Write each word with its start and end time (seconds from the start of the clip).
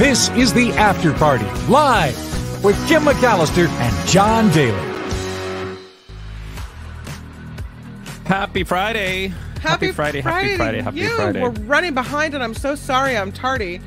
This 0.00 0.30
is 0.30 0.54
the 0.54 0.72
After 0.72 1.12
Party, 1.12 1.44
live 1.68 2.16
with 2.64 2.74
Kim 2.88 3.02
McAllister 3.02 3.68
and 3.68 4.08
John 4.08 4.48
Daly. 4.48 4.72
Happy 8.24 8.64
Friday. 8.64 9.26
Happy, 9.60 9.92
Friday, 9.92 10.22
happy 10.22 10.56
Friday, 10.56 10.80
happy 10.80 11.00
you. 11.00 11.10
Friday. 11.16 11.42
We're 11.42 11.50
running 11.50 11.92
behind, 11.92 12.32
and 12.32 12.42
I'm 12.42 12.54
so 12.54 12.74
sorry 12.74 13.14
I'm 13.14 13.30
tardy. 13.30 13.78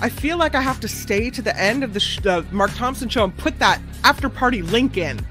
I 0.00 0.08
feel 0.08 0.36
like 0.36 0.56
I 0.56 0.60
have 0.62 0.80
to 0.80 0.88
stay 0.88 1.30
to 1.30 1.40
the 1.40 1.56
end 1.56 1.84
of 1.84 1.94
the 1.94 2.00
sh- 2.00 2.26
uh, 2.26 2.42
Mark 2.50 2.74
Thompson 2.74 3.08
show 3.08 3.22
and 3.22 3.36
put 3.36 3.60
that 3.60 3.80
after 4.02 4.28
party 4.28 4.62
link 4.62 4.96
in. 4.96 5.24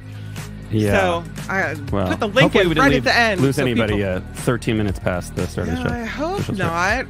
Yeah. 0.71 1.23
So 1.23 1.23
I 1.49 1.75
well, 1.91 2.07
put 2.07 2.19
the 2.19 2.27
link 2.27 2.55
in 2.55 2.69
we 2.69 2.75
right 2.75 2.89
didn't 2.89 3.07
at 3.07 3.13
the 3.13 3.15
end. 3.15 3.41
lose 3.41 3.55
so 3.57 3.63
anybody 3.63 3.95
people- 3.95 4.17
uh, 4.17 4.21
13 4.35 4.77
minutes 4.77 4.99
past 4.99 5.35
the 5.35 5.47
start 5.47 5.67
of 5.67 5.75
the 5.75 5.83
show. 5.83 5.93
I 5.93 6.03
hope 6.03 6.49
not. 6.53 7.05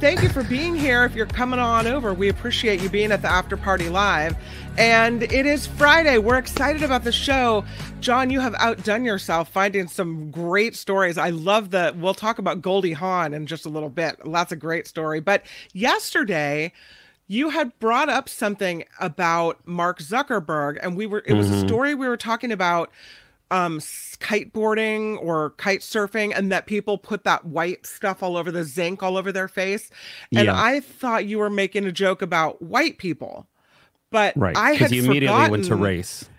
Thank 0.00 0.22
you 0.22 0.28
for 0.28 0.44
being 0.44 0.74
here. 0.74 1.04
If 1.04 1.14
you're 1.14 1.26
coming 1.26 1.58
on 1.58 1.86
over, 1.86 2.14
we 2.14 2.28
appreciate 2.28 2.80
you 2.80 2.88
being 2.88 3.12
at 3.12 3.20
the 3.20 3.28
after 3.28 3.56
party 3.56 3.88
live. 3.88 4.36
And 4.78 5.24
it 5.24 5.44
is 5.44 5.66
Friday. 5.66 6.18
We're 6.18 6.38
excited 6.38 6.82
about 6.82 7.04
the 7.04 7.12
show. 7.12 7.64
John, 8.00 8.30
you 8.30 8.40
have 8.40 8.54
outdone 8.54 9.04
yourself 9.04 9.48
finding 9.50 9.88
some 9.88 10.30
great 10.30 10.76
stories. 10.76 11.18
I 11.18 11.30
love 11.30 11.70
the. 11.70 11.94
We'll 11.98 12.14
talk 12.14 12.38
about 12.38 12.62
Goldie 12.62 12.92
Hawn 12.92 13.34
in 13.34 13.46
just 13.46 13.66
a 13.66 13.68
little 13.68 13.90
bit. 13.90 14.16
That's 14.24 14.52
a 14.52 14.56
great 14.56 14.86
story. 14.86 15.20
But 15.20 15.44
yesterday, 15.74 16.72
you 17.32 17.48
had 17.48 17.76
brought 17.78 18.10
up 18.10 18.28
something 18.28 18.84
about 19.00 19.66
Mark 19.66 20.00
Zuckerberg, 20.00 20.78
and 20.82 20.96
we 20.96 21.06
were. 21.06 21.22
It 21.26 21.32
was 21.32 21.50
a 21.50 21.66
story 21.66 21.94
we 21.94 22.06
were 22.06 22.16
talking 22.18 22.52
about 22.52 22.90
um 23.50 23.78
kiteboarding 23.80 25.18
or 25.22 25.50
kite 25.50 25.80
surfing 25.80 26.32
and 26.34 26.50
that 26.50 26.64
people 26.66 26.96
put 26.96 27.24
that 27.24 27.44
white 27.44 27.86
stuff 27.86 28.22
all 28.22 28.36
over 28.38 28.50
the 28.50 28.64
zinc 28.64 29.02
all 29.02 29.18
over 29.18 29.30
their 29.30 29.46
face 29.46 29.90
and 30.34 30.46
Yeah. 30.46 30.54
i 30.58 30.80
thought 30.80 31.26
you 31.26 31.38
were 31.38 31.50
making 31.50 31.84
a 31.84 31.92
joke 31.92 32.22
about 32.22 32.62
white 32.62 32.96
people 32.96 33.46
but 34.10 34.32
Right. 34.38 34.56
i 34.56 34.70
had 34.70 34.78
Because 34.78 34.92
you 34.92 35.04
immediately 35.04 35.50
went 35.50 35.64
to 35.66 35.74
race. 35.76 36.30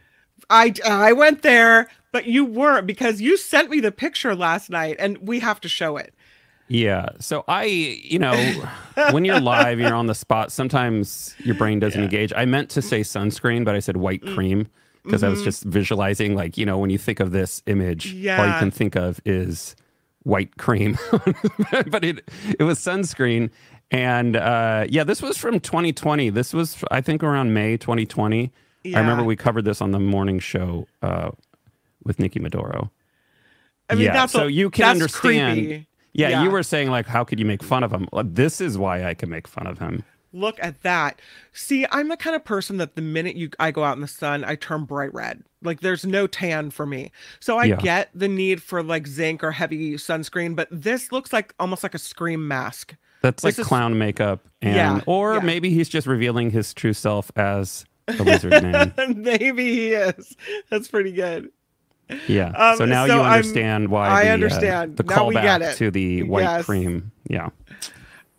i 0.49 0.73
i 0.83 1.13
went 1.13 1.43
there 1.43 1.87
but 2.11 2.25
you 2.25 2.45
weren't 2.45 2.87
because 2.87 3.21
you 3.21 3.37
sent 3.37 3.69
me 3.69 3.79
the 3.79 3.91
picture 3.91 4.33
last 4.35 4.71
night 4.71 4.95
and 4.97 5.19
we 5.19 5.39
have 5.39 5.61
to 5.61 5.69
show 5.69 5.97
it 5.97 6.15
Yeah. 6.73 7.09
So 7.19 7.43
I, 7.47 7.65
you 7.65 8.17
know, 8.17 8.33
when 9.11 9.25
you're 9.25 9.39
live, 9.39 9.79
you're 9.79 9.93
on 9.93 10.07
the 10.07 10.15
spot. 10.15 10.51
Sometimes 10.51 11.35
your 11.43 11.53
brain 11.53 11.79
doesn't 11.79 12.01
engage. 12.01 12.33
I 12.35 12.45
meant 12.45 12.69
to 12.71 12.81
say 12.81 13.01
sunscreen, 13.01 13.63
but 13.63 13.75
I 13.75 13.79
said 13.79 13.97
white 13.97 14.23
Mm. 14.23 14.33
cream 14.33 14.67
because 15.03 15.21
I 15.23 15.29
was 15.29 15.43
just 15.43 15.63
visualizing, 15.65 16.33
like, 16.35 16.57
you 16.57 16.65
know, 16.65 16.79
when 16.79 16.89
you 16.89 16.97
think 16.97 17.19
of 17.19 17.31
this 17.31 17.61
image, 17.67 18.07
all 18.07 18.47
you 18.47 18.53
can 18.59 18.71
think 18.71 18.95
of 18.95 19.21
is 19.23 19.75
white 20.23 20.57
cream. 20.57 20.97
but 21.87 22.03
it 22.03 22.27
it 22.57 22.63
was 22.63 22.79
sunscreen. 22.79 23.51
And 23.91 24.35
uh, 24.35 24.87
yeah, 24.89 25.03
this 25.03 25.21
was 25.21 25.37
from 25.37 25.59
2020. 25.59 26.31
This 26.31 26.53
was, 26.53 26.83
I 26.89 27.01
think, 27.01 27.21
around 27.21 27.53
May 27.53 27.77
2020. 27.77 28.51
Yeah. 28.83 28.97
I 28.97 29.01
remember 29.01 29.23
we 29.23 29.35
covered 29.35 29.65
this 29.65 29.79
on 29.79 29.91
the 29.91 29.99
morning 29.99 30.39
show 30.39 30.87
uh, 31.03 31.29
with 32.03 32.17
Nikki 32.17 32.39
Maduro. 32.39 32.89
i 33.89 33.93
mean 33.95 34.05
yeah, 34.05 34.13
that's 34.13 34.33
so 34.33 34.47
you 34.47 34.71
can 34.71 34.89
understand. 34.89 35.57
creepy. 35.59 35.87
Yeah, 36.13 36.29
Yeah. 36.29 36.43
you 36.43 36.49
were 36.51 36.63
saying 36.63 36.89
like, 36.89 37.05
how 37.07 37.23
could 37.23 37.39
you 37.39 37.45
make 37.45 37.63
fun 37.63 37.83
of 37.83 37.91
him? 37.91 38.07
This 38.23 38.61
is 38.61 38.77
why 38.77 39.03
I 39.05 39.13
can 39.13 39.29
make 39.29 39.47
fun 39.47 39.67
of 39.67 39.79
him. 39.79 40.03
Look 40.35 40.57
at 40.61 40.81
that. 40.81 41.21
See, 41.51 41.85
I'm 41.91 42.07
the 42.07 42.17
kind 42.17 42.35
of 42.35 42.43
person 42.43 42.77
that 42.77 42.95
the 42.95 43.03
minute 43.03 43.35
you 43.35 43.49
I 43.59 43.69
go 43.69 43.83
out 43.83 43.95
in 43.95 44.01
the 44.01 44.07
sun, 44.07 44.43
I 44.43 44.55
turn 44.55 44.85
bright 44.85 45.13
red. 45.13 45.43
Like 45.61 45.81
there's 45.81 46.05
no 46.05 46.25
tan 46.25 46.71
for 46.71 46.85
me. 46.87 47.11
So 47.39 47.57
I 47.59 47.65
Yeah. 47.65 47.75
get 47.75 48.09
the 48.15 48.27
need 48.27 48.61
for 48.61 48.81
like 48.81 49.05
zinc 49.05 49.43
or 49.43 49.51
heavy 49.51 49.93
sunscreen, 49.93 50.55
but 50.55 50.67
this 50.71 51.11
looks 51.11 51.31
like 51.33 51.53
almost 51.59 51.83
like 51.83 51.93
a 51.93 51.99
scream 51.99 52.47
mask. 52.47 52.95
That's 53.21 53.43
like 53.43 53.57
is- 53.59 53.65
clown 53.65 53.97
makeup, 53.97 54.45
and 54.61 54.75
Yeah, 54.75 55.01
or 55.05 55.39
maybe 55.41 55.69
he's 55.69 55.87
just 55.87 56.07
revealing 56.07 56.49
his 56.49 56.73
true 56.73 56.93
self 56.93 57.31
as 57.35 57.85
a 58.07 58.13
lizard 58.23 58.51
man. 58.63 58.93
Maybe 59.15 59.71
he 59.73 59.93
is. 59.93 60.35
That's 60.69 60.87
pretty 60.87 61.11
good. 61.11 61.49
Yeah. 62.27 62.51
Um, 62.55 62.77
so 62.77 62.85
now 62.85 63.07
so 63.07 63.15
you 63.15 63.21
I'm- 63.21 63.33
understand 63.33 63.87
why 63.89 64.09
I 64.09 64.23
the, 64.25 64.29
uh, 64.29 64.33
understand. 64.33 64.97
the 64.97 65.03
Now 65.03 65.27
we 65.27 65.35
get 65.35 65.61
callback 65.61 65.71
it. 65.73 65.77
to 65.77 65.91
the 65.91 66.23
white 66.23 66.41
Yes. 66.43 66.65
cream. 66.65 67.11
Yeah. 67.29 67.49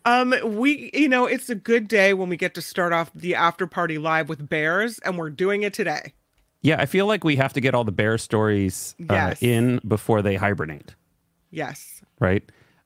Um, 0.06 0.34
we, 0.44 0.90
you 0.92 1.08
know, 1.08 1.24
it's 1.26 1.48
a 1.48 1.54
good 1.54 1.88
day 1.88 2.12
when 2.12 2.28
we 2.28 2.36
get 2.36 2.54
to 2.54 2.62
start 2.62 2.92
off 2.92 3.10
the 3.14 3.34
after 3.34 3.66
party 3.66 3.96
live 3.96 4.28
with 4.28 4.48
bears, 4.50 4.98
and 4.98 5.16
we're 5.16 5.30
doing 5.30 5.62
it 5.62 5.72
today. 5.72 6.12
Yeah, 6.60 6.76
I 6.78 6.84
feel 6.86 7.06
like 7.06 7.24
we 7.24 7.36
have 7.36 7.54
to 7.54 7.60
get 7.60 7.74
all 7.74 7.84
the 7.84 7.92
bear 7.92 8.18
stories 8.18 8.94
uh, 9.08 9.14
Yes. 9.14 9.42
in 9.42 9.80
before 9.86 10.20
they 10.22 10.36
hibernate. 10.36 10.94
Yes. 11.50 12.02
right? 12.20 12.42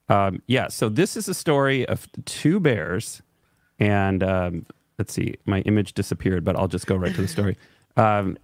Um, 0.08 0.42
yeah, 0.46 0.68
so 0.68 0.88
this 0.88 1.16
is 1.16 1.28
a 1.28 1.34
story 1.34 1.86
of 1.86 2.06
two 2.24 2.60
bears, 2.60 3.20
and 3.78 4.22
um, 4.22 4.66
let's 4.98 5.12
see, 5.12 5.34
my 5.44 5.60
image 5.62 5.94
disappeared, 5.94 6.44
but 6.44 6.54
I'll 6.56 6.68
just 6.68 6.86
go 6.86 6.94
right 6.96 7.14
to 7.14 7.20
the 7.22 7.28
story. 7.28 7.56
Um, 7.96 8.38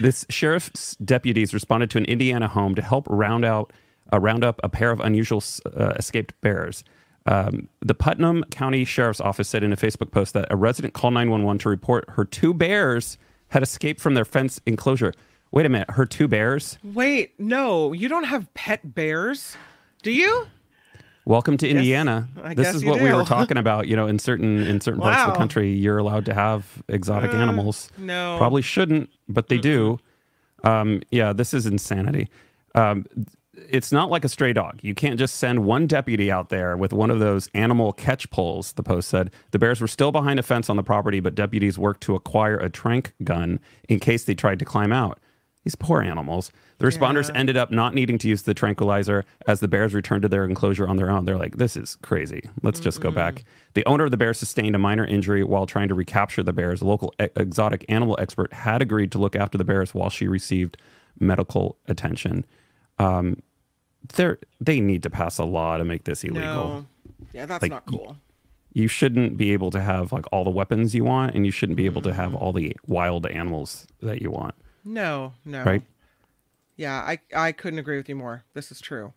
this 0.00 0.26
sheriff's 0.28 0.96
deputies 0.96 1.54
responded 1.54 1.90
to 1.90 1.98
an 1.98 2.04
Indiana 2.04 2.48
home 2.48 2.74
to 2.74 2.82
help 2.82 3.06
round 3.08 3.44
out 3.44 3.72
uh, 4.12 4.20
round 4.20 4.44
up 4.44 4.60
a 4.62 4.68
pair 4.68 4.90
of 4.90 5.00
unusual 5.00 5.42
uh, 5.76 5.94
escaped 5.98 6.32
bears. 6.40 6.84
Um, 7.26 7.68
the 7.80 7.94
Putnam 7.94 8.44
County 8.50 8.84
Sheriff's 8.84 9.20
Office 9.20 9.48
said 9.48 9.64
in 9.64 9.72
a 9.72 9.76
Facebook 9.76 10.12
post 10.12 10.32
that 10.34 10.46
a 10.50 10.56
resident 10.56 10.94
called 10.94 11.14
911 11.14 11.58
to 11.60 11.68
report 11.68 12.04
her 12.10 12.24
two 12.24 12.54
bears 12.54 13.18
had 13.48 13.62
escaped 13.62 14.00
from 14.00 14.14
their 14.14 14.24
fence 14.24 14.60
enclosure. 14.66 15.12
Wait 15.50 15.66
a 15.66 15.68
minute, 15.68 15.90
her 15.90 16.06
two 16.06 16.28
bears? 16.28 16.78
Wait, 16.82 17.38
no, 17.38 17.92
you 17.92 18.08
don't 18.08 18.24
have 18.24 18.52
pet 18.54 18.94
bears, 18.94 19.56
do 20.02 20.10
you? 20.10 20.46
Welcome 21.26 21.56
to 21.56 21.68
Indiana. 21.68 22.28
This 22.54 22.72
is 22.72 22.84
what 22.84 23.00
we 23.00 23.12
were 23.12 23.24
talking 23.26 23.56
about. 23.56 23.88
You 23.88 23.96
know, 23.96 24.06
in 24.06 24.20
certain 24.20 24.58
in 24.60 24.80
certain 24.80 25.00
parts 25.00 25.22
of 25.22 25.32
the 25.32 25.36
country, 25.36 25.72
you're 25.72 25.98
allowed 25.98 26.24
to 26.26 26.34
have 26.34 26.84
exotic 26.88 27.34
animals. 27.34 27.90
no. 27.98 28.36
probably 28.38 28.62
shouldn't, 28.62 29.10
but 29.28 29.48
they 29.48 29.58
do. 29.58 29.98
Um, 30.62 31.02
yeah, 31.10 31.32
this 31.32 31.52
is 31.52 31.66
insanity. 31.66 32.28
Um, 32.76 33.06
it's 33.68 33.90
not 33.90 34.08
like 34.08 34.24
a 34.24 34.28
stray 34.28 34.52
dog. 34.52 34.78
You 34.82 34.94
can't 34.94 35.18
just 35.18 35.36
send 35.36 35.64
one 35.64 35.88
deputy 35.88 36.30
out 36.30 36.48
there 36.48 36.76
with 36.76 36.92
one 36.92 37.10
of 37.10 37.18
those 37.18 37.50
animal 37.54 37.92
catch 37.92 38.30
poles. 38.30 38.72
The 38.74 38.84
post 38.84 39.08
said 39.08 39.32
the 39.50 39.58
bears 39.58 39.80
were 39.80 39.88
still 39.88 40.12
behind 40.12 40.38
a 40.38 40.44
fence 40.44 40.70
on 40.70 40.76
the 40.76 40.84
property, 40.84 41.18
but 41.18 41.34
deputies 41.34 41.76
worked 41.76 42.02
to 42.02 42.14
acquire 42.14 42.56
a 42.56 42.70
trank 42.70 43.12
gun 43.24 43.58
in 43.88 43.98
case 43.98 44.24
they 44.24 44.36
tried 44.36 44.60
to 44.60 44.64
climb 44.64 44.92
out. 44.92 45.18
These 45.64 45.74
poor 45.74 46.02
animals. 46.02 46.52
The 46.78 46.86
responders 46.86 47.28
Yeah. 47.30 47.38
ended 47.40 47.56
up 47.56 47.70
not 47.70 47.94
needing 47.94 48.18
to 48.18 48.28
use 48.28 48.42
the 48.42 48.52
tranquilizer 48.52 49.24
as 49.46 49.60
the 49.60 49.68
bears 49.68 49.94
returned 49.94 50.22
to 50.22 50.28
their 50.28 50.44
enclosure 50.44 50.86
on 50.86 50.96
their 50.96 51.10
own. 51.10 51.24
They're 51.24 51.38
like, 51.38 51.56
this 51.56 51.74
is 51.76 51.96
crazy. 52.02 52.42
Let's 52.62 52.80
just 52.80 53.00
go 53.00 53.10
back. 53.10 53.44
The 53.74 53.84
owner 53.86 54.04
of 54.04 54.10
the 54.10 54.16
bear 54.18 54.34
sustained 54.34 54.76
a 54.76 54.78
minor 54.78 55.04
injury 55.06 55.42
while 55.42 55.64
trying 55.64 55.88
to 55.88 55.94
recapture 55.94 56.42
the 56.42 56.52
bears. 56.52 56.82
A 56.82 56.84
local 56.86 57.14
e- 57.22 57.28
exotic 57.36 57.84
animal 57.88 58.16
expert 58.20 58.52
had 58.52 58.82
agreed 58.82 59.10
to 59.12 59.18
look 59.18 59.34
after 59.34 59.56
the 59.56 59.64
bears 59.64 59.94
while 59.94 60.10
she 60.10 60.28
received 60.28 60.76
medical 61.18 61.76
attention. 61.88 62.44
Um, 62.98 63.42
they 64.60 64.80
need 64.80 65.02
to 65.02 65.10
pass 65.10 65.38
a 65.38 65.44
law 65.44 65.76
to 65.78 65.84
make 65.84 66.04
this 66.04 66.24
illegal. 66.24 66.42
No. 66.44 66.86
Yeah, 67.32 67.46
that's 67.46 67.62
Like, 67.62 67.70
not 67.70 67.86
cool. 67.86 68.18
You 68.72 68.88
shouldn't 68.88 69.38
be 69.38 69.52
able 69.52 69.70
to 69.70 69.80
have 69.80 70.12
like 70.12 70.26
all 70.30 70.44
the 70.44 70.50
weapons 70.50 70.94
you 70.94 71.04
want, 71.04 71.34
and 71.34 71.46
you 71.46 71.52
shouldn't 71.52 71.76
be 71.76 71.86
able 71.86 72.02
to 72.02 72.12
have 72.12 72.34
all 72.34 72.52
the 72.52 72.76
wild 72.86 73.26
animals 73.26 73.86
that 74.02 74.20
you 74.20 74.30
want, 74.30 74.54
No, 74.84 75.32
no. 75.46 75.64
right? 75.64 75.82
Yeah, 76.76 76.94
I 77.00 77.18
I 77.34 77.52
couldn't 77.52 77.78
agree 77.78 77.96
with 77.96 78.08
you 78.08 78.16
more. 78.16 78.44
This 78.54 78.70
is 78.70 78.80
true. 78.80 79.12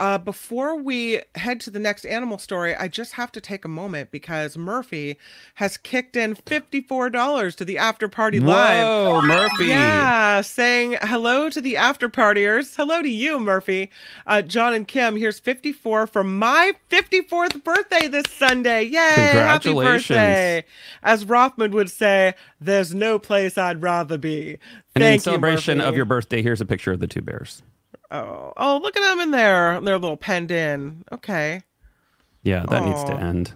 Uh, 0.00 0.16
before 0.16 0.76
we 0.76 1.20
head 1.34 1.60
to 1.60 1.70
the 1.70 1.78
next 1.78 2.04
animal 2.04 2.38
story, 2.38 2.74
I 2.74 2.86
just 2.86 3.14
have 3.14 3.32
to 3.32 3.40
take 3.40 3.64
a 3.64 3.68
moment 3.68 4.12
because 4.12 4.56
Murphy 4.56 5.18
has 5.54 5.76
kicked 5.76 6.14
in 6.14 6.36
$54 6.36 7.56
to 7.56 7.64
the 7.64 7.78
after 7.78 8.08
party 8.08 8.38
live. 8.38 8.86
Whoa, 8.86 9.22
Murphy! 9.22 9.66
Yeah, 9.66 10.40
saying 10.42 10.98
hello 11.02 11.50
to 11.50 11.60
the 11.60 11.76
after 11.76 12.08
partiers. 12.08 12.76
Hello 12.76 13.02
to 13.02 13.08
you, 13.08 13.40
Murphy. 13.40 13.90
Uh, 14.24 14.42
John 14.42 14.72
and 14.72 14.86
Kim, 14.86 15.16
here's 15.16 15.40
54 15.40 16.06
for 16.06 16.22
my 16.22 16.74
54th 16.90 17.64
birthday 17.64 18.06
this 18.06 18.26
Sunday. 18.30 18.84
Yay! 18.84 18.98
Happy 18.98 19.74
birthday. 19.74 20.64
As 21.02 21.24
Rothman 21.24 21.72
would 21.72 21.90
say, 21.90 22.34
there's 22.60 22.94
no 22.94 23.18
place 23.18 23.58
I'd 23.58 23.82
rather 23.82 24.16
be. 24.16 24.58
And 24.94 25.02
Thank 25.02 25.14
in 25.14 25.20
celebration 25.20 25.78
you, 25.78 25.84
of 25.84 25.96
your 25.96 26.04
birthday, 26.04 26.40
here's 26.40 26.60
a 26.60 26.66
picture 26.66 26.92
of 26.92 27.00
the 27.00 27.08
two 27.08 27.22
bears. 27.22 27.62
Oh, 28.10 28.52
oh, 28.56 28.80
look 28.82 28.96
at 28.96 29.02
them 29.02 29.20
in 29.20 29.30
there. 29.32 29.80
They're 29.80 29.94
a 29.94 29.98
little 29.98 30.16
penned 30.16 30.50
in. 30.50 31.04
Okay. 31.12 31.62
Yeah, 32.42 32.64
that 32.70 32.84
needs 32.84 33.04
to 33.04 33.14
end. 33.14 33.52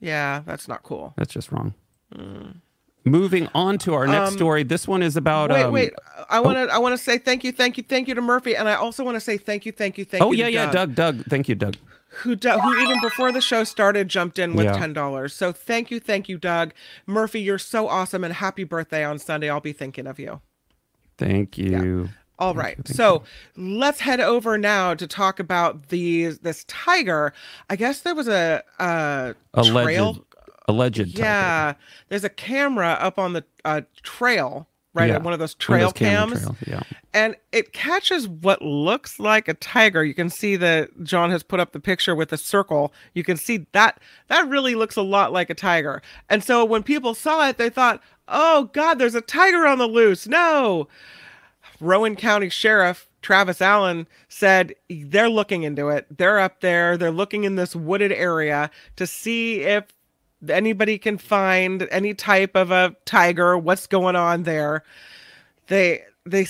Yeah, 0.00 0.42
that's 0.46 0.66
not 0.68 0.82
cool. 0.82 1.12
That's 1.16 1.32
just 1.32 1.52
wrong. 1.52 1.74
Moving 3.04 3.48
on 3.54 3.78
to 3.78 3.94
our 3.94 4.06
next 4.06 4.30
Um, 4.32 4.36
story. 4.36 4.62
This 4.62 4.86
one 4.86 5.02
is 5.02 5.16
about. 5.16 5.50
Wait, 5.50 5.62
um, 5.62 5.72
wait. 5.72 5.92
I 6.28 6.40
want 6.40 6.56
to. 6.56 6.72
I 6.74 6.78
want 6.78 6.92
to 6.96 7.02
say 7.02 7.18
thank 7.18 7.44
you, 7.44 7.52
thank 7.52 7.76
you, 7.78 7.82
thank 7.82 8.08
you 8.08 8.14
to 8.14 8.20
Murphy, 8.20 8.54
and 8.56 8.68
I 8.68 8.74
also 8.74 9.04
want 9.04 9.16
to 9.16 9.20
say 9.20 9.36
thank 9.38 9.64
you, 9.66 9.72
thank 9.72 9.96
you, 9.98 10.04
thank 10.04 10.22
Oh 10.22 10.32
you. 10.32 10.44
Oh 10.44 10.48
yeah, 10.48 10.64
yeah, 10.66 10.70
Doug, 10.72 10.94
Doug. 10.94 11.24
Thank 11.26 11.48
you, 11.48 11.54
Doug. 11.54 11.76
who 12.08 12.30
who 12.36 12.80
even 12.82 13.00
before 13.00 13.32
the 13.32 13.40
show 13.40 13.64
started 13.64 14.08
jumped 14.08 14.38
in 14.38 14.54
with 14.54 14.66
Yeah. 14.66 14.72
ten 14.78 14.92
dollars. 14.92 15.34
So 15.34 15.50
thank 15.52 15.90
you, 15.90 15.98
thank 16.00 16.28
you, 16.28 16.36
Doug. 16.38 16.72
Murphy, 17.06 17.40
you're 17.40 17.58
so 17.58 17.88
awesome, 17.88 18.22
and 18.22 18.34
happy 18.34 18.64
birthday 18.64 19.02
on 19.04 19.18
Sunday. 19.18 19.48
I'll 19.48 19.60
be 19.60 19.72
thinking 19.72 20.06
of 20.06 20.18
you. 20.18 20.40
Thank 21.16 21.56
you. 21.56 22.10
All 22.40 22.54
right. 22.54 22.76
So 22.88 23.22
let's 23.56 24.00
head 24.00 24.18
over 24.20 24.56
now 24.56 24.94
to 24.94 25.06
talk 25.06 25.38
about 25.38 25.88
these 25.90 26.38
this 26.38 26.64
tiger. 26.68 27.32
I 27.68 27.76
guess 27.76 28.00
there 28.00 28.14
was 28.14 28.28
a 28.28 28.62
a 28.78 29.34
Alleged, 29.54 29.84
trail. 29.84 30.24
Alleged. 30.66 30.98
tiger. 31.16 31.18
Yeah, 31.22 31.74
there's 32.08 32.24
a 32.24 32.28
camera 32.30 32.96
up 33.00 33.18
on 33.18 33.34
the 33.34 33.44
uh, 33.64 33.82
trail, 34.02 34.66
right? 34.94 35.10
Yeah. 35.10 35.18
One 35.18 35.32
of 35.34 35.38
those 35.38 35.54
trail 35.54 35.88
of 35.88 35.94
those 35.94 35.98
cams. 35.98 36.32
trails, 36.40 36.56
Yeah. 36.66 36.82
and 37.12 37.36
it 37.52 37.72
catches 37.74 38.26
what 38.26 38.62
looks 38.62 39.18
like 39.20 39.46
a 39.48 39.54
tiger. 39.54 40.02
You 40.02 40.14
can 40.14 40.30
see 40.30 40.56
that 40.56 40.88
John 41.04 41.30
has 41.30 41.42
put 41.42 41.60
up 41.60 41.72
the 41.72 41.80
picture 41.80 42.14
with 42.14 42.32
a 42.32 42.38
circle. 42.38 42.92
You 43.14 43.22
can 43.24 43.36
see 43.36 43.66
that 43.72 44.00
that 44.28 44.48
really 44.48 44.74
looks 44.76 44.96
a 44.96 45.02
lot 45.02 45.30
like 45.32 45.50
a 45.50 45.54
tiger. 45.54 46.00
And 46.30 46.42
so 46.42 46.64
when 46.64 46.82
people 46.84 47.14
saw 47.14 47.48
it, 47.48 47.58
they 47.58 47.68
thought, 47.68 48.02
"Oh 48.28 48.70
God, 48.72 48.98
there's 48.98 49.14
a 49.14 49.20
tiger 49.20 49.66
on 49.66 49.76
the 49.78 49.86
loose!" 49.88 50.26
No. 50.26 50.88
Rowan 51.80 52.16
County 52.16 52.48
Sheriff 52.48 53.08
Travis 53.22 53.60
Allen 53.60 54.06
said 54.28 54.74
they're 54.88 55.28
looking 55.28 55.62
into 55.62 55.88
it. 55.88 56.06
They're 56.16 56.38
up 56.38 56.60
there. 56.60 56.96
They're 56.96 57.10
looking 57.10 57.44
in 57.44 57.56
this 57.56 57.74
wooded 57.76 58.12
area 58.12 58.70
to 58.96 59.06
see 59.06 59.60
if 59.62 59.84
anybody 60.48 60.96
can 60.98 61.18
find 61.18 61.86
any 61.90 62.14
type 62.14 62.56
of 62.56 62.70
a 62.70 62.96
tiger. 63.04 63.58
What's 63.58 63.86
going 63.86 64.16
on 64.16 64.44
there? 64.44 64.82
They 65.68 66.02
they 66.26 66.46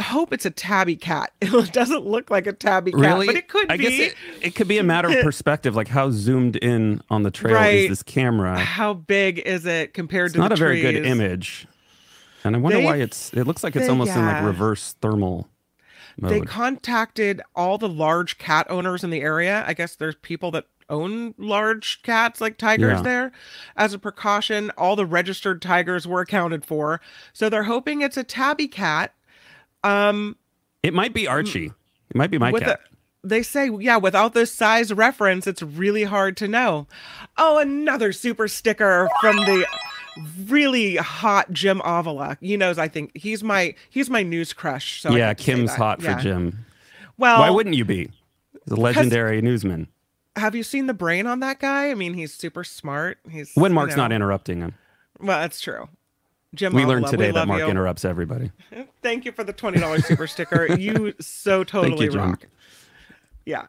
hope 0.00 0.32
it's 0.32 0.46
a 0.46 0.50
tabby 0.50 0.96
cat. 0.96 1.30
It 1.42 1.72
doesn't 1.72 2.04
look 2.06 2.30
like 2.30 2.46
a 2.46 2.52
tabby 2.52 2.90
cat, 2.92 3.00
Really? 3.00 3.26
but 3.26 3.36
it 3.36 3.48
could 3.48 3.70
I 3.70 3.76
be. 3.76 3.82
guess 3.84 3.92
it, 4.12 4.14
it 4.40 4.54
could 4.54 4.66
be 4.66 4.78
a 4.78 4.82
matter 4.82 5.08
of 5.08 5.16
perspective, 5.22 5.76
like 5.76 5.88
how 5.88 6.10
zoomed 6.10 6.56
in 6.56 7.00
on 7.10 7.22
the 7.22 7.30
trail 7.30 7.54
Right. 7.54 7.74
is 7.84 7.88
this 7.90 8.02
camera. 8.02 8.58
How 8.58 8.94
big 8.94 9.38
is 9.40 9.66
it 9.66 9.94
compared 9.94 10.26
It's 10.28 10.32
to 10.34 10.38
not 10.40 10.48
the 10.48 10.54
a 10.54 10.56
very 10.56 10.80
good 10.80 10.96
image. 11.06 11.66
And 12.44 12.54
I 12.54 12.58
wonder 12.58 12.78
They- 12.78 12.84
why 12.84 12.96
it's 12.96 13.32
it 13.32 13.44
looks 13.46 13.64
like 13.64 13.74
it's 13.76 13.86
they- 13.86 13.90
almost 13.90 14.12
in 14.14 14.24
like 14.24 14.44
reverse 14.44 14.94
thermal 15.00 15.48
They 16.18 16.40
mode. 16.40 16.48
contacted 16.48 17.40
all 17.56 17.78
the 17.78 17.88
large 17.88 18.38
cat 18.38 18.66
owners 18.68 19.02
in 19.02 19.10
the 19.10 19.22
area. 19.22 19.64
I 19.66 19.72
guess 19.74 19.96
there's 19.96 20.14
people 20.16 20.50
that 20.52 20.66
own 20.90 21.34
large 21.38 22.02
cats 22.02 22.40
like 22.42 22.58
tigers 22.58 22.98
Yeah. 22.98 23.02
there. 23.02 23.32
As 23.76 23.94
a 23.94 23.98
precaution, 23.98 24.70
all 24.76 24.94
the 24.96 25.06
registered 25.06 25.62
tigers 25.62 26.06
were 26.06 26.20
accounted 26.20 26.64
for. 26.66 27.00
So 27.32 27.48
they're 27.48 27.62
hoping 27.64 28.02
it's 28.02 28.18
a 28.18 28.24
tabby 28.24 28.68
cat. 28.68 29.14
Um 29.82 30.36
It 30.82 30.92
might 30.92 31.14
be 31.14 31.26
Archie. 31.26 31.72
It 32.10 32.16
might 32.16 32.30
be 32.30 32.36
my 32.38 32.50
with 32.52 32.62
cat. 32.64 32.80
the- 32.82 32.94
they 33.26 33.42
say, 33.42 33.70
yeah, 33.80 33.96
without 33.96 34.34
this 34.34 34.52
size 34.52 34.92
reference, 34.92 35.46
it's 35.46 35.62
really 35.62 36.04
hard 36.04 36.36
to 36.36 36.46
know. 36.46 36.86
Oh, 37.38 37.56
another 37.58 38.12
super 38.12 38.46
sticker 38.48 39.08
from 39.22 39.36
the 39.36 39.66
really 40.46 40.96
hot 40.96 41.52
Jim 41.52 41.80
Avila. 41.84 42.38
He 42.40 42.56
knows, 42.56 42.78
I 42.78 42.88
think 42.88 43.10
he's 43.16 43.42
my 43.42 43.74
he's 43.90 44.08
my 44.10 44.22
news 44.22 44.52
crush. 44.52 45.00
So 45.02 45.10
yeah, 45.10 45.28
get 45.28 45.38
to 45.38 45.44
say 45.44 45.52
Kim's 45.52 45.74
hot 45.74 46.00
Yeah. 46.02 46.16
for 46.16 46.22
Jim. 46.22 46.64
Well, 47.18 47.40
Why 47.40 47.50
wouldn't 47.50 47.76
you 47.76 47.84
be? 47.84 48.10
He's 48.64 48.72
a 48.72 48.76
legendary 48.76 49.40
newsman. 49.42 49.88
have 50.36 50.54
you 50.54 50.62
seen 50.62 50.86
the 50.86 50.94
brain 50.94 51.26
on 51.26 51.40
that 51.40 51.60
guy? 51.60 51.90
I 51.90 51.94
mean, 51.94 52.14
he's 52.14 52.32
super 52.34 52.64
smart. 52.64 53.18
He's 53.30 53.52
When 53.54 53.70
you 53.72 53.74
Mark's 53.76 53.96
know- 53.96 54.02
not 54.04 54.12
interrupting 54.12 54.60
him. 54.60 54.74
Well, 55.20 55.38
that's 55.40 55.60
true. 55.60 55.88
Jim, 56.54 56.72
We 56.72 56.84
learned 56.84 57.06
today 57.08 57.30
that 57.32 57.48
Mark 57.48 57.60
you. 57.60 57.66
interrupts 57.66 58.04
everybody. 58.04 58.50
Thank 59.02 59.24
you 59.24 59.32
for 59.32 59.42
the 59.44 59.52
twenty 59.52 59.80
dollars 59.80 60.06
super 60.06 60.26
sticker. 60.26 60.66
You 60.78 61.14
so 61.20 61.64
totally 61.64 62.08
Jim. 62.08 62.18
rock. 62.20 62.46
Yeah. 63.44 63.66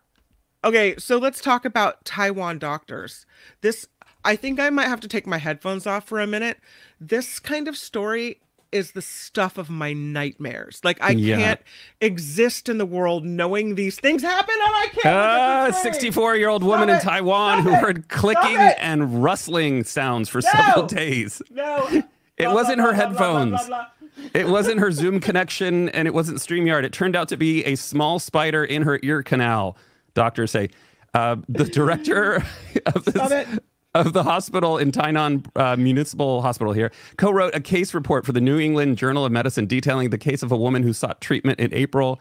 Okay, 0.64 0.96
so 0.98 1.18
let's 1.18 1.42
talk 1.42 1.66
about 1.66 2.04
Taiwan 2.06 2.58
doctors. 2.58 3.26
This 3.62 3.88
I 4.26 4.36
think 4.36 4.60
I 4.60 4.70
might 4.70 4.88
have 4.88 5.00
to 5.02 5.08
take 5.08 5.26
my 5.28 5.38
headphones 5.38 5.88
off 5.88 6.06
for 6.08 6.20
a 6.20 6.28
minute. 6.28 6.58
This 7.00 7.40
kind 7.40 7.68
of 7.68 7.78
story 7.78 8.40
is 8.72 8.92
the 8.92 9.02
stuff 9.02 9.58
of 9.58 9.70
my 9.70 9.94
nightmares. 9.94 10.82
Like 10.84 10.98
I 11.02 11.12
Yeah. 11.12 11.38
can't 11.38 11.60
exist 12.02 12.68
in 12.68 12.78
the 12.78 12.86
world 12.86 13.24
knowing 13.24 13.76
these 13.76 13.98
things 13.98 14.22
happen 14.22 14.54
and 14.54 14.76
I 14.76 14.88
can't. 14.92 15.06
A 15.06 15.10
look 15.10 15.18
at 15.18 15.66
this 15.68 15.82
thing. 15.84 15.94
64 15.94 16.36
year 16.36 16.50
old 16.50 16.64
woman 16.64 16.90
in 16.90 16.96
it! 16.98 17.02
Taiwan 17.02 17.64
who 17.64 17.70
it! 17.70 17.76
heard 17.80 18.10
clicking 18.10 18.58
and 18.58 19.24
rustling 19.24 19.84
sounds 19.86 20.28
for 20.28 20.42
several 20.42 20.88
days. 20.88 21.42
No. 21.50 21.88
It 22.38 22.44
Blah, 22.48 22.54
wasn't 22.54 22.78
blah, 22.80 22.88
her 22.88 22.94
headphones. 22.94 23.66
blah. 23.68 23.86
It 24.34 24.50
wasn't 24.50 24.82
her 24.82 24.92
Zoom 24.92 25.22
connection 25.22 25.88
and 25.90 26.06
it 26.06 26.14
wasn't 26.14 26.40
StreamYard. 26.40 26.84
It 26.84 26.92
turned 26.92 27.16
out 27.16 27.30
to 27.30 27.38
be 27.38 27.64
a 27.64 27.76
small 27.76 28.20
spider 28.20 28.66
in 28.66 28.82
her 28.82 29.00
ear 29.04 29.24
canal, 29.24 29.78
doctors 30.16 30.52
say. 30.52 30.68
Uh, 31.14 31.38
the 31.48 31.64
director 31.64 32.44
of, 32.88 33.04
Stop 33.08 33.30
this, 33.30 33.48
it. 33.54 33.64
Of 33.96 34.12
the 34.14 34.24
hospital 34.24 34.78
in 34.78 34.92
Tainan 34.92 35.46
uh, 35.56 35.76
Municipal 35.78 36.42
Hospital 36.42 36.74
here 36.74 36.92
co 37.18 37.32
wrote 37.32 37.56
a 37.56 37.62
case 37.62 37.94
report 37.94 38.26
for 38.26 38.34
the 38.34 38.42
New 38.42 38.60
England 38.60 38.98
Journal 38.98 39.26
of 39.26 39.32
Medicine 39.32 39.66
detailing 39.66 40.10
the 40.10 40.18
case 40.18 40.44
of 40.44 40.52
a 40.52 40.58
woman 40.58 40.84
who 40.84 40.94
sought 40.94 41.22
treatment 41.22 41.60
in 41.60 41.74
April. 41.74 42.20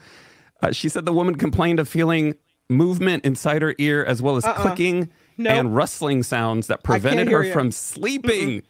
Uh, 0.62 0.70
she 0.72 0.88
said 0.88 1.04
the 1.04 1.12
woman 1.12 1.34
complained 1.34 1.80
of 1.80 1.88
feeling 1.88 2.36
movement 2.70 3.24
inside 3.24 3.60
her 3.60 3.74
ear 3.78 4.04
as 4.04 4.22
well 4.22 4.36
as 4.36 4.44
clicking 4.56 5.10
Nope. 5.36 5.52
and 5.52 5.76
rustling 5.76 6.22
sounds 6.22 6.68
that 6.68 6.84
prevented 6.84 7.28
her 7.28 7.42
you. 7.44 7.52
from 7.52 7.72
sleeping 7.72 8.62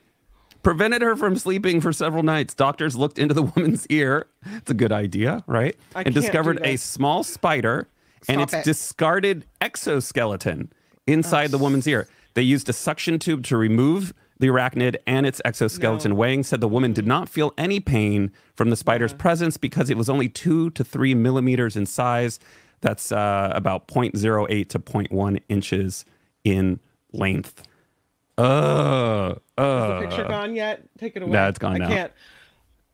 prevented 0.63 1.03
her 1.03 1.15
from 1.15 1.37
sleeping 1.37 1.83
for 1.83 1.93
several 1.93 2.23
nights. 2.23 2.55
Doctors 2.55 2.97
looked 2.97 3.19
into 3.19 3.35
the 3.35 3.43
woman's 3.55 3.87
ear. 3.89 4.27
It's 4.57 4.71
a 4.71 4.75
good 4.75 4.93
idea, 4.93 5.45
right? 5.47 5.77
I 5.95 6.03
and 6.03 6.15
discovered 6.15 6.59
a 6.65 6.77
small 6.77 7.23
spider 7.23 7.87
and 8.29 8.41
its 8.41 8.55
it. 8.55 8.65
discarded 8.65 9.45
exoskeleton 9.61 10.73
inside 11.07 11.51
the 11.51 11.59
woman's 11.59 11.87
ear. 11.87 12.09
They 12.35 12.43
used 12.43 12.69
a 12.69 12.73
suction 12.73 13.19
tube 13.19 13.45
to 13.45 13.57
remove 13.57 14.13
the 14.39 14.49
arachnid 14.49 14.97
and 15.07 15.27
its 15.27 15.41
exoskeleton. 15.45 16.11
No. 16.13 16.17
Wang 16.17 16.43
said 16.43 16.61
the 16.61 16.69
woman 16.69 16.93
did 16.93 17.07
not 17.07 17.29
feel 17.29 17.55
any 17.57 17.81
pain 17.81 18.33
from 18.57 18.71
the 18.71 18.77
spider's 18.77 19.13
presence 19.13 19.57
because 19.57 19.91
it 19.91 19.97
was 19.97 20.11
only 20.11 20.29
two 20.29 20.71
to 20.71 20.85
three 20.85 21.15
millimeters 21.15 21.77
in 21.77 21.87
size. 21.87 22.41
That's 22.81 23.13
uh, 23.13 23.53
about 23.55 23.89
0.08 23.89 24.69
to 24.69 24.79
0.1 24.79 25.41
inches 25.49 26.05
in 26.43 26.81
length. 27.13 27.63
Uh, 28.37 29.35
Is 29.37 29.41
uh. 29.57 30.01
the 30.01 30.07
picture 30.07 30.25
gone 30.25 30.55
yet? 30.57 30.83
Take 30.99 31.17
it 31.17 31.23
away. 31.23 31.33
No, 31.33 31.49
it's 31.49 31.59
gone 31.59 31.77
I 31.77 31.79
now. 31.79 31.89
can't. 31.89 32.13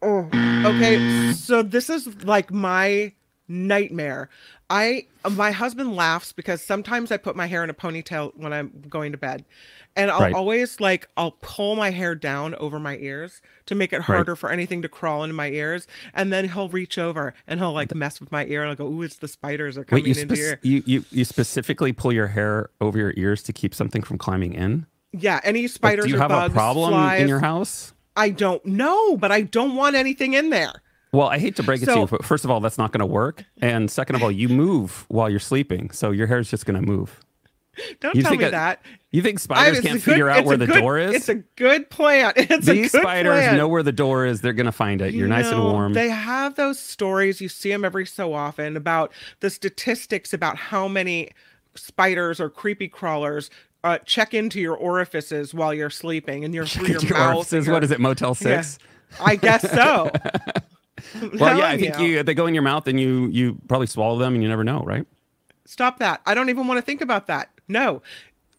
Oh. 0.03 0.29
Okay, 0.67 1.33
so 1.33 1.63
this 1.63 1.91
is 1.91 2.25
like 2.25 2.51
my 2.53 3.13
nightmare. 3.51 4.31
I 4.71 5.07
my 5.29 5.51
husband 5.51 5.97
laughs 5.97 6.33
because 6.33 6.63
sometimes 6.63 7.11
I 7.11 7.17
put 7.17 7.35
my 7.37 7.47
hair 7.47 7.65
in 7.65 7.69
a 7.69 7.75
ponytail 7.75 8.33
when 8.37 8.53
I'm 8.53 8.85
going 8.89 9.13
to 9.13 9.19
bed. 9.19 9.45
And 9.97 10.09
I'll 10.11 10.21
Right. 10.21 10.35
always 10.35 10.81
like 10.81 11.09
I'll 11.17 11.33
pull 11.43 11.75
my 11.75 11.91
hair 11.91 12.15
down 12.15 12.55
over 12.55 12.79
my 12.79 12.97
ears 12.99 13.43
to 13.67 13.75
make 13.75 13.93
it 13.93 14.03
harder 14.03 14.37
for 14.37 14.51
anything 14.51 14.83
to 14.83 14.89
crawl 14.89 15.25
into 15.25 15.35
my 15.35 15.49
ears. 15.51 15.89
And 16.15 16.33
then 16.33 16.49
he'll 16.49 16.69
reach 16.69 16.97
over 16.97 17.35
and 17.49 17.59
he'll 17.59 17.73
like 17.73 17.93
mess 17.95 18.21
with 18.21 18.31
my 18.31 18.47
ear 18.47 18.63
and 18.63 18.71
I'll 18.71 18.77
go, 18.77 18.87
Ooh, 18.87 19.03
it's 19.03 19.17
the 19.17 19.27
spiders 19.29 19.77
are 19.77 19.85
coming 19.85 20.05
Wait, 20.05 20.17
you, 20.17 20.23
into 20.23 20.59
you 20.63 20.83
you 20.87 21.05
you 21.11 21.25
specifically 21.25 21.93
pull 21.93 22.13
your 22.13 22.29
hair 22.29 22.71
over 22.81 22.97
your 22.97 23.13
ears 23.17 23.43
to 23.43 23.53
keep 23.53 23.75
something 23.75 24.03
from 24.03 24.17
climbing 24.17 24.55
in? 24.55 24.87
Yeah, 25.13 25.41
any 25.43 25.67
spiders 25.67 26.05
Like, 26.05 26.11
do 26.13 26.15
you 26.15 26.19
have 26.21 26.31
bugs, 26.31 26.53
a 26.53 26.55
problem 26.55 26.91
flies, 26.91 27.21
in 27.21 27.29
your 27.29 27.41
house? 27.41 27.93
I 28.17 28.31
don't 28.31 28.65
know, 28.65 29.17
but 29.17 29.33
I 29.33 29.43
don't 29.43 29.75
want 29.75 29.97
anything 29.97 30.35
in 30.35 30.51
there. 30.51 30.83
Well, 31.13 31.29
I 31.29 31.39
hate 31.39 31.57
to 31.57 31.63
break 31.63 31.83
it 31.83 31.87
to 31.87 31.99
you, 32.01 32.07
but 32.07 32.25
first 32.25 32.45
of 32.45 32.51
all, 32.51 32.61
that's 32.61 32.79
not 32.79 32.93
going 32.93 33.01
to 33.01 33.07
work, 33.07 33.45
and 33.61 33.91
second 33.91 34.17
of 34.17 34.23
all, 34.23 34.31
you 34.31 34.49
move 34.49 35.07
while 35.09 35.29
you're 35.29 35.41
sleeping, 35.41 35.91
so 35.91 36.11
your 36.13 36.27
hair's 36.29 36.49
just 36.51 36.67
going 36.67 36.81
to 36.81 36.87
move. 36.87 37.21
Don't 38.01 38.15
You 38.15 38.23
tell 38.23 38.37
me 38.37 38.45
a- 38.45 38.51
that. 38.51 38.83
You 39.11 39.23
think 39.23 39.39
spiders 39.39 39.79
it's 39.79 39.87
can't 39.87 39.95
good- 39.99 40.03
figure 40.13 40.29
out 40.29 40.45
where 40.45 40.57
the 40.57 40.67
good- 40.67 40.81
door 40.81 40.99
is? 40.99 41.15
It's 41.15 41.29
a 41.29 41.37
good 41.57 41.89
plan. 41.91 42.33
It's 42.37 42.69
a 42.69 42.73
These 42.73 42.93
spiders 42.93 43.33
plan. 43.33 43.57
know 43.57 43.67
where 43.69 43.83
the 43.83 43.93
door 43.93 44.27
is. 44.27 44.41
They're 44.41 44.53
going 44.53 44.67
to 44.67 44.73
find 44.73 45.01
it. 45.01 45.15
You're 45.15 45.27
You 45.27 45.33
nice 45.33 45.47
and 45.47 45.61
warm. 45.63 45.95
They 45.95 46.11
have 46.11 46.57
those 46.57 46.79
stories. 46.79 47.41
You 47.41 47.49
see 47.49 47.71
them 47.71 47.85
every 47.85 48.07
so 48.07 48.35
often 48.35 48.77
about 48.77 49.13
the 49.41 49.51
statistics 49.51 50.33
about 50.33 50.57
how 50.57 50.87
many 50.89 51.31
spiders 51.75 52.41
or 52.41 52.51
creepy 52.51 52.89
crawlers 52.89 53.51
uh, 53.83 53.99
check 54.05 54.35
into 54.35 54.61
your 54.61 54.77
orifices 54.77 55.55
while 55.55 55.73
you're 55.73 55.91
sleeping 55.91 56.45
and 56.45 56.53
your 56.55 56.65
your, 56.67 57.01
Your 57.01 57.13
mouth. 57.15 57.35
orifices, 57.37 57.67
your- 57.67 57.75
what 57.75 57.83
is 57.85 57.91
it, 57.91 57.99
Motel 58.01 58.37
Yeah. 58.41 58.61
Six? 58.63 58.79
I 59.21 59.37
guess 59.37 59.69
so. 59.71 60.11
Well, 61.39 61.59
yeah, 61.59 61.67
I 61.69 61.79
think 61.79 61.99
you 61.99 62.23
they 62.23 62.35
go 62.35 62.47
in 62.47 62.55
your 62.55 62.63
mouth 62.63 62.87
and 62.87 62.99
you 63.01 63.29
you 63.29 63.59
probably 63.69 63.87
swallow 63.87 64.19
them 64.19 64.35
and 64.35 64.43
you 64.43 64.49
never 64.49 64.65
know, 64.65 64.83
right? 64.85 65.07
Stop 65.67 65.99
that. 65.99 66.21
I 66.27 66.35
don't 66.35 66.49
even 66.49 66.67
want 66.67 66.79
to 66.79 66.83
think 66.83 67.01
about 67.01 67.27
that. 67.29 67.51
No. 67.69 68.03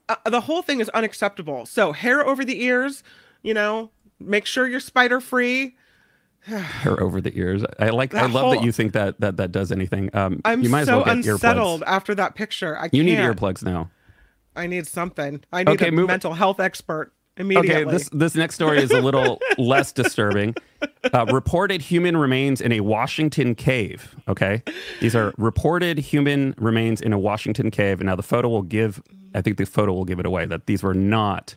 Uh, 0.08 0.16
the 0.30 0.42
whole 0.42 0.62
thing 0.62 0.80
is 0.80 0.90
unacceptable. 0.90 1.66
So, 1.66 1.92
hair 1.92 2.26
over 2.26 2.44
the 2.46 2.64
ears, 2.64 3.04
you 3.44 3.54
know, 3.54 3.92
make 4.20 4.46
sure 4.46 4.68
you're 4.68 4.80
spider 4.80 5.20
free. 5.22 5.76
Hair 6.46 7.00
over 7.02 7.22
the 7.22 7.38
ears. 7.38 7.64
I 7.80 7.90
like. 7.90 8.14
I 8.16 8.22
That 8.24 8.32
love 8.32 8.52
that 8.54 8.64
you 8.64 8.72
think 8.72 8.94
that 8.94 9.20
that 9.20 9.38
that 9.38 9.52
does 9.52 9.72
anything. 9.72 10.10
Um, 10.16 10.42
I'm 10.44 10.64
you 10.64 10.70
might 10.70 10.86
so 10.86 11.02
as 11.02 11.06
well 11.06 11.16
get 11.16 11.26
unsettled 11.34 11.82
earplugs. 11.82 11.88
after 11.88 12.16
that 12.16 12.34
picture. 12.36 12.76
I 12.78 12.90
You 12.92 13.04
need 13.04 13.18
can't. 13.18 13.38
earplugs 13.40 13.64
now. 13.64 13.92
I 14.56 14.66
need 14.68 14.88
something. 14.88 15.44
I 15.54 15.64
need 15.64 15.74
Okay, 15.74 15.86
a 15.86 15.90
it. 15.90 16.08
mental 16.08 16.34
health 16.34 16.60
expert. 16.60 17.14
Okay, 17.42 17.84
this 17.84 18.10
this 18.12 18.36
next 18.36 18.56
story 18.56 18.80
is 18.80 18.92
a 18.92 19.02
little 19.02 19.40
less 19.58 19.92
disturbing. 19.92 20.56
Uh, 21.14 21.26
reported 21.32 21.82
human 21.82 22.18
remains 22.18 22.62
in 22.62 22.72
a 22.72 22.80
Washington 22.82 23.56
cave. 23.56 24.16
Okay, 24.28 24.64
these 25.00 25.16
are 25.16 25.34
reported 25.38 25.98
human 25.98 26.54
remains 26.58 27.02
in 27.02 27.14
a 27.14 27.20
Washington 27.20 27.72
cave, 27.72 28.00
and 28.00 28.08
now 28.08 28.16
the 28.16 28.24
photo 28.24 28.50
will 28.50 28.64
give. 28.64 29.02
I 29.34 29.42
think 29.42 29.58
the 29.58 29.66
photo 29.66 29.94
will 29.94 30.06
give 30.06 30.20
it 30.20 30.26
away 30.26 30.46
that 30.46 30.66
these 30.66 30.84
were 30.84 30.94
not 30.94 31.56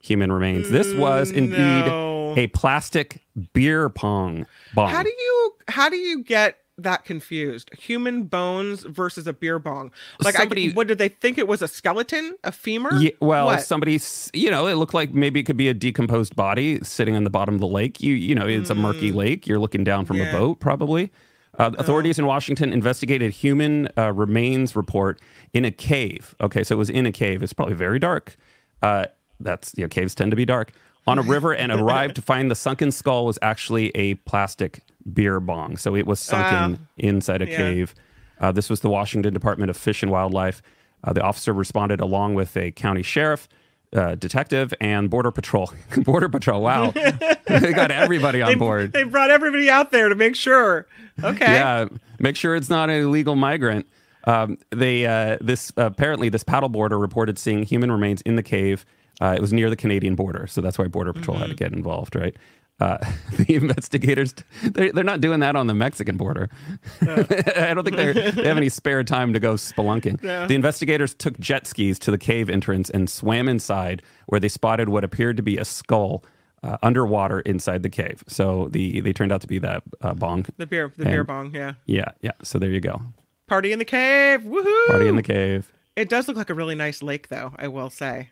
human 0.00 0.30
remains. 0.30 0.70
This 0.70 0.92
was 0.94 1.30
indeed 1.30 1.86
no. 1.86 2.34
a 2.36 2.46
plastic 2.48 3.22
beer 3.52 3.88
pong 3.88 4.46
bomb. 4.74 4.90
How 4.90 5.02
do 5.02 5.10
you 5.10 5.54
how 5.68 5.88
do 5.88 5.96
you 5.96 6.22
get 6.22 6.58
that 6.78 7.04
confused. 7.04 7.70
Human 7.78 8.24
bones 8.24 8.82
versus 8.82 9.26
a 9.26 9.32
beer 9.32 9.58
bong. 9.58 9.90
Like, 10.20 10.34
Somebody- 10.36 10.70
I, 10.70 10.72
what 10.74 10.86
did 10.88 10.98
they 10.98 11.08
think 11.08 11.38
it 11.38 11.48
was? 11.48 11.62
A 11.62 11.68
skeleton? 11.68 12.34
A 12.44 12.52
femur? 12.52 12.94
Yeah, 12.98 13.10
well, 13.20 13.46
What? 13.46 13.62
somebody's, 13.62 14.30
you 14.34 14.50
know, 14.50 14.66
it 14.66 14.74
looked 14.74 14.92
like 14.94 15.14
maybe 15.14 15.40
it 15.40 15.44
could 15.44 15.56
be 15.56 15.68
a 15.68 15.74
decomposed 15.74 16.36
body 16.36 16.78
sitting 16.82 17.16
on 17.16 17.24
the 17.24 17.30
bottom 17.30 17.54
of 17.54 17.60
the 17.60 17.66
lake. 17.66 18.02
You, 18.02 18.14
you 18.14 18.34
know, 18.34 18.46
it's 18.46 18.70
a 18.70 18.74
murky 18.74 19.10
lake. 19.12 19.46
You're 19.46 19.58
looking 19.58 19.84
down 19.84 20.04
from 20.04 20.16
Mm. 20.18 20.24
Yeah. 20.24 20.32
Oh. 20.32 20.36
a 20.36 20.40
boat, 20.40 20.60
probably. 20.60 21.10
Uh, 21.58 21.70
authorities 21.78 22.18
in 22.18 22.26
Washington 22.26 22.70
investigated 22.72 23.32
human 23.32 23.88
uh, 23.96 24.12
remains 24.12 24.76
report 24.76 25.18
in 25.54 25.64
a 25.64 25.70
cave. 25.70 26.34
Okay, 26.42 26.62
so 26.62 26.74
it 26.74 26.78
was 26.78 26.90
in 26.90 27.06
a 27.06 27.12
cave. 27.12 27.42
It's 27.42 27.54
probably 27.54 27.74
very 27.74 27.98
dark. 27.98 28.36
Uh, 28.82 29.06
that's 29.40 29.72
you 29.76 29.84
know, 29.84 29.88
caves 29.88 30.14
tend 30.14 30.30
to 30.32 30.36
be 30.36 30.44
dark 30.44 30.72
on 31.06 31.18
a 31.18 31.22
river, 31.22 31.54
and 31.54 31.72
arrived 31.72 32.16
to 32.16 32.22
find 32.32 32.50
the 32.50 32.54
sunken 32.54 32.90
skull 32.92 33.24
was 33.24 33.38
actually 33.40 33.88
a 33.94 34.14
plastic 34.26 34.82
beer 35.12 35.40
bong. 35.40 35.76
So 35.76 35.94
it 35.94 36.06
was 36.06 36.20
sunken 36.20 36.78
Ah, 36.80 36.86
inside 36.96 37.42
a 37.42 37.48
yeah. 37.48 37.56
cave. 37.56 37.94
Uh, 38.40 38.52
this 38.52 38.68
was 38.68 38.80
the 38.80 38.90
Washington 38.90 39.32
Department 39.32 39.70
of 39.70 39.76
Fish 39.76 40.02
and 40.02 40.10
Wildlife. 40.12 40.62
Uh, 41.04 41.12
the 41.12 41.22
officer 41.22 41.52
responded 41.52 42.00
along 42.00 42.34
with 42.34 42.56
a 42.56 42.70
county 42.72 43.02
sheriff, 43.02 43.48
uh, 43.94 44.14
detective, 44.16 44.74
and 44.80 45.08
border 45.08 45.30
patrol. 45.30 45.72
border 46.04 46.28
patrol. 46.28 46.60
Wow, 46.62 46.90
they 47.46 47.72
got 47.72 47.90
everybody 47.90 48.42
on 48.42 48.48
They, 48.50 48.54
board. 48.56 48.92
they 48.92 49.04
brought 49.04 49.30
everybody 49.30 49.70
out 49.70 49.90
there 49.92 50.08
to 50.08 50.14
make 50.14 50.34
sure. 50.36 50.86
Okay. 51.22 51.44
Yeah, 51.52 51.86
make 52.18 52.36
sure 52.36 52.56
it's 52.56 52.68
not 52.68 52.90
an 52.90 52.96
illegal 53.02 53.36
migrant. 53.36 53.86
Um, 54.24 54.58
they 54.70 55.06
uh, 55.06 55.38
this 55.40 55.72
apparently 55.76 56.28
this 56.28 56.42
paddleboarder 56.42 57.00
reported 57.00 57.38
seeing 57.38 57.62
human 57.62 57.92
remains 57.92 58.20
in 58.22 58.36
the 58.36 58.42
cave. 58.42 58.84
Uh, 59.20 59.34
it 59.36 59.40
was 59.40 59.52
near 59.52 59.70
the 59.70 59.76
Canadian 59.76 60.14
border, 60.14 60.46
so 60.46 60.60
that's 60.60 60.76
why 60.76 60.86
Border 60.88 61.14
Patrol 61.14 61.38
had 61.38 61.48
to 61.48 61.54
get 61.54 61.72
involved, 61.72 62.14
right? 62.16 62.36
Uh, 62.78 62.98
the 63.38 63.54
investigators 63.54 64.34
they're, 64.62 64.92
they're 64.92 65.04
not 65.04 65.20
doing 65.20 65.40
that 65.40 65.56
on 65.56 65.66
the 65.66 65.74
Mexican 65.74 66.16
border. 66.16 66.50
I 67.00 67.72
don't 67.72 67.84
think 67.84 67.96
they're, 67.96 68.12
they 68.12 68.46
have 68.46 68.56
any 68.56 68.68
spare 68.68 69.02
time 69.02 69.32
to 69.32 69.40
go 69.40 69.54
spelunking. 69.54 70.22
Yeah. 70.22 70.46
The 70.46 70.54
investigators 70.54 71.14
took 71.14 71.38
jet 71.38 71.66
skis 71.66 71.98
to 72.00 72.10
the 72.10 72.18
cave 72.18 72.50
entrance 72.50 72.90
and 72.90 73.08
swam 73.08 73.48
inside, 73.48 74.02
where 74.26 74.40
they 74.40 74.48
spotted 74.48 74.90
what 74.90 75.04
appeared 75.04 75.36
to 75.38 75.42
be 75.42 75.56
a 75.56 75.64
skull 75.64 76.22
uh, 76.62 76.76
underwater 76.82 77.40
inside 77.40 77.82
the 77.82 77.88
cave. 77.88 78.22
So 78.28 78.68
the 78.72 79.00
they 79.00 79.12
turned 79.12 79.32
out 79.32 79.40
to 79.40 79.46
be 79.46 79.58
that 79.60 79.82
uh, 80.02 80.14
bong. 80.14 80.46
The 80.56 80.66
beer, 80.66 80.92
the 80.96 81.04
beer 81.04 81.24
bong. 81.24 81.54
Yeah. 81.54 81.74
Yeah, 81.86 82.10
yeah. 82.20 82.32
So 82.42 82.58
there 82.58 82.70
you 82.70 82.80
go. 82.80 83.00
Party 83.46 83.72
in 83.72 83.78
the 83.78 83.84
cave. 83.84 84.42
Woohoo! 84.42 84.86
Party 84.88 85.08
in 85.08 85.16
the 85.16 85.22
cave. 85.22 85.72
It 85.94 86.08
does 86.08 86.28
look 86.28 86.36
like 86.36 86.50
a 86.50 86.54
really 86.54 86.74
nice 86.74 87.02
lake, 87.02 87.28
though, 87.28 87.54
I 87.56 87.68
will 87.68 87.90
say. 87.90 88.30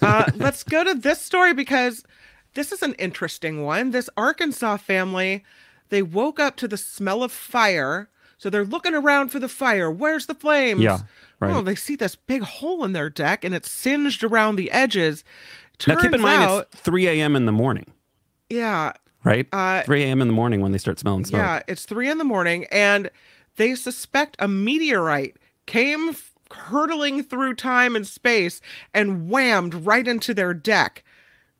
Uh, 0.00 0.24
let's 0.36 0.62
go 0.62 0.84
to 0.84 0.94
this 0.94 1.20
story 1.20 1.52
because 1.52 2.04
this 2.58 2.72
is 2.72 2.82
an 2.82 2.94
interesting 2.94 3.62
one. 3.62 3.92
This 3.92 4.10
Arkansas 4.16 4.78
family, 4.78 5.44
they 5.90 6.02
woke 6.02 6.40
up 6.40 6.56
to 6.56 6.66
the 6.66 6.76
smell 6.76 7.22
of 7.22 7.30
fire. 7.30 8.08
So 8.36 8.50
they're 8.50 8.64
looking 8.64 8.94
around 8.94 9.28
for 9.28 9.38
the 9.38 9.48
fire. 9.48 9.90
Where's 9.90 10.26
the 10.26 10.34
flames? 10.34 10.80
Yeah, 10.80 11.00
right. 11.40 11.54
Oh, 11.54 11.62
they 11.62 11.74
see 11.74 11.96
this 11.96 12.16
big 12.16 12.42
hole 12.42 12.84
in 12.84 12.92
their 12.92 13.10
deck 13.10 13.44
and 13.44 13.54
it's 13.54 13.70
singed 13.70 14.24
around 14.24 14.56
the 14.56 14.70
edges. 14.70 15.24
Now 15.86 15.96
keep 16.00 16.12
in 16.12 16.20
mind 16.20 16.42
out, 16.42 16.68
it's 16.72 16.80
3 16.80 17.06
a.m. 17.06 17.36
in 17.36 17.46
the 17.46 17.52
morning, 17.52 17.92
yeah, 18.50 18.92
right? 19.22 19.46
Uh, 19.52 19.82
3 19.82 20.02
a.m. 20.02 20.20
in 20.20 20.26
the 20.26 20.34
morning 20.34 20.60
when 20.60 20.72
they 20.72 20.78
start 20.78 20.98
smelling 20.98 21.24
smoke. 21.24 21.38
Yeah, 21.38 21.62
it's 21.68 21.84
three 21.84 22.10
in 22.10 22.18
the 22.18 22.24
morning, 22.24 22.66
and 22.72 23.10
they 23.56 23.76
suspect 23.76 24.34
a 24.40 24.48
meteorite 24.48 25.36
came 25.66 26.16
hurtling 26.52 27.22
through 27.22 27.54
time 27.54 27.94
and 27.94 28.06
space 28.08 28.60
and 28.92 29.28
whammed 29.28 29.74
right 29.74 30.08
into 30.08 30.34
their 30.34 30.52
deck. 30.52 31.04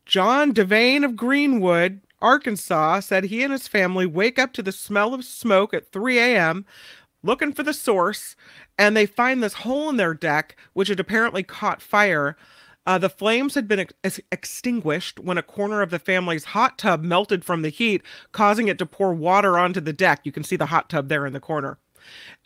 John 0.09 0.55
Devane 0.55 1.05
of 1.05 1.17
Greenwood, 1.17 2.01
Arkansas, 2.23 3.01
said 3.01 3.25
he 3.25 3.43
and 3.43 3.53
his 3.53 3.69
family 3.69 4.07
wake 4.07 4.39
up 4.39 4.55
to 4.55 4.63
the 4.63 4.73
smell 4.73 5.13
of 5.13 5.23
smoke 5.23 5.75
at 5.75 5.93
3 5.93 6.19
a.m., 6.19 6.65
looking 7.23 7.53
for 7.53 7.63
the 7.63 7.75
source, 7.75 8.35
and 8.79 8.97
they 8.97 9.05
find 9.05 9.43
this 9.43 9.53
hole 9.53 9.91
in 9.91 9.99
their 9.99 10.15
deck, 10.15 10.57
which 10.73 10.89
had 10.89 10.99
apparently 10.99 11.43
caught 11.43 11.83
fire. 11.83 12.39
Uh, 12.87 12.97
the 12.97 13.11
flames 13.11 13.55
had 13.55 13.69
been 13.69 13.81
ex- 14.03 14.21
extinguished 14.33 15.21
when 15.21 15.37
a 15.37 15.43
corner 15.43 15.83
of 15.83 15.91
the 15.91 15.99
family's 15.99 16.47
hot 16.47 16.79
tub 16.79 17.03
melted 17.03 17.45
from 17.45 17.61
the 17.61 17.69
heat, 17.69 18.03
causing 18.33 18.67
it 18.67 18.79
to 18.79 18.87
pour 18.87 19.13
water 19.13 19.59
onto 19.59 19.81
the 19.81 19.93
deck. 19.93 20.21
You 20.25 20.33
can 20.33 20.43
see 20.43 20.57
the 20.57 20.67
hot 20.67 20.89
tub 20.89 21.09
there 21.09 21.27
in 21.27 21.35
the 21.35 21.41
corner. 21.41 21.77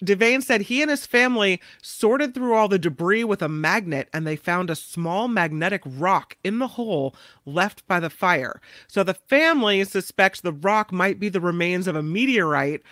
Devane 0.04 0.42
said 0.42 0.62
he 0.62 0.82
and 0.82 0.90
his 0.90 1.06
family 1.06 1.60
sorted 1.80 2.34
through 2.34 2.54
all 2.54 2.68
the 2.68 2.78
debris 2.78 3.24
with 3.24 3.42
a 3.42 3.48
magnet 3.48 4.08
and 4.12 4.26
they 4.26 4.36
found 4.36 4.70
a 4.70 4.76
small 4.76 5.28
magnetic 5.28 5.82
rock 5.86 6.36
in 6.42 6.58
the 6.58 6.68
hole 6.68 7.14
left 7.44 7.86
by 7.86 8.00
the 8.00 8.10
fire. 8.10 8.60
So 8.86 9.02
the 9.02 9.14
family 9.14 9.84
suspects 9.84 10.40
the 10.40 10.52
rock 10.52 10.92
might 10.92 11.18
be 11.18 11.28
the 11.28 11.40
remains 11.40 11.86
of 11.86 11.96
a 11.96 12.02
meteorite. 12.02 12.82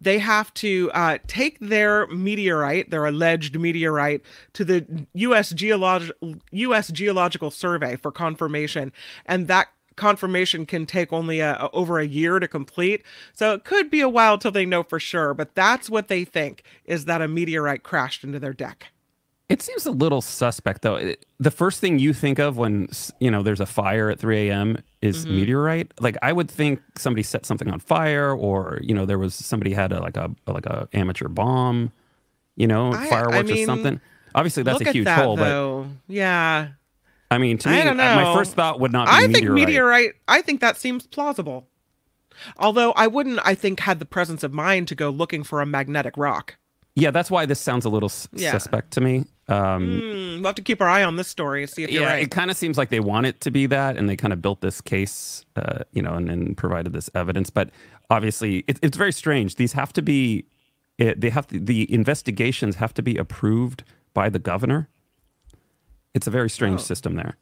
They 0.00 0.18
have 0.18 0.54
to 0.54 0.90
uh, 0.94 1.18
take 1.26 1.58
their 1.58 2.06
meteorite, 2.06 2.90
their 2.90 3.04
alleged 3.04 3.58
meteorite, 3.58 4.22
to 4.52 4.64
the 4.64 5.06
U.S. 5.14 5.52
Geolog- 5.52 6.12
U.S. 6.52 6.88
Geological 6.88 7.50
Survey 7.50 7.96
for 7.96 8.12
confirmation, 8.12 8.92
and 9.26 9.48
that 9.48 9.68
confirmation 9.98 10.64
can 10.64 10.86
take 10.86 11.12
only 11.12 11.40
a, 11.40 11.54
a- 11.56 11.70
over 11.72 11.98
a 11.98 12.06
year 12.06 12.38
to 12.38 12.48
complete. 12.48 13.02
So 13.34 13.52
it 13.52 13.64
could 13.64 13.90
be 13.90 14.00
a 14.00 14.08
while 14.08 14.38
till 14.38 14.50
they 14.52 14.64
know 14.64 14.82
for 14.82 14.98
sure, 14.98 15.34
but 15.34 15.54
that's 15.54 15.90
what 15.90 16.08
they 16.08 16.24
think 16.24 16.62
is 16.86 17.04
that 17.04 17.20
a 17.20 17.28
meteorite 17.28 17.82
crashed 17.82 18.24
into 18.24 18.38
their 18.38 18.54
deck. 18.54 18.86
It 19.50 19.62
seems 19.62 19.86
a 19.86 19.90
little 19.90 20.20
suspect, 20.20 20.82
though. 20.82 20.96
It- 20.96 21.24
the 21.40 21.50
first 21.50 21.80
thing 21.80 21.98
you 21.98 22.12
think 22.12 22.38
of 22.38 22.56
when 22.58 22.88
you 23.20 23.30
know 23.30 23.42
there's 23.42 23.60
a 23.60 23.66
fire 23.66 24.10
at 24.10 24.18
3 24.18 24.48
a.m. 24.50 24.76
is 25.00 25.24
Mm-hmm. 25.24 25.36
meteorite. 25.36 25.92
Like 26.00 26.16
I 26.22 26.32
would 26.32 26.50
think 26.50 26.80
somebody 26.98 27.22
set 27.22 27.46
something 27.46 27.70
on 27.70 27.80
fire, 27.80 28.32
or 28.34 28.78
you 28.82 28.94
know 28.94 29.06
there 29.06 29.18
was 29.18 29.34
somebody 29.34 29.72
had 29.72 29.90
a, 29.92 30.00
like 30.00 30.16
a 30.18 30.30
like 30.46 30.66
a 30.66 30.86
amateur 30.92 31.28
bomb, 31.28 31.92
you 32.56 32.66
know, 32.66 32.92
I- 32.92 33.04
I 33.04 33.08
fireworks 33.08 33.50
or 33.50 33.64
something. 33.64 34.00
Obviously, 34.34 34.62
that's 34.64 34.82
a 34.82 34.92
huge 34.92 35.06
that 35.06 35.24
hole, 35.24 35.36
though. 35.36 35.86
yeah. 36.08 36.68
I 37.30 37.38
mean, 37.38 37.58
to 37.58 37.68
me, 37.68 37.84
my 37.84 38.34
first 38.34 38.54
thought 38.54 38.80
would 38.80 38.92
not 38.92 39.06
be 39.06 39.10
I 39.12 39.26
meteorite. 39.26 39.34
think 39.34 39.50
meteorite, 39.68 40.12
I 40.28 40.40
think 40.42 40.60
that 40.60 40.76
seems 40.78 41.06
plausible. 41.06 41.68
Although 42.56 42.92
I 42.92 43.06
wouldn't, 43.06 43.40
I 43.44 43.54
think, 43.54 43.80
had 43.80 43.98
the 43.98 44.04
presence 44.06 44.42
of 44.42 44.52
mind 44.52 44.88
to 44.88 44.94
go 44.94 45.10
looking 45.10 45.42
for 45.42 45.60
a 45.60 45.66
magnetic 45.66 46.16
rock. 46.16 46.56
Yeah, 46.94 47.10
that's 47.10 47.30
why 47.30 47.46
this 47.46 47.60
sounds 47.60 47.84
a 47.84 47.88
little 47.88 48.08
s- 48.08 48.28
Yeah. 48.32 48.52
suspect 48.52 48.92
to 48.92 49.00
me. 49.00 49.24
Um, 49.48 50.00
Hmm, 50.00 50.34
we'll 50.36 50.44
have 50.46 50.54
to 50.56 50.62
keep 50.62 50.80
our 50.80 50.88
eye 50.88 51.04
on 51.04 51.16
this 51.16 51.28
story 51.28 51.62
and 51.62 51.70
see 51.70 51.82
if 51.84 51.90
you're 51.90 52.02
yeah, 52.02 52.08
right. 52.14 52.22
it 52.22 52.30
kind 52.30 52.50
of 52.50 52.56
seems 52.56 52.76
like 52.76 52.90
they 52.90 53.00
want 53.00 53.26
it 53.26 53.40
to 53.42 53.50
be 53.50 53.66
that, 53.66 53.96
and 53.96 54.08
they 54.08 54.16
kind 54.16 54.32
of 54.32 54.42
built 54.42 54.60
this 54.60 54.80
case, 54.80 55.44
uh, 55.56 55.80
you 55.92 56.02
know, 56.02 56.14
and 56.14 56.28
then 56.28 56.54
provided 56.54 56.92
this 56.92 57.08
evidence. 57.14 57.50
But 57.50 57.70
obviously, 58.10 58.64
it, 58.68 58.78
it's 58.82 58.96
very 58.96 59.12
strange. 59.12 59.54
These 59.56 59.72
have 59.74 59.92
to 59.94 60.02
be, 60.02 60.44
it, 60.98 61.20
they 61.20 61.30
have 61.30 61.46
to, 61.48 61.58
the 61.60 61.92
investigations 61.92 62.76
have 62.76 62.92
to 62.94 63.02
be 63.02 63.16
approved 63.16 63.84
by 64.14 64.28
the 64.28 64.38
governor. 64.38 64.88
It's 66.18 66.26
a 66.26 66.30
very 66.32 66.50
strange 66.50 66.80
Oh. 66.80 66.82
system 66.82 67.14
there, 67.14 67.36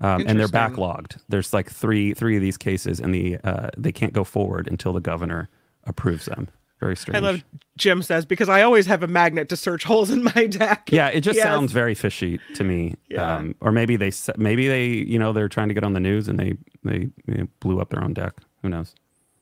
um, 0.00 0.24
and 0.26 0.38
they're 0.38 0.48
backlogged. 0.48 1.18
There's 1.28 1.52
like 1.52 1.70
three 1.70 2.12
three 2.14 2.34
of 2.36 2.42
these 2.42 2.56
cases, 2.58 2.98
and 3.00 3.14
the 3.14 3.38
uh, 3.44 3.70
they 3.78 3.92
can't 3.92 4.12
go 4.12 4.24
forward 4.24 4.66
until 4.68 4.92
the 4.92 5.00
governor 5.00 5.48
approves 5.84 6.26
them. 6.26 6.48
Very 6.80 6.96
strange. 6.96 7.16
I 7.16 7.20
love 7.20 7.44
Jim 7.78 8.02
says 8.02 8.26
because 8.26 8.48
I 8.48 8.62
always 8.62 8.86
have 8.86 9.04
a 9.04 9.06
magnet 9.06 9.48
to 9.50 9.56
search 9.56 9.84
holes 9.84 10.10
in 10.10 10.24
my 10.24 10.46
deck. 10.48 10.88
Yeah, 10.90 11.08
it 11.08 11.20
just 11.20 11.36
Yes. 11.36 11.44
sounds 11.44 11.70
very 11.70 11.94
fishy 11.94 12.40
to 12.56 12.64
me. 12.64 12.96
Yeah. 13.08 13.36
Um, 13.36 13.54
or 13.60 13.70
maybe 13.70 13.94
they 13.94 14.10
maybe 14.36 14.66
they 14.66 14.86
you 14.88 15.16
know 15.18 15.32
they're 15.32 15.48
trying 15.48 15.68
to 15.68 15.74
get 15.74 15.84
on 15.84 15.92
the 15.92 16.00
news 16.00 16.26
and 16.26 16.40
they 16.40 16.54
they, 16.82 17.08
they 17.28 17.42
blew 17.60 17.80
up 17.80 17.90
their 17.90 18.02
own 18.02 18.14
deck. 18.14 18.32
Who 18.62 18.68
knows? 18.68 18.96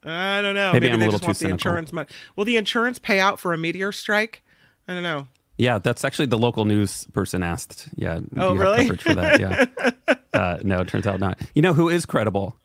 I 0.05 0.43
don't 0.43 0.55
know. 0.55 0.73
Maybe 0.75 0.88
Maybe, 0.88 0.95
I'm 0.95 1.00
a 1.02 1.05
little 1.07 1.19
just 1.19 1.23
too 1.23 1.29
want 1.29 1.38
the 1.38 1.49
insurance 1.69 1.93
money. 1.95 2.09
Will 2.37 2.45
the 2.45 2.59
insurance 2.59 2.99
pay 2.99 3.21
out 3.21 3.40
for 3.40 3.55
a 3.55 3.59
meteor 3.59 3.93
strike? 3.93 4.43
I 4.87 4.93
don't 4.95 5.02
know. 5.02 5.26
Yeah, 5.61 5.79
that's 5.79 6.07
actually 6.07 6.26
the 6.26 6.38
local 6.38 6.64
news 6.64 7.07
person 7.12 7.43
asked. 7.43 7.87
Yeah. 7.95 8.21
Oh, 8.38 8.55
really? 8.55 8.79
coverage 8.79 9.02
for 9.02 9.14
that? 9.14 9.38
Yeah. 9.38 10.14
uh, 10.33 10.59
no, 10.62 10.81
it 10.81 10.88
turns 10.88 11.07
out 11.07 11.21
not. 11.21 11.38
You 11.55 11.61
know 11.61 11.75
who 11.75 11.90
is 11.90 12.07
credible? 12.07 12.57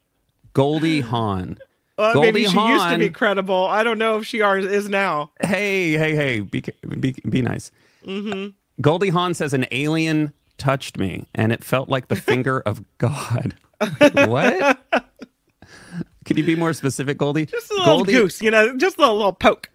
Goldie 0.54 1.02
Hawn. 1.02 1.58
Well, 1.98 2.14
Goldie 2.14 2.28
maybe 2.28 2.46
she 2.46 2.58
used 2.58 2.90
to 2.90 2.98
be 2.98 3.10
credible. 3.10 3.66
I 3.66 3.84
don't 3.84 3.98
know 3.98 4.20
if 4.20 4.26
she 4.26 4.40
are, 4.40 4.58
is 4.58 4.88
now. 4.88 5.32
Hey, 5.42 5.92
hey, 5.98 6.16
hey! 6.16 6.40
Be 6.40 6.64
be, 6.98 7.16
be 7.28 7.42
nice. 7.42 7.70
Mm-hmm. 8.06 8.52
Goldie 8.80 9.10
Hawn 9.10 9.34
says 9.34 9.54
an 9.54 9.66
alien 9.72 10.32
touched 10.58 10.98
me, 10.98 11.28
and 11.36 11.52
it 11.52 11.66
felt 11.66 11.90
like 11.90 12.08
the 12.08 12.16
finger 12.16 12.62
of 12.62 12.82
God. 12.98 13.56
what? 14.14 14.82
Could 16.24 16.38
you 16.38 16.46
be 16.46 16.56
more 16.56 16.72
specific, 16.72 17.18
Goldie? 17.18 17.46
Just 17.46 17.70
a 17.72 17.74
little 17.74 17.98
Goldie, 17.98 18.14
goose, 18.14 18.42
you 18.42 18.52
know, 18.52 18.78
just 18.78 18.98
a 18.98 19.02
little 19.02 19.34
poke. 19.34 19.70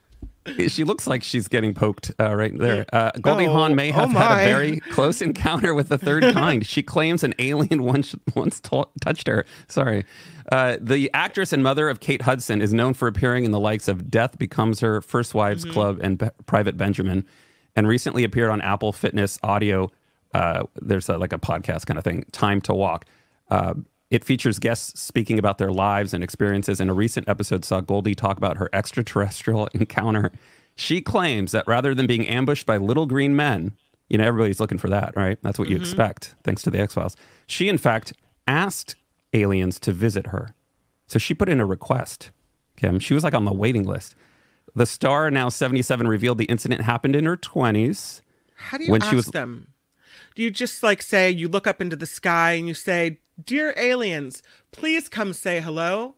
She 0.69 0.85
looks 0.85 1.07
like 1.07 1.23
she's 1.23 1.49
getting 1.49 1.75
poked 1.75 2.13
uh, 2.19 2.35
right 2.35 2.57
there. 2.57 2.87
Uh, 2.93 3.11
Goldie 3.21 3.47
Oh, 3.47 3.53
Hawn 3.53 3.75
may 3.75 3.91
oh 3.91 3.95
have 3.95 4.11
had 4.13 4.41
a 4.41 4.45
very 4.45 4.81
close 4.81 5.21
encounter 5.21 5.75
with 5.75 5.91
the 5.91 5.99
third 5.99 6.23
kind. 6.33 6.67
She 6.67 6.83
claims 6.83 7.23
an 7.23 7.35
alien 7.39 7.83
once 7.83 8.15
once 8.35 8.59
to- 8.61 8.89
touched 9.03 9.27
her. 9.29 9.45
Sorry. 9.69 10.05
Uh, 10.51 10.79
the 10.81 11.11
actress 11.13 11.53
and 11.53 11.63
mother 11.63 11.89
of 11.91 12.01
Kate 12.01 12.23
Hudson 12.23 12.63
is 12.63 12.73
known 12.73 12.95
for 12.95 13.07
appearing 13.07 13.45
in 13.45 13.51
the 13.51 13.61
likes 13.61 13.87
of 13.87 14.11
Death 14.11 14.39
Becomes 14.39 14.81
Her, 14.81 15.01
First 15.03 15.35
Wives 15.35 15.63
Mm-hmm. 15.65 15.73
Club, 15.75 16.01
and 16.03 16.31
Private 16.47 16.77
Benjamin, 16.77 17.27
and 17.77 17.87
recently 17.87 18.25
appeared 18.25 18.51
on 18.51 18.61
Apple 18.63 18.93
Fitness 18.93 19.39
Audio. 19.43 19.91
Uh, 20.35 20.63
there's 20.81 21.09
a, 21.11 21.19
like 21.19 21.33
a 21.35 21.39
podcast 21.39 21.85
kind 21.87 21.99
of 21.99 22.05
thing, 22.05 22.25
Time 22.33 22.61
to 22.63 22.73
Walk. 22.75 23.05
It 24.11 24.25
features 24.25 24.59
guests 24.59 25.01
speaking 25.01 25.39
about 25.39 25.59
their 25.59 25.71
lives 25.71 26.13
and 26.13 26.25
experiences. 26.25 26.81
And 26.81 26.91
a 26.91 26.95
recent 26.95 27.29
episode 27.29 27.65
saw 27.65 27.81
Goldie 27.81 28.15
talk 28.15 28.37
about 28.37 28.57
her 28.57 28.69
extraterrestrial 28.73 29.67
encounter. 29.75 30.33
She 30.75 31.01
claims 31.01 31.53
that 31.53 31.67
rather 31.69 31.95
than 31.95 32.07
being 32.07 32.27
ambushed 32.27 32.67
by 32.67 32.77
little 32.77 33.07
green 33.07 33.37
men, 33.37 33.73
you 34.09 34.19
know, 34.19 34.25
everybody's 34.25 34.59
looking 34.59 34.79
for 34.79 34.89
that, 34.89 35.15
right? 35.15 35.39
That's 35.43 35.59
what 35.59 35.69
you 35.69 35.77
mm-hmm. 35.77 35.85
expect, 35.85 36.35
thanks 36.43 36.63
to 36.63 36.71
the 36.71 36.81
X 36.81 36.95
Files. 36.95 37.17
She, 37.47 37.69
in 37.69 37.79
fact, 37.79 38.13
asked 38.49 38.97
aliens 39.33 39.79
to 39.81 39.93
visit 39.93 40.29
her. 40.29 40.55
So 41.07 41.19
she 41.19 41.35
put 41.35 41.49
in 41.49 41.61
a 41.61 41.67
request. 41.67 42.31
Kim. 42.77 42.99
She 42.99 43.15
was 43.15 43.23
like 43.23 43.35
on 43.35 43.45
the 43.45 43.53
waiting 43.53 43.85
list. 43.85 44.15
The 44.75 44.87
star, 44.87 45.31
now 45.31 45.49
77, 45.49 46.09
revealed 46.09 46.39
the 46.39 46.45
incident 46.45 46.83
happened 46.83 47.15
in 47.15 47.25
her 47.27 47.37
20s. 47.37 48.23
How 48.55 48.79
do 48.79 48.85
you 48.85 48.93
When 48.93 49.03
ask 49.03 49.11
she 49.11 49.17
was- 49.17 49.27
them? 49.27 49.69
Do 50.37 50.43
you 50.43 50.51
just 50.51 50.83
like 50.83 51.03
say 51.03 51.31
you 51.31 51.49
look 51.49 51.67
up 51.67 51.81
into 51.81 51.97
the 51.97 52.07
sky 52.07 52.53
and 52.53 52.69
you 52.69 52.75
say, 52.75 53.19
"Dear 53.45 53.75
aliens, 53.77 54.43
please 54.73 55.09
come 55.09 55.33
say 55.33 55.61
hello"? 55.61 56.15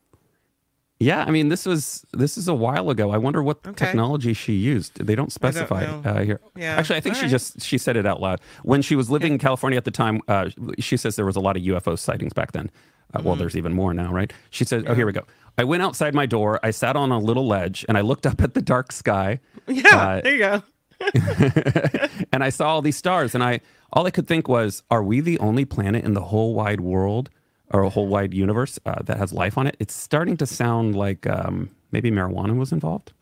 Yeah, 1.00 1.24
I 1.26 1.32
mean, 1.32 1.48
this 1.48 1.66
was 1.66 2.06
this 2.12 2.38
is 2.38 2.46
a 2.46 2.54
while 2.54 2.88
ago. 2.88 3.10
I 3.10 3.18
wonder 3.18 3.42
what 3.42 3.58
Okay. 3.66 3.86
technology 3.86 4.34
she 4.34 4.52
used. 4.52 5.04
They 5.04 5.16
don't 5.16 5.32
specify 5.32 5.84
know. 5.84 6.02
uh, 6.04 6.22
here. 6.22 6.40
Yeah, 6.56 6.76
Actually, 6.76 6.96
I 6.98 7.00
think 7.00 7.16
all 7.16 7.20
she 7.20 7.24
right. 7.26 7.30
just 7.30 7.60
she 7.60 7.76
said 7.76 7.96
it 7.96 8.06
out 8.06 8.20
loud 8.20 8.40
when 8.62 8.82
she 8.82 8.94
was 8.94 9.10
living 9.10 9.32
in 9.32 9.38
California 9.40 9.76
at 9.76 9.84
the 9.84 9.90
time. 9.90 10.20
Uh, 10.28 10.50
she 10.78 10.96
says 10.96 11.16
there 11.16 11.26
was 11.26 11.34
a 11.34 11.40
lot 11.40 11.56
of 11.56 11.62
UFO 11.64 11.98
sightings 11.98 12.32
back 12.32 12.52
then. 12.52 12.70
Uh, 13.12 13.18
Mm-hmm. 13.18 13.26
Well, 13.26 13.36
there's 13.36 13.56
even 13.56 13.72
more 13.74 13.92
now, 13.92 14.12
right? 14.12 14.32
She 14.50 14.64
said, 14.64 14.84
"Oh, 14.86 14.94
here 14.94 15.04
we 15.06 15.12
go." 15.12 15.24
I 15.58 15.64
went 15.64 15.82
outside 15.82 16.14
my 16.14 16.24
door. 16.24 16.60
I 16.62 16.70
sat 16.70 16.94
on 16.96 17.10
a 17.10 17.18
little 17.18 17.46
ledge 17.48 17.84
and 17.88 17.98
I 17.98 18.00
looked 18.00 18.24
up 18.24 18.40
at 18.40 18.54
the 18.54 18.62
dark 18.62 18.92
sky. 18.92 19.40
Yeah, 19.66 19.96
Uh, 19.96 20.20
there 20.22 20.32
you 20.32 20.38
go. 20.38 20.62
and 22.32 22.42
I 22.44 22.48
saw 22.50 22.68
all 22.68 22.80
these 22.82 22.96
stars, 22.96 23.34
and 23.34 23.42
I 23.42 23.60
all 23.92 24.06
I 24.06 24.10
could 24.10 24.26
think 24.26 24.48
was, 24.48 24.82
are 24.90 25.02
we 25.02 25.20
the 25.20 25.38
only 25.38 25.64
planet 25.64 26.04
in 26.04 26.14
the 26.14 26.22
whole 26.22 26.54
wide 26.54 26.80
world 26.80 27.30
or 27.70 27.82
a 27.82 27.88
whole 27.90 28.06
wide 28.08 28.32
universe 28.34 28.78
uh, 28.86 29.02
that 29.04 29.18
has 29.18 29.32
life 29.32 29.58
on 29.58 29.66
it? 29.66 29.76
It's 29.78 29.94
starting 29.94 30.36
to 30.38 30.46
sound 30.46 30.94
like 30.96 31.26
um, 31.26 31.70
maybe 31.90 32.10
marijuana 32.10 32.56
was 32.56 32.72
involved 32.72 33.12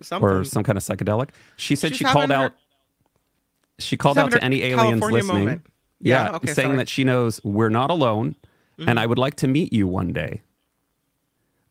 Something. 0.00 0.28
or 0.28 0.44
some 0.44 0.64
kind 0.64 0.76
of 0.76 0.82
psychedelic. 0.84 1.30
She 1.56 1.76
said 1.76 1.90
She's 1.90 1.98
she 1.98 2.04
called 2.04 2.30
her- 2.30 2.36
out. 2.36 2.52
She 3.78 3.96
called 3.96 4.18
out 4.18 4.30
to 4.32 4.42
any 4.44 4.62
aliens 4.62 5.00
California 5.00 5.16
listening. 5.18 5.38
moment. 5.44 5.66
Yeah, 6.00 6.30
okay, 6.36 6.46
saying 6.48 6.54
sorry. 6.54 6.68
Mm-hmm. 6.68 6.76
that 6.78 6.88
she 6.88 7.02
knows 7.04 7.40
we're 7.44 7.70
not 7.70 7.90
alone, 7.90 8.36
and 8.78 9.00
I 9.00 9.06
would 9.06 9.18
like 9.18 9.34
to 9.36 9.48
meet 9.48 9.72
you 9.72 9.88
one 9.88 10.12
day. 10.12 10.42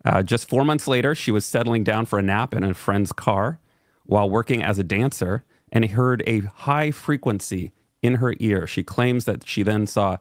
Uh, 0.04 0.22
just 0.22 0.50
four 0.50 0.66
months 0.66 0.86
later, 0.88 1.16
she 1.16 1.32
was 1.32 1.46
settling 1.46 1.84
down 1.84 2.06
for 2.06 2.20
a 2.20 2.22
nap 2.22 2.54
in 2.54 2.64
a 2.64 2.74
friend's 2.74 3.14
car 3.14 3.60
while 4.06 4.30
working 4.30 4.62
as 4.62 4.78
a 4.80 4.84
dancer 4.84 5.46
and 5.72 5.86
heard 5.92 6.24
a 6.28 6.42
high 6.42 6.92
frequency 6.92 7.72
in 8.04 8.16
her 8.16 8.36
ear. 8.40 8.68
She 8.68 8.84
claims 8.84 9.26
that 9.26 9.48
she 9.48 9.64
then 9.64 9.88
saw 9.88 10.18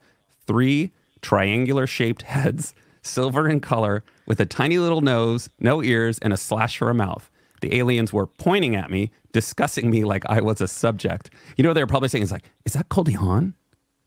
three 0.47 0.93
triangular 1.21 1.87
shaped 1.87 2.23
heads, 2.23 2.75
silver 3.03 3.49
in 3.49 3.61
color, 3.61 4.03
with 4.27 4.41
a 4.41 4.47
tiny 4.47 4.79
little 4.79 5.03
nose, 5.03 5.49
no 5.61 5.83
ears, 5.83 6.19
and 6.21 6.33
a 6.33 6.37
slash 6.37 6.79
for 6.79 6.89
a 6.89 6.95
mouth. 6.95 7.29
The 7.61 7.77
aliens 7.77 8.13
were 8.13 8.27
pointing 8.27 8.75
at 8.75 8.91
me, 8.91 9.11
discussing 9.33 9.91
me 9.91 10.05
like 10.05 10.25
I 10.27 10.41
was 10.41 10.61
a 10.61 10.69
subject. 10.69 11.31
You 11.57 11.63
know 11.63 11.71
what 11.71 11.75
they 11.75 11.83
were 11.83 11.89
probably 11.89 12.09
saying? 12.09 12.25
Is 12.25 12.33
like, 12.33 12.51
is 12.65 12.73
that 12.73 12.89
Goldie 12.89 13.13
Hawn? 13.13 13.55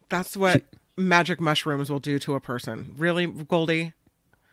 That's 0.09 0.35
what 0.35 0.63
magic 0.97 1.39
mushrooms 1.39 1.89
will 1.89 1.99
do 1.99 2.19
to 2.19 2.35
a 2.35 2.39
person. 2.39 2.93
Really, 2.97 3.27
Goldie? 3.27 3.93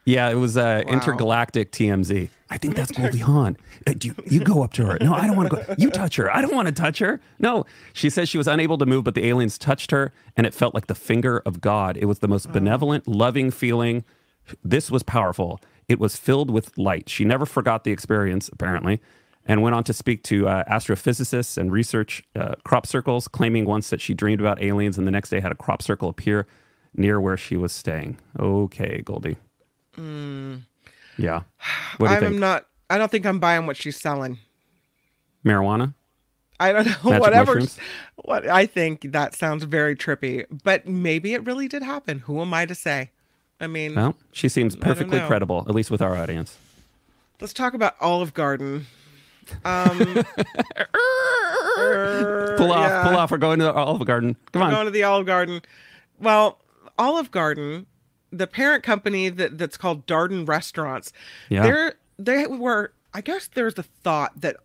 Yeah, 0.05 0.31
it 0.31 0.35
was 0.35 0.57
uh, 0.57 0.83
intergalactic 0.89 1.71
TMZ. 1.71 2.29
I 2.51 2.59
think 2.59 2.75
that's 2.75 2.91
Goldie 2.91 3.19
Hawn. 3.19 3.57
Uh, 3.87 3.95
do 3.97 4.09
you, 4.09 4.15
you 4.27 4.41
go 4.41 4.63
up 4.63 4.73
to 4.75 4.85
her. 4.85 4.99
No, 5.01 5.15
I 5.15 5.27
don't 5.27 5.37
want 5.37 5.51
to 5.51 5.57
go. 5.57 5.75
You 5.79 5.91
touch 5.91 6.17
her. 6.17 6.35
I 6.35 6.43
don't 6.43 6.55
want 6.55 6.67
to 6.67 6.73
touch 6.73 6.99
her. 6.99 7.21
No, 7.39 7.65
she 7.93 8.11
says 8.11 8.29
she 8.29 8.37
was 8.37 8.49
unable 8.49 8.79
to 8.79 8.87
move, 8.87 9.05
but 9.05 9.15
the 9.15 9.27
aliens 9.27 9.57
touched 9.59 9.91
her, 9.93 10.13
and 10.37 10.47
it 10.47 10.55
felt 10.55 10.75
like 10.75 10.87
the 10.87 10.95
finger 10.95 11.43
of 11.47 11.61
God. 11.61 11.97
It 11.97 12.07
was 12.07 12.19
the 12.19 12.29
most 12.29 12.53
benevolent, 12.53 13.07
loving 13.07 13.51
feeling. 13.51 14.05
This 14.65 14.91
was 14.91 15.03
powerful. 15.03 15.61
It 15.89 15.99
was 16.01 16.17
filled 16.17 16.51
with 16.51 16.77
light. 16.77 17.09
She 17.09 17.25
never 17.25 17.47
forgot 17.47 17.85
the 17.85 17.93
experience, 17.93 18.51
apparently, 18.53 19.01
and 19.47 19.63
went 19.63 19.75
on 19.75 19.85
to 19.85 19.93
speak 19.93 20.23
to 20.25 20.49
uh, 20.49 20.65
astrophysicists 20.65 21.57
and 21.57 21.71
research 21.73 22.23
uh, 22.35 22.57
crop 22.65 22.87
circles, 22.87 23.29
claiming 23.29 23.67
once 23.67 23.89
that 23.91 24.01
she 24.01 24.15
dreamed 24.15 24.41
about 24.41 24.61
aliens, 24.63 24.99
and 24.99 25.07
the 25.07 25.13
next 25.13 25.31
day 25.31 25.41
had 25.41 25.53
a 25.53 25.57
crop 25.57 25.81
circle 25.81 26.09
appear 26.09 26.47
near 26.95 27.21
where 27.21 27.37
she 27.37 27.57
was 27.57 27.73
staying. 27.73 28.19
Okay, 28.39 29.01
Goldie. 29.05 29.37
Yeah. 29.97 31.43
Do 31.99 32.05
you 32.05 32.09
I'm 32.09 32.39
not. 32.39 32.67
I 32.91 32.99
don't 32.99 33.11
think 33.11 33.25
I'm 33.27 33.39
buying 33.39 33.67
what 33.67 33.77
she's 33.77 33.97
selling. 33.99 34.39
Marijuana? 35.45 35.95
I 36.61 36.73
don't 36.73 36.87
know. 36.87 36.93
Magic 37.11 37.21
whatever. 37.21 37.55
mushrooms? 37.55 37.79
What 38.17 38.47
I 38.49 38.67
think 38.67 39.13
that 39.13 39.35
sounds 39.35 39.65
very 39.65 39.97
trippy, 39.97 40.45
but 40.63 40.87
maybe 40.87 41.35
it 41.35 41.45
really 41.45 41.69
did 41.69 41.83
happen. 41.83 42.21
Who 42.21 42.41
am 42.41 42.55
I 42.55 42.67
to 42.67 42.75
say? 42.75 43.11
I 43.61 43.67
mean, 43.67 43.95
Well, 43.95 44.15
she 44.33 44.49
seems 44.49 44.77
perfectly 44.77 45.21
credible, 45.21 45.65
at 45.69 45.75
least 45.75 45.91
with 45.91 46.03
our 46.03 46.17
audience. 46.17 46.57
let's 47.41 47.53
talk 47.53 47.75
about 47.75 47.95
Olive 48.01 48.35
Garden. 48.35 48.87
Um, 49.65 49.99
Pull 52.57 52.73
off, 52.73 52.89
yeah. 52.91 53.03
pull 53.05 53.17
off. 53.17 53.31
We're 53.31 53.39
going 53.39 53.59
to 53.59 53.65
the 53.67 53.73
Olive 53.73 54.07
Garden. 54.07 54.37
Come 54.53 54.63
on. 54.63 54.71
going 54.71 54.85
to 54.87 54.91
the 54.91 55.03
Olive 55.05 55.27
Garden. 55.27 55.61
Well, 56.21 56.59
Olive 56.99 57.31
Garden, 57.31 57.87
the 58.33 58.47
parent 58.47 58.83
company 58.83 59.29
that, 59.29 59.59
that's 59.59 59.77
called 59.77 60.07
Darden 60.07 60.49
Restaurants, 60.49 61.13
Yeah. 61.49 61.63
they're 61.63 61.95
they 62.19 62.47
were. 62.47 62.93
I 63.15 63.21
guess 63.21 63.49
there's 63.49 63.75
the 63.75 63.83
thought 63.83 64.41
that 64.41 64.57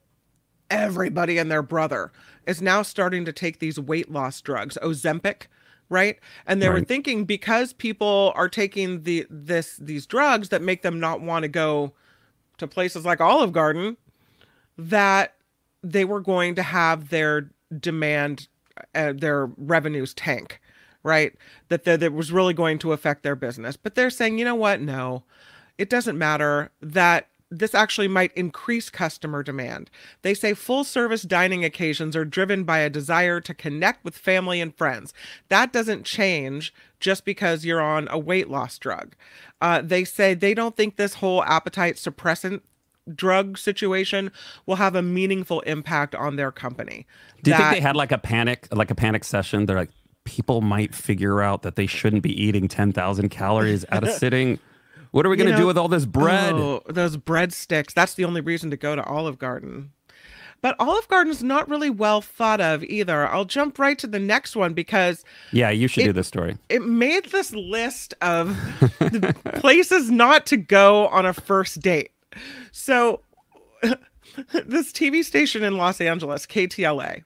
everybody 0.69 1.37
and 1.37 1.49
their 1.51 1.61
brother 1.61 2.11
is 2.45 2.61
now 2.61 2.81
starting 2.81 3.25
to 3.25 3.33
take 3.33 3.59
these 3.59 3.79
weight 3.79 4.09
loss 4.11 4.39
drugs, 4.41 4.77
Ozempic, 4.81 5.43
right? 5.89 6.17
And 6.45 6.61
they 6.61 6.69
were 6.69 6.81
thinking 6.81 7.25
because 7.25 7.73
people 7.73 8.31
are 8.35 8.47
taking 8.49 9.03
the 9.03 9.25
this 9.29 9.77
these 9.77 10.05
drugs 10.05 10.49
that 10.49 10.61
make 10.61 10.81
them 10.81 10.99
not 10.99 11.21
want 11.21 11.43
to 11.43 11.49
go 11.49 11.93
to 12.57 12.67
places 12.67 13.05
like 13.05 13.19
Olive 13.21 13.51
Garden, 13.51 13.97
that 14.77 15.35
they 15.83 16.05
were 16.05 16.21
going 16.21 16.55
to 16.55 16.63
have 16.63 17.09
their 17.09 17.49
demand, 17.79 18.47
uh, 18.95 19.13
their 19.15 19.47
revenues 19.57 20.13
tank, 20.13 20.59
right? 21.07 21.33
That 21.69 21.85
that 21.85 22.01
that 22.01 22.13
was 22.13 22.31
really 22.31 22.53
going 22.53 22.77
to 22.79 22.91
affect 22.91 23.23
their 23.23 23.35
business. 23.35 23.75
But 23.77 23.95
they're 23.95 24.09
saying, 24.11 24.37
you 24.37 24.45
know 24.45 24.55
what? 24.55 24.81
No, 24.81 25.23
it 25.77 25.89
doesn't 25.89 26.17
matter. 26.17 26.69
That 26.81 27.27
this 27.49 27.73
actually 27.73 28.09
might 28.09 28.33
increase 28.35 28.89
customer 28.89 29.41
demand. 29.41 29.89
They 30.21 30.33
say 30.33 30.53
full 30.53 30.83
service 30.83 31.21
dining 31.21 31.63
occasions 31.63 32.13
are 32.13 32.25
driven 32.25 32.65
by 32.65 32.79
a 32.79 32.89
desire 32.89 33.39
to 33.39 33.53
connect 33.53 34.03
with 34.03 34.17
family 34.17 34.59
and 34.59 34.75
friends. 34.75 35.13
That 35.47 35.71
doesn't 35.71 36.03
change 36.03 36.73
just 36.99 37.23
because 37.23 37.63
you're 37.63 37.81
on 37.81 38.09
a 38.11 38.19
weight 38.19 38.49
loss 38.49 38.77
drug. 38.77 39.15
Uh, 39.61 39.81
they 39.81 40.03
say 40.03 40.33
they 40.33 40.53
don't 40.53 40.75
think 40.75 40.97
this 40.97 41.15
whole 41.15 41.41
appetite 41.45 41.95
suppressant 41.95 42.61
drug 43.15 43.57
situation 43.57 44.29
will 44.65 44.75
have 44.75 44.93
a 44.93 45.01
meaningful 45.01 45.61
impact 45.61 46.13
on 46.13 46.35
their 46.35 46.51
company. 46.51 47.07
Do 47.43 47.51
you 47.51 47.57
That- 47.57 47.69
think 47.71 47.75
they 47.81 47.87
had 47.87 47.95
like 47.95 48.11
a 48.11 48.17
panic, 48.17 48.67
like 48.73 48.91
a 48.91 48.95
panic 48.95 49.23
session? 49.23 49.65
They're 49.67 49.77
like, 49.77 49.91
people 50.27 50.59
might 50.61 50.93
figure 50.93 51.41
out 51.41 51.61
that 51.61 51.77
they 51.77 51.87
shouldn't 51.87 52.21
be 52.21 52.43
eating 52.43 52.67
10,000 52.67 53.29
calories 53.29 53.85
at 53.85 54.03
a 54.03 54.11
sitting. 54.19 54.59
What 55.11 55.25
are 55.25 55.29
we 55.29 55.37
going 55.37 55.49
to 55.49 55.55
do 55.57 55.65
with 55.65 55.77
all 55.77 55.87
this 55.87 56.05
bread? 56.05 56.53
Oh, 56.53 56.83
those 56.87 57.15
breadsticks. 57.15 57.93
That's 57.93 58.13
the 58.15 58.25
only 58.25 58.41
reason 58.41 58.69
to 58.71 58.77
go 58.77 58.95
to 58.95 59.03
Olive 59.05 59.39
Garden. 59.39 59.91
But 60.61 60.75
Olive 60.79 61.07
Garden's 61.07 61.41
not 61.43 61.69
really 61.69 61.89
well 61.89 62.19
thought 62.19 62.59
of 62.59 62.83
either. 62.83 63.25
I'll 63.27 63.45
jump 63.45 63.79
right 63.79 63.97
to 63.99 64.07
the 64.07 64.19
next 64.19 64.55
one 64.55 64.73
because 64.73 65.23
Yeah, 65.51 65.69
you 65.69 65.87
should 65.87 66.03
do 66.03 66.13
this 66.13 66.27
story. 66.27 66.57
it 66.67 66.81
made 66.83 67.25
this 67.25 67.53
list 67.53 68.15
of 68.21 68.49
the 68.99 69.33
places 69.61 70.11
not 70.11 70.45
to 70.47 70.57
go 70.57 71.07
on 71.07 71.25
a 71.25 71.33
first 71.33 71.79
date. 71.79 72.11
So, 72.71 73.21
this 74.65 74.91
TV 74.91 75.23
station 75.23 75.63
in 75.63 75.77
Los 75.77 76.01
Angeles, 76.01 76.45
KTLA, 76.45 77.23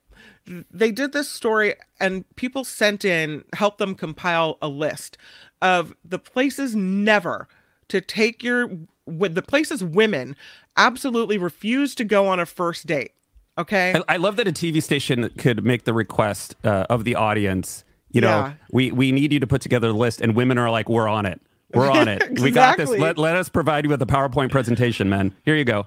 they 0.71 0.91
did 0.91 1.13
this 1.13 1.29
story 1.29 1.75
and 1.99 2.25
people 2.35 2.63
sent 2.63 3.05
in, 3.05 3.43
helped 3.53 3.77
them 3.77 3.95
compile 3.95 4.57
a 4.61 4.67
list 4.67 5.17
of 5.61 5.93
the 6.03 6.19
places 6.19 6.75
never 6.75 7.47
to 7.89 8.01
take 8.01 8.43
your, 8.43 8.69
with 9.05 9.35
the 9.35 9.41
places 9.41 9.83
women 9.83 10.35
absolutely 10.77 11.37
refuse 11.37 11.93
to 11.95 12.03
go 12.03 12.27
on 12.27 12.39
a 12.39 12.45
first 12.45 12.87
date. 12.87 13.11
Okay. 13.57 13.93
I, 14.07 14.15
I 14.15 14.17
love 14.17 14.37
that 14.37 14.47
a 14.47 14.51
TV 14.51 14.81
station 14.81 15.29
could 15.37 15.63
make 15.63 15.83
the 15.83 15.93
request 15.93 16.55
uh, 16.63 16.85
of 16.89 17.03
the 17.03 17.15
audience. 17.15 17.83
You 18.11 18.21
know, 18.21 18.27
Yeah. 18.27 18.53
we 18.71 18.91
we 18.91 19.11
need 19.11 19.31
you 19.31 19.39
to 19.39 19.47
put 19.47 19.61
together 19.61 19.89
a 19.89 19.93
list, 19.93 20.19
and 20.21 20.35
women 20.35 20.57
are 20.57 20.69
like, 20.69 20.89
"We're 20.89 21.07
on 21.07 21.25
it. 21.25 21.39
We're 21.73 21.89
on 21.89 22.07
it. 22.09 22.39
We 22.41 22.51
got 22.51 22.77
this. 22.77 22.89
Let 22.89 23.17
let 23.17 23.35
us 23.37 23.47
provide 23.49 23.85
you 23.85 23.89
with 23.89 24.01
a 24.01 24.05
PowerPoint 24.05 24.51
presentation, 24.51 25.09
man. 25.09 25.33
Here 25.45 25.55
you 25.55 25.63
go." 25.63 25.85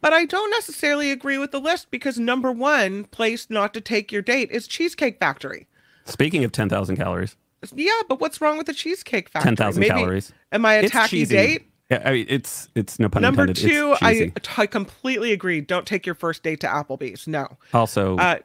But 0.00 0.12
I 0.12 0.24
don't 0.24 0.50
necessarily 0.50 1.10
agree 1.10 1.36
with 1.38 1.50
the 1.50 1.60
list 1.60 1.90
because 1.90 2.18
number 2.18 2.50
one 2.52 3.04
place 3.04 3.48
not 3.50 3.74
to 3.74 3.80
take 3.80 4.10
your 4.10 4.22
date 4.22 4.50
is 4.50 4.66
Cheesecake 4.66 5.18
Factory. 5.18 5.66
Speaking 6.06 6.42
of 6.44 6.52
ten 6.52 6.68
thousand 6.68 6.96
calories, 6.96 7.36
Yeah, 7.74 7.92
but 8.08 8.20
what's 8.20 8.40
wrong 8.40 8.56
with 8.56 8.66
the 8.66 8.72
Cheesecake 8.74 9.28
Factory? 9.28 9.48
ten 9.48 9.56
thousand 9.56 9.80
Maybe- 9.80 9.90
calories. 9.90 10.32
Am 10.52 10.64
I 10.64 10.74
a 10.74 10.82
It's 10.84 10.92
tacky 10.92 11.18
cheesy. 11.20 11.36
date? 11.36 11.66
Yeah, 11.90 12.02
I 12.04 12.12
mean, 12.12 12.26
it's 12.28 12.68
it's 12.74 12.98
no 12.98 13.08
pun 13.08 13.20
Number 13.22 13.42
intended. 13.42 13.68
two, 13.68 13.96
it's 14.00 14.48
I. 14.56 14.62
I 14.62 14.66
completely 14.66 15.32
agree. 15.32 15.60
Don't 15.60 15.86
take 15.86 16.06
your 16.06 16.14
first 16.14 16.42
date 16.42 16.60
to 16.60 16.66
Applebee's. 16.68 17.26
No. 17.26 17.48
also 17.74 18.16
Uh, 18.16 18.38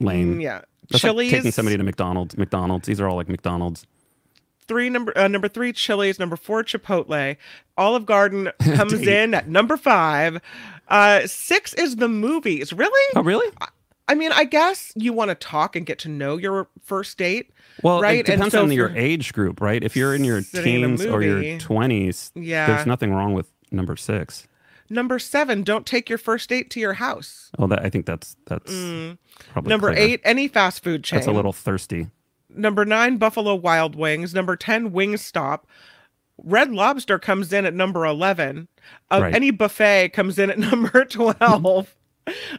lame. 0.00 0.40
yeah. 0.40 0.62
That's 0.90 1.02
Chili's. 1.02 1.30
like 1.30 1.38
taking 1.40 1.52
somebody 1.52 1.76
to 1.76 1.82
McDonald's. 1.84 2.36
McDonald's. 2.38 2.88
These 2.88 2.98
are 3.00 3.06
all 3.08 3.16
like 3.16 3.28
McDonald's. 3.28 3.86
Three 4.68 4.88
number 4.90 5.16
uh, 5.16 5.26
number 5.28 5.48
three 5.48 5.72
Chili's, 5.72 6.18
number 6.18 6.36
four 6.36 6.62
Chipotle. 6.62 7.36
Olive 7.76 8.06
Garden 8.06 8.50
comes 8.62 8.92
in 8.92 9.34
at 9.34 9.48
number 9.48 9.76
five. 9.76 10.40
Uh, 10.88 11.26
six 11.26 11.74
is 11.74 11.96
the 11.96 12.08
movies. 12.08 12.72
Really? 12.72 13.12
Oh, 13.16 13.22
really? 13.22 13.50
I 14.10 14.14
mean, 14.14 14.32
I 14.32 14.44
guess 14.44 14.92
you 14.96 15.12
want 15.12 15.30
to 15.30 15.34
talk 15.34 15.76
and 15.76 15.84
get 15.84 15.98
to 16.00 16.08
know 16.08 16.36
your 16.38 16.68
first 16.82 17.18
date. 17.18 17.50
Well, 17.82 18.00
right? 18.00 18.20
it 18.20 18.26
depends 18.26 18.52
so 18.52 18.62
on 18.62 18.72
your 18.72 18.88
age 18.96 19.32
group, 19.34 19.60
right? 19.60 19.84
If 19.84 19.96
you're 19.96 20.14
in 20.14 20.24
your 20.24 20.40
Sitting 20.42 20.82
in 20.82 20.96
teens 20.96 21.04
or 21.04 21.22
your 21.22 21.42
20s, 21.58 22.30
Yeah. 22.34 22.66
there's 22.68 22.86
nothing 22.86 23.12
wrong 23.12 23.34
with 23.34 23.46
number 23.70 23.96
six. 23.96 24.48
Number 24.90 25.18
seven, 25.18 25.62
don't 25.62 25.84
take 25.84 26.08
your 26.08 26.16
first 26.16 26.48
date 26.48 26.70
to 26.70 26.80
your 26.80 26.94
house. 26.94 27.50
Oh, 27.58 27.66
that 27.66 27.84
I 27.84 27.90
think 27.90 28.06
that's 28.06 28.34
that's 28.46 28.72
probably 28.72 29.18
Mm. 29.54 29.66
Number 29.68 29.92
clear. 29.92 30.02
eight, 30.02 30.20
any 30.24 30.48
fast 30.48 30.82
food 30.82 31.04
chain. 31.04 31.18
That's 31.18 31.26
a 31.28 31.32
little 31.32 31.52
thirsty. 31.52 32.08
Number 32.50 32.84
nine, 32.84 33.16
Buffalo 33.18 33.54
Wild 33.54 33.94
Wings. 33.94 34.34
Number 34.34 34.56
10, 34.56 34.90
Wingstop. 34.90 35.60
Red 36.42 36.70
Lobster 36.72 37.18
comes 37.18 37.52
in 37.52 37.66
at 37.66 37.74
number 37.74 38.04
11. 38.06 38.68
Uh, 39.10 39.18
Right. 39.22 39.34
Any 39.34 39.50
buffet 39.50 40.10
comes 40.12 40.38
in 40.38 40.50
at 40.50 40.58
number 40.58 41.04
12. 41.04 41.94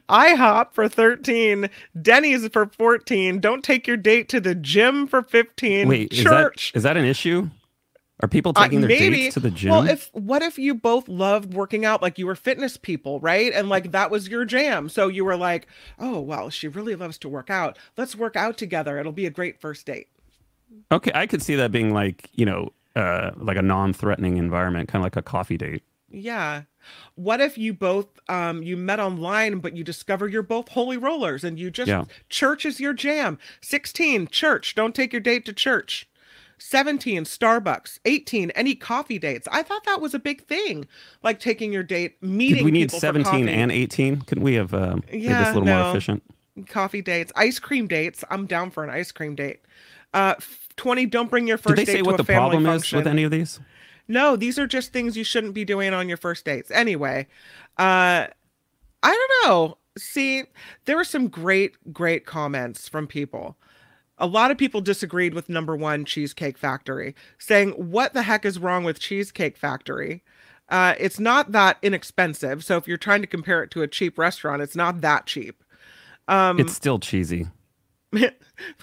IHOP 0.10 0.74
for 0.74 0.90
13. 0.90 1.70
Denny's 2.02 2.48
for 2.50 2.66
14. 2.68 3.40
Don't 3.40 3.64
take 3.64 3.88
your 3.88 3.98
date 3.98 4.28
to 4.30 4.40
the 4.40 4.56
gym 4.56 5.08
for 5.08 5.22
15. 5.22 5.88
Wait, 5.88 6.12
is 6.14 6.24
that, 6.24 6.30
Church. 6.30 6.72
is 6.76 6.84
that 6.84 6.98
an 6.98 7.06
issue? 7.06 7.50
Are 8.22 8.28
people 8.28 8.52
Uh, 8.56 8.64
taking 8.64 8.82
their 8.82 8.90
dates 8.90 9.34
to 9.36 9.40
the 9.40 9.50
gym? 9.50 9.72
Well, 9.72 9.88
if 9.88 10.10
what 10.14 10.42
if 10.42 10.60
you 10.60 10.76
both 10.76 11.08
loved 11.08 11.54
working 11.54 11.86
out, 11.86 12.02
like 12.02 12.18
you 12.20 12.28
were 12.28 12.36
fitness 12.36 12.76
people, 12.76 13.20
right? 13.22 13.54
And 13.54 13.70
like 13.70 13.92
that 13.92 14.12
was 14.12 14.28
your 14.28 14.44
jam. 14.46 14.90
So 14.90 15.08
you 15.08 15.24
were 15.24 15.38
like, 15.38 15.68
oh 16.00 16.20
well, 16.20 16.50
she 16.50 16.68
really 16.68 16.96
loves 16.96 17.18
to 17.20 17.30
work 17.30 17.50
out. 17.50 17.78
Let's 17.98 18.16
work 18.16 18.36
out 18.36 18.58
together. 18.58 18.98
It'll 19.00 19.12
be 19.14 19.26
a 19.26 19.30
great 19.32 19.62
first 19.62 19.86
date. 19.86 20.08
okay, 20.92 21.12
I 21.16 21.28
could 21.28 21.42
see 21.42 21.56
that 21.56 21.72
being 21.72 21.94
like, 21.94 22.30
you 22.34 22.46
know, 22.46 22.74
uh, 22.96 23.32
like 23.38 23.58
a 23.58 23.62
non-threatening 23.62 24.38
environment, 24.38 24.90
kind 24.90 25.02
of 25.02 25.06
like 25.06 25.16
a 25.16 25.22
coffee 25.22 25.58
date. 25.58 25.84
Yeah. 26.12 26.64
What 27.16 27.40
if 27.40 27.58
you 27.58 27.74
both 27.74 28.08
um 28.28 28.64
you 28.64 28.76
met 28.76 29.00
online 29.00 29.60
but 29.60 29.78
you 29.78 29.84
discover 29.84 30.28
you're 30.28 30.42
both 30.44 30.70
holy 30.70 30.98
rollers 30.98 31.44
and 31.44 31.58
you 31.60 31.70
just 31.72 31.88
Yeah. 31.88 32.04
church 32.30 32.66
is 32.66 32.80
your 32.82 32.94
jam. 32.94 33.38
16 33.62 34.28
church, 34.28 34.76
don't 34.76 34.94
take 34.96 35.14
your 35.14 35.22
date 35.22 35.46
to 35.46 35.54
church. 35.54 36.08
17 36.60 37.24
Starbucks, 37.24 38.00
18 38.06 38.52
any 38.52 38.76
coffee 38.76 39.20
dates. 39.20 39.48
I 39.52 39.64
thought 39.64 39.84
that 39.86 40.02
was 40.02 40.14
a 40.14 40.20
big 40.20 40.46
thing. 40.46 40.88
Like 41.24 41.40
taking 41.40 41.74
your 41.74 41.84
date, 41.84 42.22
meeting 42.22 42.58
Did 42.58 42.66
we 42.66 42.72
need 42.72 42.90
people 42.90 43.00
17 43.00 43.24
coffee. 43.26 43.50
and 43.50 43.72
18? 43.72 44.22
Couldn't 44.22 44.44
we 44.44 44.56
have 44.56 44.74
um, 44.74 45.04
made 45.12 45.24
this 45.24 45.48
a 45.48 45.54
little 45.54 45.64
no. 45.64 45.84
more 45.84 45.92
efficient? 45.92 46.24
coffee 46.68 47.02
dates, 47.02 47.32
ice 47.36 47.60
cream 47.60 47.88
dates. 47.88 48.24
I'm 48.30 48.46
down 48.46 48.72
for 48.72 48.84
an 48.84 48.90
ice 48.90 49.12
cream 49.12 49.36
date. 49.36 49.62
Uh, 50.14 50.36
20. 50.78 51.06
Don't 51.06 51.30
bring 51.30 51.48
your 51.48 51.58
first 51.58 51.76
Did 51.76 51.88
they 51.88 51.94
date 51.94 51.98
say 52.00 52.02
what 52.02 52.18
the 52.18 52.24
problem 52.24 52.66
function. 52.66 53.00
is 53.00 53.06
with 53.06 53.08
any 53.08 53.24
of 53.24 53.32
these? 53.32 53.60
No, 54.08 54.36
these 54.36 54.58
are 54.58 54.66
just 54.66 54.92
things 54.92 55.16
you 55.16 55.24
shouldn't 55.24 55.54
be 55.54 55.64
doing 55.64 55.94
on 55.94 56.08
your 56.08 56.18
first 56.18 56.46
dates. 56.46 56.72
Anyway, 56.72 57.28
uh, 57.78 58.26
I 59.04 59.28
don't 59.44 59.50
know. 59.50 59.78
See, 59.98 60.46
there 60.86 60.96
were 60.96 61.04
some 61.04 61.28
great, 61.28 61.76
great 61.94 62.26
comments 62.26 62.88
from 62.88 63.06
people. 63.06 63.58
A 64.20 64.28
lot 64.28 64.52
of 64.52 64.58
people 64.58 64.82
disagreed 64.82 65.34
with 65.34 65.50
number 65.50 65.76
one, 65.76 66.06
Cheesecake 66.06 66.58
Factory, 66.58 67.16
saying, 67.38 67.72
What 67.72 68.14
the 68.14 68.24
heck 68.24 68.46
is 68.46 68.60
wrong 68.60 68.84
with 68.84 69.00
Cheesecake 69.00 69.58
Factory? 69.58 70.24
Uh, 70.70 70.94
it's 71.00 71.20
not 71.20 71.52
that 71.52 71.78
inexpensive. 71.82 72.64
So 72.64 72.78
if 72.78 72.88
you're 72.88 72.98
trying 72.98 73.22
to 73.22 73.28
compare 73.28 73.64
it 73.64 73.72
to 73.72 73.82
a 73.82 73.88
cheap 73.88 74.18
restaurant, 74.18 74.62
it's 74.62 74.76
not 74.76 75.02
that 75.02 75.26
cheap. 75.26 75.64
Um, 76.28 76.60
It's 76.60 76.74
still 76.74 77.00
cheesy. 77.00 77.48
That's 78.12 78.36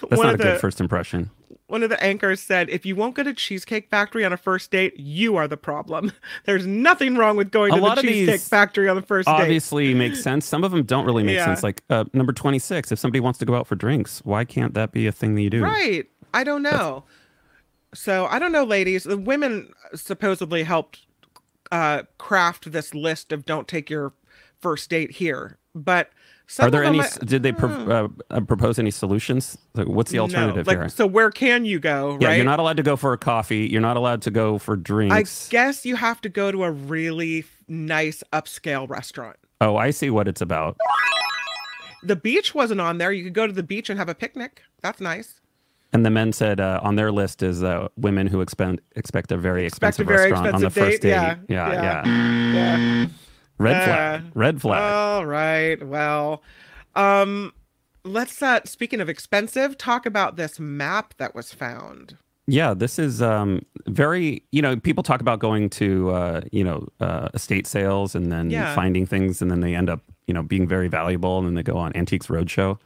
That's 0.09 0.21
not 0.21 0.33
a 0.35 0.37
good 0.37 0.59
first 0.59 0.81
impression. 0.81 1.29
One 1.67 1.83
of 1.83 1.89
the 1.89 2.01
anchors 2.03 2.41
said, 2.41 2.69
"If 2.69 2.85
you 2.85 2.95
won't 2.95 3.13
go 3.15 3.23
to 3.23 3.33
Cheesecake 3.33 3.89
Factory 3.89 4.23
on 4.25 4.33
a 4.33 4.37
first 4.37 4.71
date, 4.71 4.97
you 4.97 5.35
are 5.35 5.47
the 5.47 5.57
problem. 5.57 6.11
There's 6.45 6.65
nothing 6.65 7.15
wrong 7.15 7.37
with 7.37 7.51
going 7.51 7.73
A 7.73 7.75
to 7.75 7.95
the 7.95 8.01
Cheesecake 8.01 8.41
Factory 8.41 8.87
on 8.89 8.95
the 8.95 9.01
first 9.01 9.27
date." 9.27 9.33
Obviously 9.33 9.93
makes 9.93 10.21
sense. 10.21 10.45
Some 10.45 10.63
of 10.63 10.71
them 10.71 10.83
don't 10.83 11.05
really 11.05 11.23
make 11.23 11.35
Yeah. 11.35 11.45
sense. 11.45 11.63
Like 11.63 11.83
uh, 11.89 12.05
number 12.13 12.33
26, 12.33 12.91
if 12.91 12.99
somebody 12.99 13.19
wants 13.19 13.37
to 13.39 13.45
go 13.45 13.55
out 13.55 13.67
for 13.67 13.75
drinks, 13.75 14.19
why 14.23 14.45
can't 14.45 14.73
that 14.73 14.91
be 14.91 15.07
a 15.07 15.11
thing 15.11 15.35
that 15.35 15.41
you 15.41 15.49
do? 15.49 15.63
Right. 15.63 16.05
I 16.33 16.43
don't 16.43 16.63
know. 16.63 17.03
So 17.93 18.25
I 18.27 18.39
don't 18.39 18.51
know, 18.51 18.63
ladies. 18.63 19.03
The 19.03 19.17
women 19.17 19.71
supposedly 19.95 20.63
helped 20.63 21.05
uh, 21.71 22.03
craft 22.17 22.71
this 22.71 22.93
list 22.93 23.31
of 23.31 23.45
don't 23.45 23.67
take 23.67 23.89
your 23.89 24.13
first 24.61 24.89
date 24.89 25.11
here, 25.11 25.57
but 25.75 26.11
some 26.47 26.67
Are 26.67 26.71
there 26.71 26.83
any? 26.83 27.01
Did 27.25 27.43
they 27.43 27.51
pro- 27.51 27.69
uh, 27.69 28.07
uh, 28.31 28.39
propose 28.41 28.79
any 28.79 28.89
solutions? 28.91 29.57
Like, 29.75 29.87
what's 29.87 30.11
the 30.11 30.17
no. 30.17 30.23
alternative 30.23 30.65
Like, 30.65 30.77
here? 30.77 30.89
So 30.89 31.05
where 31.05 31.29
can 31.29 31.65
you 31.65 31.79
go? 31.79 32.17
Yeah, 32.21 32.33
you're 32.35 32.45
not 32.45 32.59
allowed 32.59 32.77
to 32.77 32.83
go 32.83 32.95
for 32.95 33.13
a 33.13 33.17
coffee. 33.17 33.67
You're 33.69 33.81
not 33.81 33.97
allowed 33.97 34.21
to 34.23 34.31
go 34.31 34.57
for 34.57 34.75
drinks. 34.77 35.47
I 35.47 35.51
guess 35.51 35.85
you 35.85 35.95
have 35.97 36.21
to 36.21 36.29
go 36.29 36.51
to 36.51 36.63
a 36.63 36.71
really 36.71 37.43
nice 37.67 38.23
upscale 38.31 38.89
restaurant. 38.89 39.35
oh, 39.59 39.75
I 39.75 39.91
see 39.91 40.09
what 40.09 40.27
it's 40.27 40.41
about. 40.41 40.77
The 42.03 42.15
beach 42.15 42.55
wasn't 42.55 42.79
on 42.79 42.97
there. 42.99 43.11
You 43.11 43.23
could 43.25 43.33
go 43.33 43.45
to 43.47 43.53
the 43.53 43.63
beach 43.63 43.89
and 43.89 43.99
have 43.99 44.07
a 44.07 44.15
picnic. 44.15 44.61
That's 44.81 45.01
nice. 45.01 45.41
And 45.93 46.05
the 46.05 46.09
men 46.09 46.31
said 46.31 46.59
uh, 46.59 46.79
on 46.83 46.95
their 46.95 47.11
list 47.11 47.41
is 47.43 47.63
uh, 47.63 47.87
women 47.97 48.27
who 48.27 48.39
expend, 48.41 48.81
expect 48.95 49.31
a 49.31 49.37
very 49.37 49.65
Expect 49.65 49.99
a 49.99 50.03
expensive 50.03 50.07
very 50.07 50.31
restaurant 50.31 50.53
on 50.55 50.61
the 50.61 50.67
expensive 50.67 50.91
first 50.91 51.01
date. 51.01 51.09
date. 51.09 51.37
Yeah, 51.49 51.71
yeah, 51.71 52.03
yeah. 52.05 52.53
yeah. 52.53 52.53
Yeah. 53.01 53.07
Red 53.57 53.83
flag. 53.83 54.21
Uh, 54.21 54.25
Red 54.33 54.61
flag. 54.61 54.93
All 54.93 55.25
right. 55.25 55.81
Well, 55.85 56.43
um, 56.95 57.53
let's 58.03 58.41
uh 58.41 58.61
speaking 58.65 59.01
of 59.01 59.09
expensive, 59.09 59.77
talk 59.77 60.05
about 60.05 60.35
this 60.35 60.59
map 60.59 61.13
that 61.17 61.33
was 61.35 61.53
found. 61.53 62.17
Yeah, 62.49 62.73
this 62.73 62.97
is 62.97 63.21
um, 63.21 63.61
very, 63.87 64.41
you 64.53 64.61
know, 64.61 64.77
people 64.77 65.03
talk 65.03 65.19
about 65.19 65.39
going 65.39 65.69
to, 65.71 66.11
uh, 66.11 66.41
you 66.53 66.63
know, 66.63 66.87
uh, 67.01 67.27
estate 67.33 67.67
sales 67.67 68.15
and 68.15 68.31
then 68.31 68.49
Yeah. 68.49 68.73
finding 68.73 69.05
things 69.05 69.41
and 69.41 69.51
then 69.51 69.59
they 69.59 69.75
end 69.75 69.89
up, 69.89 69.99
you 70.27 70.33
know, 70.33 70.43
being 70.43 70.65
very 70.65 70.87
valuable 70.87 71.37
and 71.39 71.45
then 71.47 71.55
they 71.55 71.63
go 71.63 71.77
on 71.77 71.91
Antiques 71.93 72.27
Roadshow. 72.27 72.79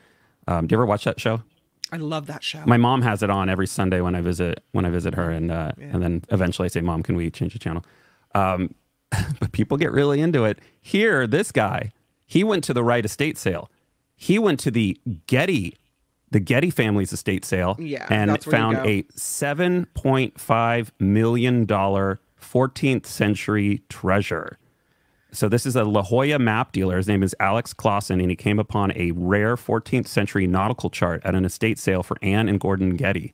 Um, 0.47 0.65
do 0.65 0.73
you 0.73 0.77
ever 0.77 0.87
watch 0.87 1.03
that 1.03 1.19
show? 1.19 1.43
I 1.91 1.97
love 1.97 2.25
that 2.25 2.41
show. 2.43 2.63
My 2.65 2.77
mom 2.77 3.03
has 3.03 3.21
it 3.21 3.29
on 3.29 3.49
every 3.49 3.67
Sunday 3.67 4.01
when 4.01 4.15
I 4.15 4.21
visit 4.21 4.63
when 4.71 4.85
I 4.85 4.89
visit 4.89 5.13
her, 5.13 5.29
and 5.29 5.51
uh, 5.51 5.73
and 5.77 6.01
then 6.01 6.23
eventually 6.29 6.65
I 6.65 6.69
say, 6.69 6.79
"Mom, 6.79 7.03
can 7.03 7.17
we 7.17 7.29
change 7.29 7.51
the 7.51 7.59
channel?" 7.59 7.83
Um, 8.33 8.73
but 9.39 9.51
people 9.51 9.77
get 9.77 9.91
really 9.91 10.21
into 10.21 10.45
it. 10.45 10.59
Here, 10.81 11.27
this 11.27 11.51
guy, 11.51 11.91
he 12.25 12.43
went 12.43 12.63
to 12.65 12.73
the 12.73 12.83
right 12.83 13.03
estate 13.03 13.37
sale. 13.37 13.69
He 14.15 14.39
went 14.39 14.59
to 14.61 14.71
the 14.71 14.99
Getty, 15.27 15.75
the 16.29 16.39
Getty 16.39 16.69
family's 16.69 17.11
estate 17.11 17.43
sale, 17.43 17.75
Yeah, 17.79 18.07
and 18.09 18.29
that's 18.29 18.45
where 18.45 18.55
you 18.55 18.61
found 18.61 18.87
a 18.87 19.05
seven 19.15 19.85
point 19.93 20.39
five 20.39 20.91
million 20.99 21.65
dollar 21.65 22.19
14th 22.41 23.05
century 23.05 23.83
treasure. 23.89 24.57
So 25.33 25.47
this 25.47 25.65
is 25.65 25.75
a 25.75 25.83
La 25.85 26.03
Jolla 26.03 26.39
map 26.39 26.73
dealer. 26.73 26.97
His 26.97 27.07
name 27.07 27.23
is 27.23 27.35
Alex 27.39 27.73
Clausen, 27.73 28.19
and 28.19 28.29
he 28.29 28.35
came 28.35 28.59
upon 28.59 28.91
a 28.97 29.11
rare 29.11 29.55
14th 29.55 30.07
century 30.07 30.45
nautical 30.45 30.89
chart 30.89 31.21
at 31.23 31.35
an 31.35 31.45
estate 31.45 31.79
sale 31.79 32.03
for 32.03 32.17
Anne 32.21 32.49
and 32.49 32.59
Gordon 32.59 32.97
Getty. 32.97 33.33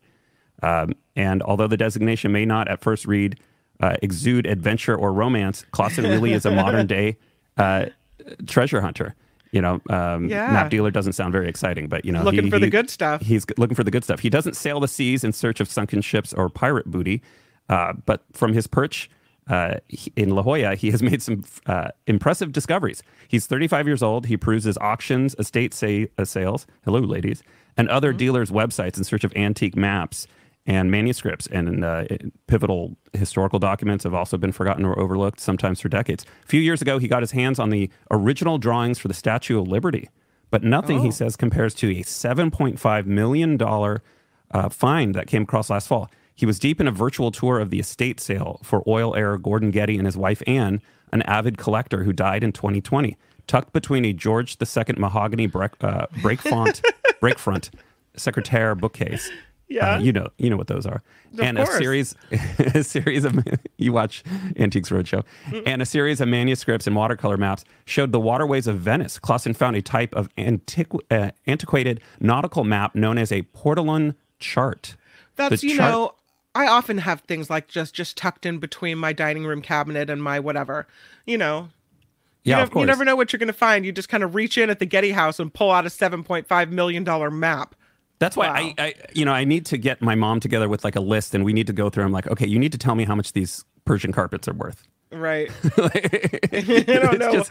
Um, 0.61 0.93
and 1.15 1.41
although 1.43 1.67
the 1.67 1.77
designation 1.77 2.31
may 2.31 2.45
not 2.45 2.67
at 2.67 2.81
first 2.81 3.05
read 3.05 3.39
uh, 3.81 3.95
exude 4.01 4.45
adventure 4.47 4.95
or 4.95 5.13
romance, 5.13 5.65
Clausen 5.71 6.03
really 6.05 6.33
is 6.33 6.45
a 6.45 6.51
modern 6.51 6.87
day 6.95 7.17
uh, 7.57 7.85
treasure 8.45 8.81
hunter. 8.81 9.15
You 9.51 9.61
know, 9.61 9.81
um, 9.89 10.27
Yeah. 10.29 10.51
map 10.51 10.69
dealer 10.69 10.91
doesn't 10.91 11.13
sound 11.13 11.31
very 11.31 11.47
exciting, 11.47 11.87
but 11.87 12.03
you 12.05 12.11
know, 12.11 12.23
Looking 12.23 12.45
he- 12.45 12.49
for 12.49 12.59
the 12.59 12.69
good 12.69 12.89
stuff. 12.89 13.21
He's 13.21 13.45
looking 13.57 13.75
for 13.75 13.83
the 13.83 13.91
good 13.91 14.03
stuff. 14.03 14.19
He 14.19 14.29
doesn't 14.29 14.55
sail 14.55 14.79
the 14.79 14.87
seas 14.87 15.23
in 15.23 15.31
search 15.31 15.59
of 15.59 15.69
sunken 15.71 16.01
ships 16.01 16.33
or 16.33 16.49
pirate 16.49 16.87
booty, 16.87 17.21
uh, 17.69 17.93
but 18.05 18.23
from 18.33 18.53
his 18.53 18.67
perch 18.67 19.09
uh, 19.49 19.75
in 20.17 20.31
La 20.31 20.41
Jolla, 20.41 20.75
he 20.75 20.91
has 20.91 21.01
made 21.09 21.21
some 21.21 21.45
uh, 21.65 21.89
impressive 22.07 22.51
discoveries. 22.51 23.01
He's 23.29 23.47
35 23.47 23.87
years 23.87 24.03
old. 24.03 24.25
He 24.25 24.35
peruses 24.35 24.77
auctions, 24.79 25.33
estate 25.39 25.73
sa- 25.73 26.05
uh, 26.17 26.25
sales, 26.25 26.67
hello, 26.83 26.99
ladies, 26.99 27.41
and 27.77 27.87
other 27.89 28.09
Mm-hmm. 28.09 28.17
dealers' 28.17 28.51
websites 28.51 28.97
in 28.97 29.05
search 29.05 29.23
of 29.23 29.31
antique 29.37 29.77
maps 29.77 30.27
and 30.67 30.91
manuscripts 30.91 31.47
and 31.47 31.83
uh, 31.83 32.03
pivotal 32.47 32.95
historical 33.13 33.57
documents 33.57 34.03
have 34.03 34.13
also 34.13 34.37
been 34.37 34.51
forgotten 34.51 34.85
or 34.85 34.99
overlooked, 34.99 35.39
sometimes 35.39 35.79
for 35.79 35.89
decades. 35.89 36.25
A 36.43 36.47
few 36.47 36.59
years 36.61 36.81
ago, 36.81 36.99
he 36.99 37.07
got 37.07 37.21
his 37.23 37.31
hands 37.31 37.57
on 37.57 37.69
the 37.71 37.89
original 38.11 38.57
drawings 38.59 38.99
for 38.99 39.07
the 39.07 39.13
Statue 39.13 39.59
of 39.59 39.67
Liberty, 39.67 40.09
but 40.51 40.63
nothing, 40.63 40.99
he 40.99 41.07
Oh. 41.07 41.11
says, 41.11 41.35
compares 41.37 41.73
to 41.75 41.89
a 41.89 42.03
$7.5 42.03 43.05
million 43.05 43.59
uh, 43.61 44.69
find 44.69 45.15
that 45.15 45.27
came 45.27 45.43
across 45.43 45.69
last 45.69 45.87
fall. 45.87 46.09
He 46.35 46.45
was 46.45 46.59
deep 46.59 46.79
in 46.79 46.87
a 46.87 46.91
virtual 46.91 47.31
tour 47.31 47.59
of 47.59 47.69
the 47.71 47.79
estate 47.79 48.19
sale 48.19 48.59
for 48.63 48.83
oil 48.87 49.15
heir 49.15 49.37
Gordon 49.37 49.71
Getty 49.71 49.97
and 49.97 50.05
his 50.05 50.15
wife 50.17 50.43
Anne, 50.45 50.81
an 51.11 51.21
avid 51.23 51.57
collector 51.57 52.03
who 52.03 52.13
died 52.13 52.43
in 52.43 52.51
2020, 52.51 53.17
tucked 53.47 53.71
between 53.73 54.03
a 54.05 54.13
George 54.13 54.57
II 54.61 54.83
mahogany 54.97 55.47
break, 55.47 55.71
uh, 55.81 56.07
break 56.21 56.41
font, 56.41 56.81
break 57.21 57.39
front 57.39 57.71
secretaire 58.17 58.75
bookcase. 58.75 59.29
Yeah. 59.69 59.95
Uh, 59.95 59.99
you 59.99 60.13
know, 60.13 60.27
you 60.37 60.49
know 60.49 60.55
what 60.55 60.67
those 60.67 60.85
are, 60.85 61.03
Of 61.33 61.39
and 61.41 61.57
course. 61.57 61.69
a 61.69 61.77
series, 61.77 62.15
a 62.59 62.83
series 62.83 63.25
of 63.25 63.37
you 63.77 63.91
watch 63.91 64.23
Antiques 64.57 64.89
Roadshow, 64.89 65.25
and 65.65 65.81
a 65.81 65.85
series 65.85 66.21
of 66.21 66.29
manuscripts 66.29 66.87
and 66.87 66.95
watercolor 66.95 67.35
maps 67.35 67.65
showed 67.85 68.11
the 68.13 68.19
waterways 68.19 68.65
of 68.67 68.79
Venice. 68.79 69.19
Clausen 69.19 69.53
found 69.53 69.75
a 69.75 69.81
type 69.81 70.15
of 70.15 70.33
antiqu- 70.37 71.01
uh, 71.11 71.31
antiquated 71.47 71.99
nautical 72.21 72.63
map 72.63 72.95
known 72.95 73.17
as 73.17 73.31
a 73.31 73.41
portolan 73.53 74.15
chart. 74.39 74.95
That's 75.35 75.61
The 75.61 75.67
you 75.67 75.75
chart- 75.77 75.91
know, 75.91 76.11
I 76.55 76.67
often 76.67 76.99
have 76.99 77.21
things 77.21 77.49
like 77.49 77.67
just 77.67 77.93
just 77.93 78.15
tucked 78.17 78.45
in 78.45 78.59
between 78.59 78.97
my 78.97 79.11
dining 79.11 79.45
room 79.45 79.61
cabinet 79.61 80.09
and 80.09 80.23
my 80.23 80.39
whatever. 80.39 80.87
You 81.25 81.37
know, 81.37 81.69
you, 82.43 82.51
Yeah, 82.51 82.63
of 82.63 82.71
course. 82.71 82.83
you 82.83 82.87
never 82.87 83.03
know 83.03 83.17
what 83.17 83.33
you're 83.33 83.37
going 83.37 83.47
to 83.47 83.53
find. 83.53 83.85
You 83.85 83.91
just 83.91 84.07
kind 84.07 84.23
of 84.23 84.33
reach 84.33 84.57
in 84.57 84.69
at 84.69 84.79
the 84.79 84.85
Getty 84.85 85.11
House 85.11 85.39
and 85.41 85.53
pull 85.53 85.71
out 85.71 85.85
a 85.85 85.89
7.5 85.89 86.69
million 86.71 87.03
dollar 87.03 87.29
map. 87.29 87.75
That's 88.19 88.35
why 88.35 88.47
Wow. 88.47 88.55
I, 88.55 88.73
I, 88.77 88.93
you 89.13 89.25
know, 89.25 89.31
I 89.33 89.43
need 89.43 89.65
to 89.67 89.77
get 89.77 90.01
my 90.01 90.15
mom 90.15 90.39
together 90.39 90.67
with 90.67 90.83
like 90.83 90.95
a 90.95 91.01
list, 91.01 91.35
and 91.35 91.45
we 91.45 91.53
need 91.53 91.67
to 91.67 91.73
go 91.73 91.89
through. 91.89 92.03
I'm 92.03 92.11
like, 92.11 92.27
okay, 92.27 92.47
you 92.47 92.57
need 92.59 92.71
to 92.71 92.77
tell 92.77 92.95
me 92.95 93.05
how 93.05 93.15
much 93.15 93.33
these 93.33 93.63
Persian 93.85 94.11
carpets 94.11 94.47
are 94.47 94.53
worth. 94.53 94.87
Right. 95.09 95.49
I 95.77 96.83
don't 96.85 97.19
know. 97.19 97.45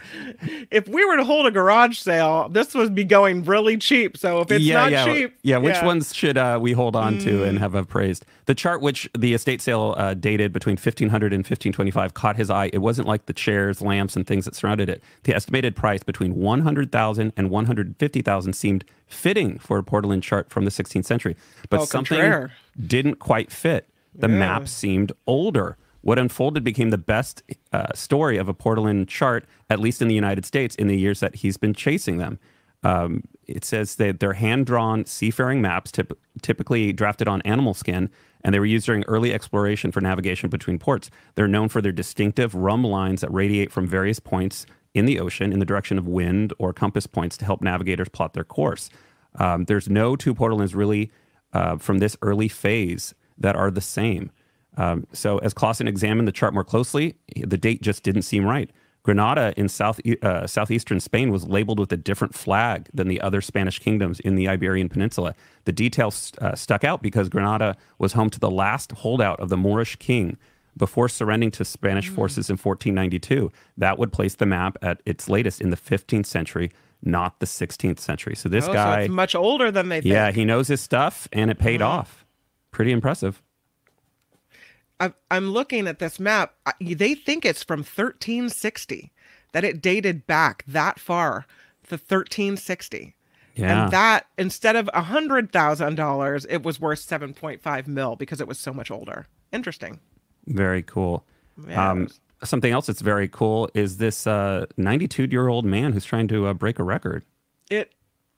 if 0.69 0.87
we 0.87 1.03
were 1.05 1.17
to 1.17 1.23
hold 1.23 1.47
a 1.47 1.51
garage 1.51 1.97
sale, 1.97 2.49
this 2.49 2.75
would 2.75 2.93
be 2.93 3.03
going 3.03 3.43
really 3.45 3.77
cheap. 3.77 4.15
So 4.15 4.41
if 4.41 4.51
it's 4.51 4.63
yeah, 4.63 4.75
not 4.75 4.91
yeah, 4.91 5.05
cheap, 5.05 5.37
yeah. 5.41 5.57
Which 5.57 5.81
ones 5.81 6.13
should 6.13 6.37
uh, 6.37 6.59
we 6.61 6.73
hold 6.73 6.95
on 6.95 7.17
to 7.19 7.43
and 7.43 7.57
have 7.57 7.73
appraised? 7.73 8.25
The 8.45 8.53
chart, 8.53 8.81
which 8.81 9.09
the 9.17 9.33
estate 9.33 9.61
sale 9.61 9.95
uh, 9.97 10.13
dated 10.13 10.53
between 10.53 10.73
1500 10.73 11.33
and 11.33 11.39
1525, 11.39 12.13
caught 12.13 12.35
his 12.35 12.51
eye. 12.51 12.69
It 12.73 12.79
wasn't 12.79 13.07
like 13.07 13.25
the 13.25 13.33
chairs, 13.33 13.81
lamps, 13.81 14.15
and 14.15 14.27
things 14.27 14.45
that 14.45 14.55
surrounded 14.55 14.87
it. 14.87 15.03
The 15.23 15.35
estimated 15.35 15.75
price 15.75 16.03
between 16.03 16.35
100,000 16.35 17.33
and 17.35 17.49
150,000 17.49 18.53
seemed 18.53 18.85
fitting 19.07 19.57
for 19.57 19.79
a 19.79 19.83
portolan 19.83 20.21
chart 20.21 20.51
from 20.51 20.65
the 20.65 20.71
16th 20.71 21.05
century, 21.05 21.35
but 21.69 21.79
Au 21.79 21.85
something 21.85 22.17
contraire. 22.17 22.51
didn't 22.85 23.15
quite 23.15 23.51
fit. 23.51 23.89
The 24.13 24.27
map 24.27 24.67
seemed 24.67 25.11
older. 25.27 25.77
What 26.07 26.17
unfolded 26.17 26.63
became 26.63 26.89
the 26.89 26.97
best 26.97 27.43
uh, 27.73 27.93
story 27.93 28.37
of 28.37 28.47
a 28.47 28.53
portolan 28.53 29.09
chart, 29.09 29.45
at 29.69 29.81
least 29.81 30.01
in 30.01 30.07
the 30.07 30.15
United 30.15 30.45
States, 30.45 30.73
in 30.73 30.87
the 30.87 30.97
years 30.97 31.19
that 31.19 31.35
he's 31.35 31.57
been 31.57 31.73
chasing 31.73 32.15
them. 32.15 32.39
Um, 32.81 33.25
it 33.45 33.65
says 33.65 33.95
that 33.95 34.21
they're 34.21 34.31
hand 34.31 34.67
drawn 34.67 35.05
seafaring 35.05 35.61
maps, 35.61 35.91
typ- 35.91 36.15
typically 36.41 36.93
drafted 36.93 37.27
on 37.27 37.41
animal 37.41 37.73
skin, 37.73 38.09
and 38.41 38.55
they 38.55 38.59
were 38.59 38.65
used 38.65 38.85
during 38.85 39.03
early 39.03 39.33
exploration 39.33 39.91
for 39.91 39.99
navigation 39.99 40.49
between 40.49 40.79
ports. 40.79 41.09
They're 41.35 41.45
known 41.45 41.67
for 41.67 41.81
their 41.81 41.91
distinctive 41.91 42.53
rhumb 42.53 42.85
lines 42.85 43.19
that 43.19 43.33
radiate 43.33 43.73
from 43.73 43.85
various 43.85 44.21
points 44.21 44.65
in 44.93 45.07
the 45.07 45.19
ocean 45.19 45.51
in 45.51 45.59
the 45.59 45.65
direction 45.65 45.97
of 45.97 46.07
wind 46.07 46.53
or 46.57 46.71
compass 46.71 47.05
points 47.05 47.35
to 47.35 47.43
help 47.43 47.61
navigators 47.61 48.07
plot 48.07 48.33
their 48.33 48.45
course. 48.45 48.89
Um, 49.35 49.65
there's 49.65 49.89
no 49.89 50.15
two 50.15 50.33
portolans 50.33 50.73
really 50.73 51.11
uh, 51.51 51.75
from 51.75 51.97
this 51.97 52.15
early 52.21 52.47
phase 52.47 53.13
that 53.37 53.57
are 53.57 53.69
the 53.69 53.81
same. 53.81 54.31
Um, 54.77 55.05
so, 55.11 55.39
as 55.39 55.53
Clausen 55.53 55.87
examined 55.87 56.27
the 56.27 56.31
chart 56.31 56.53
more 56.53 56.63
closely, 56.63 57.15
the 57.35 57.57
date 57.57 57.81
just 57.81 58.03
didn't 58.03 58.21
seem 58.21 58.45
right. 58.45 58.69
Granada 59.03 59.53
in 59.55 59.69
south 59.69 59.99
uh, 60.21 60.45
southeastern 60.47 60.99
Spain 60.99 61.31
was 61.31 61.45
labeled 61.47 61.79
with 61.79 61.91
a 61.93 61.97
different 61.97 62.35
flag 62.35 62.89
than 62.93 63.07
the 63.07 63.21
other 63.21 63.39
Spanish 63.41 63.79
kingdoms 63.79 64.19
in 64.19 64.35
the 64.35 64.47
Iberian 64.49 64.89
Peninsula. 64.89 65.33
The 65.63 65.71
details 65.71 66.33
uh, 66.41 66.55
stuck 66.55 66.83
out 66.83 67.01
because 67.01 67.29
Granada 67.29 67.77
was 67.99 68.13
home 68.13 68.29
to 68.31 68.39
the 68.39 68.51
last 68.51 68.91
holdout 68.91 69.39
of 69.39 69.47
the 69.49 69.55
Moorish 69.57 69.95
king 69.95 70.37
before 70.75 71.07
surrendering 71.09 71.51
to 71.51 71.63
Spanish 71.65 72.09
forces 72.09 72.49
in 72.49 72.55
1492. 72.57 73.49
That 73.77 73.97
would 73.97 74.11
place 74.11 74.35
the 74.35 74.45
map 74.45 74.77
at 74.81 75.01
its 75.05 75.29
latest 75.29 75.61
in 75.61 75.69
the 75.69 75.77
15th 75.77 76.25
century, 76.25 76.69
not 77.01 77.39
the 77.39 77.45
16th 77.47 77.99
century. 77.99 78.35
So 78.35 78.49
this 78.49 78.67
Oh, 78.67 78.73
guy, 78.73 78.95
so 78.97 79.01
it's 79.05 79.09
much 79.13 79.35
older 79.35 79.71
than 79.71 79.87
they 79.89 80.01
think. 80.01 80.11
yeah, 80.13 80.31
he 80.31 80.43
knows 80.43 80.67
his 80.67 80.81
stuff, 80.81 81.27
and 81.31 81.49
it 81.49 81.57
paid 81.57 81.81
off. 81.81 82.25
Pretty 82.71 82.91
impressive. 82.91 83.41
I'm 85.31 85.51
looking 85.51 85.87
at 85.87 85.99
this 85.99 86.19
map. 86.19 86.53
I- 86.65 86.73
They 86.81 87.13
think 87.15 87.45
it's 87.45 87.63
from 87.63 87.79
1360, 87.79 89.11
that 89.53 89.63
it 89.63 89.81
dated 89.81 90.25
back 90.27 90.63
that 90.67 90.99
far 90.99 91.45
to 91.89 91.95
1360. 91.97 93.15
Yeah. 93.55 93.83
And 93.83 93.91
that 93.91 94.27
instead 94.37 94.75
of 94.75 94.87
a 94.93 95.01
hundred 95.01 95.51
thousand 95.51 95.95
dollars, 95.95 96.45
it 96.49 96.61
was 96.63 96.79
worth 96.79 96.99
seven 96.99 97.33
point 97.33 97.61
five 97.61 97.87
mil 97.87 98.15
because 98.15 98.39
it 98.39 98.47
was 98.47 98.59
so 98.59 98.71
much 98.71 98.91
older. 98.91 99.25
Interesting. 99.51 99.99
Very 100.45 100.83
cool. 100.83 101.25
Yeah. 101.67 101.89
Um, 101.91 102.07
something 102.43 102.71
else 102.71 102.85
that's 102.85 103.01
very 103.01 103.27
cool 103.27 103.67
is 103.73 103.97
this 103.97 104.27
92 104.27 105.27
year 105.31 105.47
old 105.47 105.65
man 105.65 105.91
who's 105.93 106.05
trying 106.05 106.27
to 106.27 106.45
uh, 106.47 106.53
break 106.53 106.77
a 106.77 106.83
record. 106.83 107.23
It. 107.71 107.93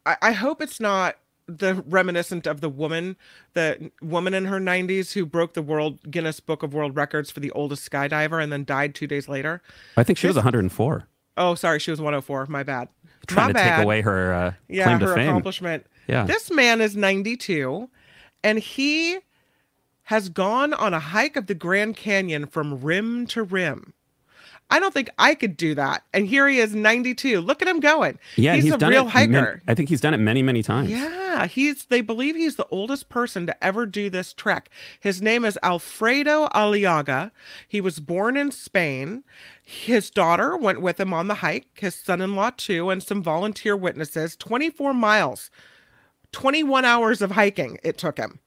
I, 0.06 0.16
I 0.22 0.32
hope 0.32 0.62
it's 0.62 0.80
not 0.80 1.18
the 1.50 1.84
reminiscent 1.88 2.48
of 2.48 2.62
the 2.62 2.70
woman, 2.70 3.18
the 3.54 3.92
woman 4.02 4.34
in 4.34 4.46
her 4.46 4.60
90s 4.60 5.14
who 5.14 5.26
broke 5.26 5.54
the 5.54 5.62
world 5.62 6.00
Guinness 6.12 6.40
Book 6.40 6.64
of 6.64 6.74
World 6.74 6.96
Records 6.96 7.32
for 7.32 7.40
the 7.40 7.52
oldest 7.52 7.90
skydiver 7.90 8.42
and 8.42 8.52
then 8.52 8.64
died 8.66 8.96
two 8.96 9.08
days 9.08 9.28
later. 9.28 9.62
I 9.98 10.04
think 10.04 10.18
she 10.18 10.28
was 10.28 10.36
104, 10.36 11.08
Oh, 11.38 11.56
sorry, 11.56 11.80
she 11.80 11.90
was 11.92 12.00
104. 12.02 12.48
My 12.48 12.64
bad. 12.64 12.90
trying 13.28 13.48
My 13.48 13.48
to 13.48 13.54
bad. 13.54 13.76
take 13.78 13.84
away 13.86 14.02
her 14.02 14.34
uh, 14.34 14.54
yeah, 14.68 14.84
claim 14.86 15.00
to 15.00 15.06
her 15.08 15.16
fame. 15.16 15.30
accomplishment. 15.30 15.86
Yeah. 16.08 16.26
This 16.26 16.52
man 16.52 16.82
is 16.82 16.96
92 16.98 17.90
and 18.44 18.60
he 18.60 19.20
has 20.04 20.28
gone 20.30 20.74
on 20.74 20.94
a 20.94 21.00
hike 21.00 21.36
of 21.36 21.48
the 21.48 21.54
Grand 21.56 21.96
Canyon 21.96 22.46
from 22.48 22.82
rim 22.82 23.26
to 23.28 23.44
rim. 23.44 23.94
I 24.72 24.80
don't 24.80 24.94
think 24.94 25.10
I 25.18 25.34
could 25.34 25.58
do 25.58 25.74
that. 25.76 26.04
And 26.14 26.28
here 26.28 26.48
he 26.48 26.60
is 26.60 26.76
92. 26.76 27.42
Look 27.42 27.62
at 27.62 27.68
him 27.68 27.80
going. 27.80 28.20
Yeah, 28.36 28.56
he's, 28.56 28.66
he's 28.66 28.74
a 28.74 28.78
real 28.78 29.08
it. 29.08 29.12
hiker. 29.12 29.62
I 29.68 29.74
think 29.74 29.90
he's 29.90 30.02
done 30.02 30.14
it 30.14 30.20
many, 30.20 30.44
many 30.44 30.62
times. 30.62 30.90
Yeah, 30.90 31.48
he's 31.48 31.86
they 31.86 32.02
believe 32.02 32.36
he's 32.36 32.56
the 32.56 32.68
oldest 32.70 33.10
person 33.10 33.48
to 33.48 33.64
ever 33.64 33.86
do 33.86 34.10
this 34.10 34.34
trek. 34.34 34.70
His 35.00 35.22
name 35.22 35.44
is 35.44 35.58
Alfredo 35.64 36.48
Aliaga. 36.50 37.32
He 37.68 37.82
was 37.82 38.00
born 38.00 38.38
in 38.38 38.52
Spain. 38.52 39.24
His 39.64 40.10
daughter 40.10 40.56
went 40.56 40.82
with 40.82 41.00
him 41.00 41.14
on 41.14 41.28
the 41.28 41.36
hike, 41.36 41.68
his 41.74 41.96
son-in-law 41.96 42.52
too, 42.58 42.90
and 42.90 43.02
some 43.02 43.24
volunteer 43.24 43.76
witnesses. 43.76 44.36
24 44.36 44.94
miles. 44.94 45.50
21 46.32 46.86
hours 46.86 47.24
of 47.24 47.32
hiking 47.32 47.80
it 47.84 47.98
took 47.98 48.18
him. 48.18 48.40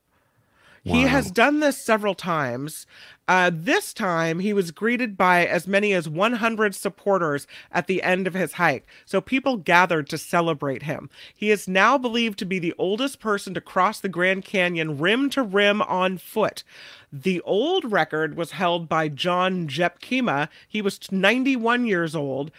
He 0.85 1.03
has 1.03 1.31
done 1.31 1.61
this 1.61 1.79
several 1.79 2.14
times. 2.14 2.87
Uh, 3.29 3.53
this 3.55 3.95
time, 3.95 4.40
he 4.40 4.53
was 4.53 4.73
greeted 4.73 5.16
by 5.16 5.47
as 5.47 5.68
many 5.68 5.92
as 5.92 6.09
100 6.09 6.75
supporters 6.75 7.47
at 7.71 7.87
the 7.87 8.03
end 8.03 8.27
of 8.27 8.35
his 8.35 8.55
hike. 8.55 8.87
So 9.07 9.21
people 9.21 9.59
gathered 9.59 10.09
to 10.09 10.18
celebrate 10.18 10.83
him. 10.83 11.09
He 11.33 11.53
is 11.53 11.68
now 11.68 11.99
believed 11.99 12.38
to 12.40 12.45
be 12.45 12.59
the 12.59 12.75
oldest 12.79 13.21
person 13.21 13.55
to 13.55 13.61
cross 13.61 14.01
the 14.01 14.09
Grand 14.09 14.45
Canyon 14.45 14.99
rim 14.99 15.31
to 15.31 15.42
rim 15.45 15.83
on 15.83 16.18
foot. 16.18 16.64
The 17.12 17.40
old 17.42 17.90
record 17.92 18.37
was 18.37 18.53
held 18.53 18.88
by 18.88 19.09
John 19.09 19.68
Jepkema. 19.68 20.49
He 20.66 20.83
was 20.83 20.99
91 21.12 21.87
years 21.87 22.16
old 22.16 22.51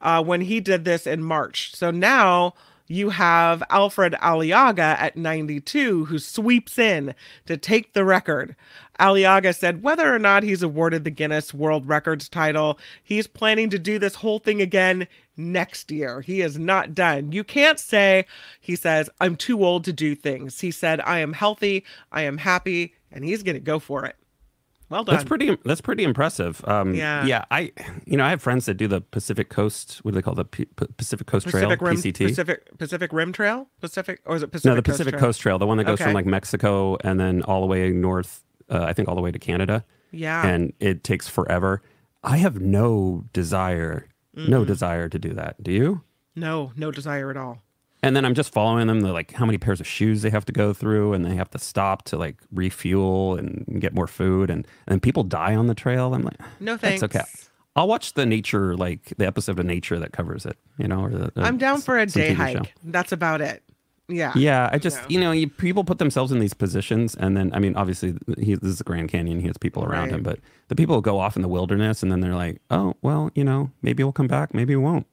uh, 0.00 0.22
when 0.22 0.42
he 0.42 0.60
did 0.60 0.84
this 0.84 1.04
in 1.04 1.24
March. 1.24 1.74
So 1.74 1.90
now 1.90 2.54
you 2.86 3.10
have 3.10 3.62
Alfred 3.70 4.14
Aliaga 4.14 4.96
at 4.98 5.16
92 5.16 6.06
who 6.06 6.18
sweeps 6.18 6.78
in 6.78 7.14
to 7.46 7.56
take 7.56 7.92
the 7.92 8.04
record. 8.04 8.56
Aliaga 9.00 9.54
said 9.54 9.82
whether 9.82 10.14
or 10.14 10.18
not 10.18 10.42
he's 10.42 10.62
awarded 10.62 11.04
the 11.04 11.10
Guinness 11.10 11.54
World 11.54 11.86
Records 11.86 12.28
title, 12.28 12.78
he's 13.02 13.26
planning 13.26 13.70
to 13.70 13.78
do 13.78 13.98
this 13.98 14.16
whole 14.16 14.38
thing 14.38 14.60
again 14.60 15.08
next 15.36 15.90
year. 15.90 16.20
He 16.20 16.40
is 16.40 16.58
not 16.58 16.94
done. 16.94 17.32
You 17.32 17.44
can't 17.44 17.78
say, 17.78 18.26
he 18.60 18.76
says, 18.76 19.08
I'm 19.20 19.36
too 19.36 19.64
old 19.64 19.84
to 19.84 19.92
do 19.92 20.14
things. 20.14 20.60
He 20.60 20.70
said, 20.70 21.00
I 21.00 21.18
am 21.18 21.32
healthy, 21.32 21.84
I 22.10 22.22
am 22.22 22.38
happy, 22.38 22.94
and 23.10 23.24
he's 23.24 23.42
going 23.42 23.56
to 23.56 23.60
go 23.60 23.78
for 23.78 24.04
it. 24.04 24.16
Well 24.92 25.04
done. 25.04 25.14
That's 25.16 25.26
pretty. 25.26 25.56
That's 25.64 25.80
pretty 25.80 26.04
impressive. 26.04 26.62
Um, 26.68 26.94
Yeah. 26.94 27.24
yeah. 27.24 27.44
I, 27.50 27.72
you 28.04 28.16
know, 28.18 28.24
I 28.24 28.30
have 28.30 28.42
friends 28.42 28.66
that 28.66 28.74
do 28.74 28.86
the 28.86 29.00
Pacific 29.00 29.48
Coast. 29.48 30.00
What 30.02 30.10
do 30.12 30.16
they 30.16 30.22
call 30.22 30.34
the 30.34 30.44
P- 30.44 30.66
Pacific 30.96 31.26
Coast 31.26 31.48
Trail? 31.48 31.64
Pacific 31.64 31.80
Rim, 31.80 31.96
PCT. 31.96 32.26
Pacific 32.28 32.78
Pacific 32.78 33.12
Rim 33.12 33.32
Trail, 33.32 33.68
Pacific, 33.80 34.20
or 34.26 34.36
is 34.36 34.42
it 34.42 34.48
Pacific? 34.52 34.70
no, 34.70 34.76
the 34.76 34.82
Coast 34.82 34.98
Pacific 34.98 35.12
Trail? 35.14 35.20
Coast 35.20 35.40
Trail, 35.40 35.58
the 35.58 35.66
one 35.66 35.78
that 35.78 35.84
goes 35.84 35.94
Okay. 35.94 36.04
from 36.04 36.12
like 36.12 36.26
Mexico 36.26 36.98
and 37.02 37.18
then 37.18 37.42
all 37.42 37.62
the 37.62 37.66
way 37.66 37.90
north. 37.90 38.44
Uh, 38.70 38.84
I 38.84 38.92
think 38.92 39.08
all 39.08 39.14
the 39.14 39.22
way 39.22 39.32
to 39.32 39.38
Canada. 39.38 39.84
Yeah. 40.12 40.46
and 40.46 40.74
it 40.78 41.02
takes 41.04 41.26
forever. 41.26 41.80
I 42.22 42.36
have 42.36 42.60
no 42.60 43.24
desire, 43.32 44.08
no 44.34 44.64
desire 44.66 45.08
to 45.08 45.18
do 45.18 45.32
that. 45.32 45.62
Do 45.62 45.72
you? 45.72 46.02
No, 46.36 46.72
no 46.76 46.90
desire 46.90 47.30
at 47.30 47.36
all. 47.38 47.62
And 48.04 48.16
then 48.16 48.24
I'm 48.24 48.34
just 48.34 48.52
following 48.52 48.88
them. 48.88 49.00
They're 49.00 49.12
like, 49.12 49.32
how 49.32 49.46
many 49.46 49.58
pairs 49.58 49.80
of 49.80 49.86
shoes 49.86 50.22
they 50.22 50.30
have 50.30 50.44
to 50.46 50.52
go 50.52 50.72
through, 50.72 51.12
and 51.12 51.24
they 51.24 51.36
have 51.36 51.50
to 51.50 51.58
stop 51.58 52.02
to 52.06 52.16
like 52.16 52.36
refuel 52.52 53.36
and 53.36 53.80
get 53.80 53.94
more 53.94 54.06
food, 54.08 54.50
and 54.50 54.66
and 54.88 55.00
people 55.02 55.22
die 55.22 55.54
on 55.54 55.66
the 55.68 55.74
trail. 55.74 56.12
I'm 56.14 56.22
like, 56.22 56.38
No 56.60 56.76
that's 56.76 57.00
thanks. 57.00 57.02
okay. 57.04 57.24
I'll 57.76 57.88
watch 57.88 58.14
the 58.14 58.26
nature, 58.26 58.76
like 58.76 59.14
the 59.16 59.26
episode 59.26 59.58
of 59.58 59.64
Nature 59.64 59.98
that 60.00 60.12
covers 60.12 60.44
it. 60.44 60.56
You 60.78 60.88
know, 60.88 61.00
or 61.04 61.10
the, 61.10 61.32
the- 61.34 61.42
I'm 61.42 61.58
down 61.58 61.80
for 61.80 61.96
a 61.98 62.04
day 62.06 62.34
TV 62.34 62.36
show. 62.36 62.58
hike. 62.58 62.74
That's 62.84 63.12
about 63.12 63.40
it. 63.40 63.62
Yeah. 64.08 64.32
Yeah, 64.34 64.68
I 64.70 64.78
just 64.78 64.98
Yeah. 64.98 65.06
you 65.08 65.20
know, 65.20 65.30
you, 65.30 65.48
people 65.48 65.84
put 65.84 65.98
themselves 65.98 66.32
in 66.32 66.38
these 66.40 66.52
positions, 66.54 67.14
and 67.14 67.36
then 67.36 67.50
I 67.54 67.60
mean, 67.60 67.76
obviously, 67.76 68.14
he, 68.36 68.56
this 68.56 68.72
is 68.72 68.78
the 68.78 68.84
Grand 68.84 69.08
Canyon. 69.10 69.40
He 69.40 69.46
has 69.46 69.56
people 69.56 69.84
around 69.84 70.06
Right. 70.06 70.14
him, 70.16 70.22
but 70.24 70.40
the 70.68 70.74
people 70.74 71.00
go 71.00 71.18
off 71.20 71.36
in 71.36 71.40
the 71.42 71.48
wilderness, 71.48 72.02
and 72.02 72.10
then 72.10 72.18
they're 72.20 72.34
like, 72.34 72.60
"Oh, 72.70 72.94
well, 73.00 73.30
you 73.36 73.44
know, 73.44 73.70
maybe 73.80 74.02
we'll 74.02 74.12
come 74.12 74.26
back, 74.26 74.52
maybe 74.52 74.74
we 74.76 74.82
won't." 74.82 75.06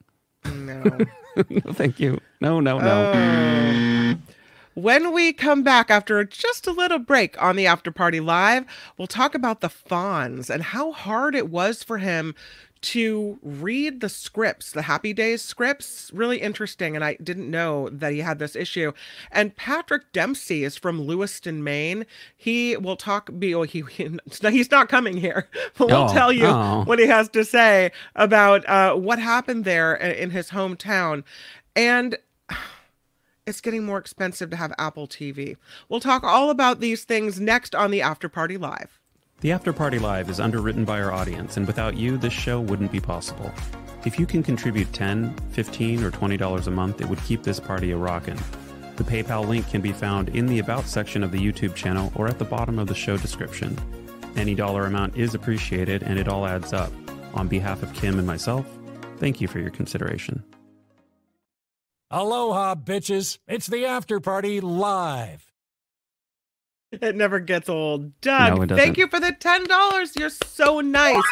No. 0.46 0.84
no, 1.50 1.74
thank 1.74 2.00
you. 2.00 2.20
No, 2.42 2.60
no, 2.60 2.80
no. 2.80 3.14
Oh. 3.16 4.16
When 4.76 5.12
we 5.12 5.34
come 5.34 5.62
back 5.62 5.90
after 5.90 6.24
just 6.24 6.66
a 6.66 6.72
little 6.72 7.00
break 7.00 7.42
on 7.42 7.58
the 7.58 7.68
After 7.68 7.92
Party 7.92 8.22
Live, 8.22 8.66
we'll 8.98 9.08
talk 9.08 9.36
about 9.36 9.60
the 9.60 9.68
Fonz 9.68 10.50
and 10.50 10.64
how 10.64 10.94
hard 10.94 11.36
it 11.36 11.50
was 11.50 11.84
for 11.84 11.98
him 11.98 12.34
to 12.82 13.40
read 13.42 14.00
the 14.00 14.10
scripts, 14.10 14.72
the 14.72 14.84
Happy 14.84 15.14
Days 15.14 15.42
scripts. 15.42 16.12
Really 16.14 16.38
interesting. 16.42 16.96
And 16.96 17.04
I 17.04 17.16
didn't 17.16 17.50
know 17.50 17.90
that 17.90 18.12
he 18.14 18.20
had 18.20 18.40
this 18.40 18.56
issue. 18.56 18.94
And 19.32 19.56
Patrick 19.56 20.12
Dempsey 20.14 20.64
is 20.64 20.78
from 20.78 21.02
Lewiston, 21.02 21.64
Maine. 21.64 22.06
He 22.36 22.78
will 22.78 22.96
talk, 22.96 23.30
be, 23.38 23.54
oh, 23.54 23.64
he, 23.64 23.84
he's 24.42 24.72
not 24.72 24.90
coming 24.90 25.18
here, 25.18 25.48
but 25.78 25.88
we'll 25.88 26.10
Oh, 26.10 26.14
tell 26.14 26.32
you 26.32 26.46
oh. 26.46 26.84
what 26.86 27.00
he 27.00 27.08
has 27.08 27.30
to 27.30 27.44
say 27.44 27.92
about 28.16 28.68
uh, 28.70 28.96
what 28.96 29.20
happened 29.20 29.66
there 29.66 29.94
in 29.96 30.30
his 30.30 30.52
hometown. 30.52 31.24
And 31.76 32.18
it's 33.46 33.62
getting 33.62 33.84
more 33.86 33.98
expensive 33.98 34.50
to 34.52 34.56
have 34.56 34.74
Apple 34.78 35.08
TV. 35.08 35.58
We'll 35.90 36.00
talk 36.00 36.24
all 36.24 36.50
about 36.50 36.80
these 36.80 37.04
things 37.04 37.40
next 37.40 37.76
on 37.76 37.92
the 37.92 38.02
After 38.02 38.30
Party 38.30 38.58
Live. 38.58 38.99
The 39.42 39.54
After 39.54 39.72
Party 39.72 40.00
Live 40.00 40.30
is 40.30 40.42
underwritten 40.42 40.84
by 40.84 41.02
our 41.02 41.14
audience, 41.14 41.56
and 41.56 41.66
without 41.66 41.96
you, 41.96 42.18
this 42.18 42.34
show 42.34 42.60
wouldn't 42.60 42.92
be 42.92 43.00
possible. 43.00 43.54
If 44.04 44.20
you 44.20 44.26
can 44.26 44.44
contribute 44.44 44.92
10 44.92 45.34
15 45.52 46.04
or 46.04 46.12
$20 46.12 46.68
a 46.68 46.72
month, 46.72 47.00
it 47.00 47.08
would 47.08 47.24
keep 47.24 47.44
this 47.44 47.58
party 47.58 47.92
a 47.92 47.98
rockin'. 47.98 48.38
The 48.98 49.06
PayPal 49.06 49.48
link 49.48 49.70
can 49.70 49.80
be 49.80 49.94
found 49.94 50.28
in 50.36 50.46
the 50.46 50.60
About 50.60 50.84
section 50.88 51.24
of 51.24 51.32
the 51.32 51.40
YouTube 51.40 51.74
channel 51.74 52.12
or 52.16 52.28
at 52.28 52.38
the 52.38 52.44
bottom 52.44 52.78
of 52.80 52.88
the 52.88 52.96
show 52.96 53.16
description. 53.16 53.78
Any 54.36 54.56
dollar 54.56 54.86
amount 54.86 55.16
is 55.16 55.34
appreciated, 55.34 56.04
and 56.04 56.20
it 56.20 56.28
all 56.28 56.46
adds 56.46 56.74
up. 56.74 56.92
On 57.34 57.48
behalf 57.48 57.82
of 57.82 57.94
Kim 57.94 58.18
and 58.18 58.28
myself, 58.28 58.66
thank 59.20 59.40
you 59.40 59.48
for 59.48 59.60
your 59.60 59.72
consideration. 59.72 60.44
Aloha, 62.12 62.76
bitches. 62.76 63.38
It's 63.48 63.68
the 63.68 63.86
after 63.86 64.20
party 64.20 64.60
live. 64.60 65.49
It 67.02 67.16
never 67.16 67.40
gets 67.40 67.70
old. 67.70 68.20
Doug, 68.22 68.68
No, 68.70 68.76
thank 68.76 68.98
you 68.98 69.08
for 69.08 69.20
the 69.20 69.32
$10. 69.32 70.20
You're 70.20 70.30
so 70.30 70.80
nice. 70.82 71.24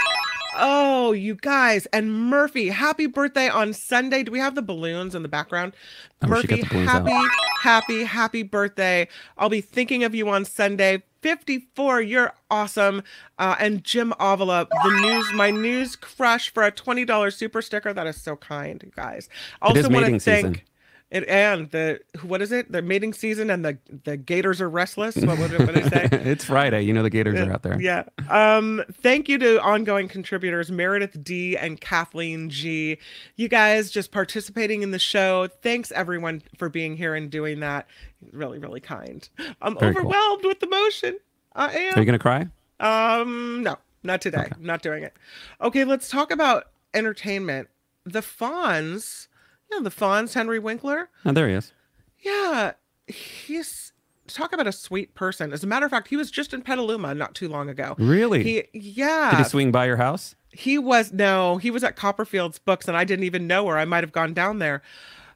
Oh, 0.55 1.11
you 1.13 1.35
guys. 1.35 1.87
And 1.87 2.13
Murphy, 2.13 2.69
happy 2.69 3.05
birthday 3.05 3.49
on 3.49 3.73
Sunday. 3.73 4.23
Do 4.23 4.31
we 4.31 4.39
have 4.39 4.55
the 4.55 4.61
balloons 4.61 5.15
in 5.15 5.23
the 5.23 5.27
background? 5.27 5.73
Oh, 6.21 6.27
Murphy, 6.27 6.63
balloons 6.63 6.89
out. 6.89 7.07
happy, 7.07 7.27
happy, 7.61 8.03
happy 8.03 8.43
birthday. 8.43 9.07
I'll 9.37 9.49
be 9.49 9.61
thinking 9.61 10.03
of 10.03 10.13
you 10.13 10.29
on 10.29 10.45
Sunday. 10.45 11.03
54, 11.21 12.01
you're 12.01 12.33
awesome. 12.51 13.03
Uh, 13.39 13.55
and 13.59 13.83
Jim 13.83 14.13
Avila, 14.19 14.67
the 14.83 14.99
news, 15.01 15.33
my 15.33 15.51
news 15.51 15.95
crush 15.95 16.53
for 16.53 16.63
a 16.63 16.71
$20 16.71 17.33
super 17.33 17.61
sticker. 17.61 17.93
That 17.93 18.07
is 18.07 18.21
so 18.21 18.35
kind, 18.35 18.81
you 18.83 18.91
guys. 18.95 19.27
Also 19.61 19.89
want 19.89 20.05
to 20.05 20.19
thank 20.19 20.21
season. 20.21 20.61
It 21.09 21.27
and 21.29 21.71
the 21.71 21.99
what 22.23 22.41
is 22.41 22.51
it? 22.51 22.71
The 22.71 22.81
mating 22.81 23.13
season 23.13 23.49
and 23.49 23.63
the 23.63 23.77
the 24.03 24.17
gators 24.17 24.59
are 24.59 24.69
restless. 24.69 25.15
What 25.15 25.39
would 25.39 25.57
what 25.57 25.77
I 25.77 25.89
say? 25.89 26.09
it's 26.11 26.43
Friday. 26.43 26.81
You 26.81 26.93
know 26.93 27.03
the 27.03 27.09
Gators 27.09 27.39
are 27.39 27.51
out 27.51 27.63
there. 27.63 27.79
Yeah. 27.79 28.03
Um, 28.29 28.83
thank 28.91 29.29
you 29.29 29.37
to 29.37 29.61
ongoing 29.61 30.09
contributors 30.09 30.69
Meredith 30.69 31.23
D 31.23 31.55
and 31.55 31.79
Kathleen 31.79 32.49
G. 32.49 32.97
You 33.37 33.47
guys 33.47 33.89
just 33.89 34.11
participating 34.11 34.83
in 34.83 34.91
the 34.91 34.99
show. 34.99 35.47
Thanks 35.61 35.91
everyone 35.93 36.41
for 36.57 36.67
being 36.67 36.97
here 36.97 37.15
and 37.15 37.29
doing 37.29 37.61
that. 37.61 37.87
Really, 38.33 38.59
really 38.59 38.81
kind. 38.81 39.27
I'm 39.61 39.77
Very 39.77 39.93
cool. 39.93 40.01
overwhelmed 40.07 40.43
with 40.45 40.61
emotion. 40.61 41.17
I 41.55 41.69
am. 41.71 41.95
Are 41.95 41.99
you 41.99 42.05
going 42.05 42.13
to 42.13 42.19
cry? 42.19 42.47
Um, 42.79 43.63
no, 43.63 43.77
not 44.03 44.21
today. 44.21 44.39
Okay. 44.39 44.51
Not 44.59 44.81
doing 44.81 45.03
it. 45.03 45.13
Okay, 45.61 45.83
let's 45.83 46.09
talk 46.09 46.31
about 46.31 46.65
entertainment. 46.93 47.69
The 48.05 48.21
Fonz, 48.21 49.27
yeah, 49.71 49.79
the 49.81 49.89
Fonz, 49.91 50.33
Henry 50.33 50.59
Winkler. 50.59 51.09
Oh, 51.25 51.31
there 51.31 51.47
he 51.47 51.53
is. 51.55 51.73
Yeah, 52.19 52.73
he's 53.07 53.91
talk 54.27 54.51
about 54.51 54.67
a 54.67 54.71
sweet 54.71 55.15
person. 55.15 55.53
As 55.53 55.63
a 55.63 55.67
matter 55.67 55.85
of 55.85 55.91
fact, 55.91 56.09
he 56.09 56.17
was 56.17 56.29
just 56.29 56.53
in 56.53 56.61
Petaluma 56.61 57.15
not 57.15 57.33
too 57.33 57.47
long 57.47 57.69
ago. 57.69 57.95
Really? 57.97 58.43
He, 58.43 58.63
yeah, 58.73 59.31
Did 59.31 59.39
he 59.39 59.43
swing 59.45 59.71
by 59.71 59.85
your 59.85 59.97
house? 59.97 60.35
he 60.51 60.77
was 60.77 61.13
no, 61.13 61.57
he 61.57 61.69
was 61.71 61.83
at 61.83 61.95
Copperfield's 61.95 62.59
books, 62.59 62.87
and 62.87 62.97
I 62.97 63.03
didn't 63.03 63.25
even 63.25 63.47
know 63.47 63.63
where 63.63 63.77
I 63.77 63.85
might 63.85 64.03
have 64.03 64.11
gone 64.11 64.33
down 64.33 64.59
there. 64.59 64.81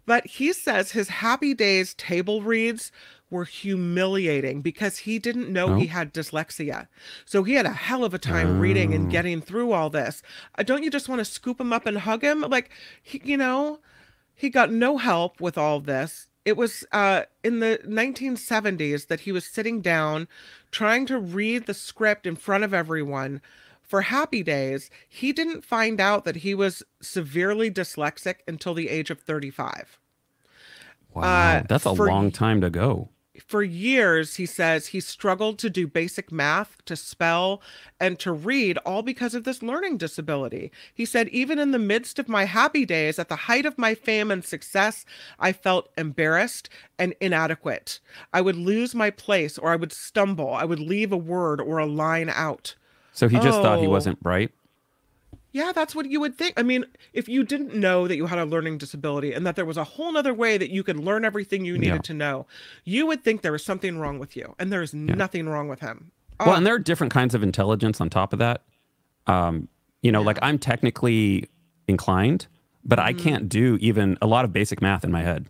But 0.06 0.26
he 0.26 0.52
says 0.52 0.92
his 0.92 1.10
Happy 1.10 1.54
Days 1.54 1.94
table 1.94 2.42
reads 2.42 2.92
were 3.30 3.46
humiliating 3.46 4.62
because 4.62 4.98
he 5.00 5.20
didn't 5.20 5.48
know 5.54 5.76
he 5.76 5.86
Oh. 5.86 5.90
had 5.92 6.14
dyslexia. 6.14 6.88
So 7.24 7.44
he 7.44 7.54
had 7.54 7.66
a 7.66 7.72
hell 7.72 8.04
of 8.04 8.14
a 8.14 8.18
time 8.20 8.60
reading 8.60 8.94
and 8.94 9.08
Oh. 9.08 9.12
getting 9.12 9.42
through 9.42 9.72
all 9.72 9.90
this. 9.90 10.22
Uh, 10.58 10.64
don't 10.64 10.84
you 10.84 10.90
just 10.90 11.08
want 11.08 11.20
to 11.20 11.26
scoop 11.26 11.62
him 11.62 11.72
up 11.72 11.86
and 11.86 12.00
hug 12.00 12.24
him? 12.24 12.42
Like, 12.42 12.72
he, 13.02 13.22
you 13.24 13.38
know, 13.38 13.80
he 14.42 14.50
got 14.50 14.72
no 14.72 14.98
help 14.98 15.40
with 15.40 15.56
all 15.56 15.80
this. 15.80 16.28
It 16.46 16.58
was 16.58 16.84
uh, 16.92 17.26
in 17.44 17.60
the 17.60 17.80
1970s 17.86 19.06
that 19.06 19.20
he 19.20 19.32
was 19.32 19.46
sitting 19.46 19.82
down 19.82 20.28
trying 20.72 21.06
to 21.06 21.20
read 21.20 21.68
the 21.68 21.76
script 21.76 22.26
in 22.26 22.36
front 22.36 22.64
of 22.64 22.74
everyone 22.74 23.40
for 23.84 24.02
Happy 24.02 24.42
Days. 24.42 24.90
He 25.08 25.32
didn't 25.32 25.64
find 25.64 26.02
out 26.02 26.26
that 26.26 26.38
he 26.38 26.56
was 26.56 26.82
severely 27.00 27.70
dyslexic 27.70 28.38
until 28.48 28.74
the 28.74 28.90
age 28.90 29.12
of 29.12 29.20
35. 29.20 30.00
Wow. 31.14 31.22
Uh, 31.22 31.64
That's 31.70 31.86
a 31.86 31.96
for- 31.96 32.08
long 32.08 32.32
time 32.32 32.62
to 32.62 32.72
go. 32.72 33.10
For 33.48 33.64
years, 33.64 34.36
he 34.36 34.46
says 34.46 34.88
he 34.88 35.00
struggled 35.00 35.58
to 35.60 35.70
do 35.70 35.88
basic 35.88 36.34
math, 36.34 36.84
to 36.84 36.98
spell, 36.98 37.62
and 37.98 38.20
to 38.20 38.34
read, 38.34 38.78
all 38.80 39.04
because 39.04 39.34
of 39.34 39.46
this 39.46 39.64
learning 39.64 39.98
disability. 39.98 40.70
He 40.94 41.06
said, 41.06 41.30
even 41.30 41.58
in 41.58 41.72
the 41.72 41.80
midst 41.80 42.20
of 42.20 42.28
my 42.28 42.44
happy 42.44 42.86
days, 42.86 43.18
at 43.18 43.30
the 43.30 43.36
height 43.48 43.66
of 43.66 43.78
my 43.78 43.96
fame 43.96 44.32
and 44.32 44.44
success, 44.44 45.06
I 45.40 45.54
felt 45.54 45.90
embarrassed 45.98 46.70
and 47.00 47.16
inadequate. 47.22 48.02
I 48.34 48.42
would 48.42 48.58
lose 48.58 48.94
my 48.94 49.10
place 49.10 49.58
or 49.58 49.72
I 49.72 49.78
would 49.78 49.94
stumble. 49.94 50.54
I 50.54 50.66
would 50.66 50.80
leave 50.80 51.14
a 51.14 51.18
word 51.18 51.62
or 51.62 51.78
a 51.78 51.86
line 51.86 52.30
out. 52.30 52.76
So 53.14 53.30
he 53.30 53.38
just 53.38 53.62
thought 53.62 53.80
he 53.80 53.88
Oh. 53.88 53.92
wasn't 53.92 54.22
bright. 54.22 54.52
Yeah, 55.54 55.72
that's 55.74 55.94
what 55.94 56.06
you 56.10 56.20
would 56.22 56.38
think. 56.38 56.54
I 56.58 56.64
mean, 56.64 56.86
if 57.14 57.28
you 57.28 57.44
didn't 57.44 57.74
know 57.76 58.08
that 58.08 58.16
you 58.16 58.26
had 58.28 58.40
a 58.40 58.46
learning 58.46 58.78
disability 58.78 59.34
and 59.34 59.46
that 59.46 59.56
there 59.58 59.66
was 59.66 59.76
a 59.78 59.84
whole 59.84 60.12
nother 60.14 60.34
way 60.34 60.58
that 60.58 60.70
you 60.70 60.82
could 60.84 60.98
learn 60.98 61.26
everything 61.26 61.66
you 61.66 61.78
needed 61.78 61.96
Yeah. 61.96 62.02
to 62.04 62.14
know, 62.14 62.48
you 62.86 63.06
would 63.08 63.22
think 63.24 63.42
there 63.42 63.52
was 63.52 63.64
something 63.64 63.98
wrong 64.00 64.18
with 64.18 64.38
you. 64.38 64.56
And 64.60 64.72
there 64.72 64.82
is 64.82 64.94
nothing 64.94 65.50
wrong 65.50 65.68
with 65.68 65.82
him. 65.82 66.12
Well, 66.40 66.52
Oh, 66.52 66.54
and 66.54 66.66
there 66.66 66.74
are 66.76 66.80
different 66.80 67.12
kinds 67.12 67.36
of 67.36 67.44
intelligence 67.44 68.00
on 68.00 68.10
top 68.10 68.32
of 68.34 68.40
that. 68.40 68.62
Um, 69.28 69.68
you 70.02 70.12
know, 70.12 70.22
like 70.22 70.40
I'm 70.42 70.58
technically 70.58 71.50
inclined, 71.88 72.48
but 72.86 72.98
I 72.98 73.12
Mm-hmm. 73.12 73.24
can't 73.24 73.50
do 73.50 73.78
even 73.82 74.18
a 74.22 74.28
lot 74.28 74.46
of 74.46 74.54
basic 74.54 74.82
math 74.82 75.04
in 75.04 75.12
my 75.12 75.22
head. 75.22 75.48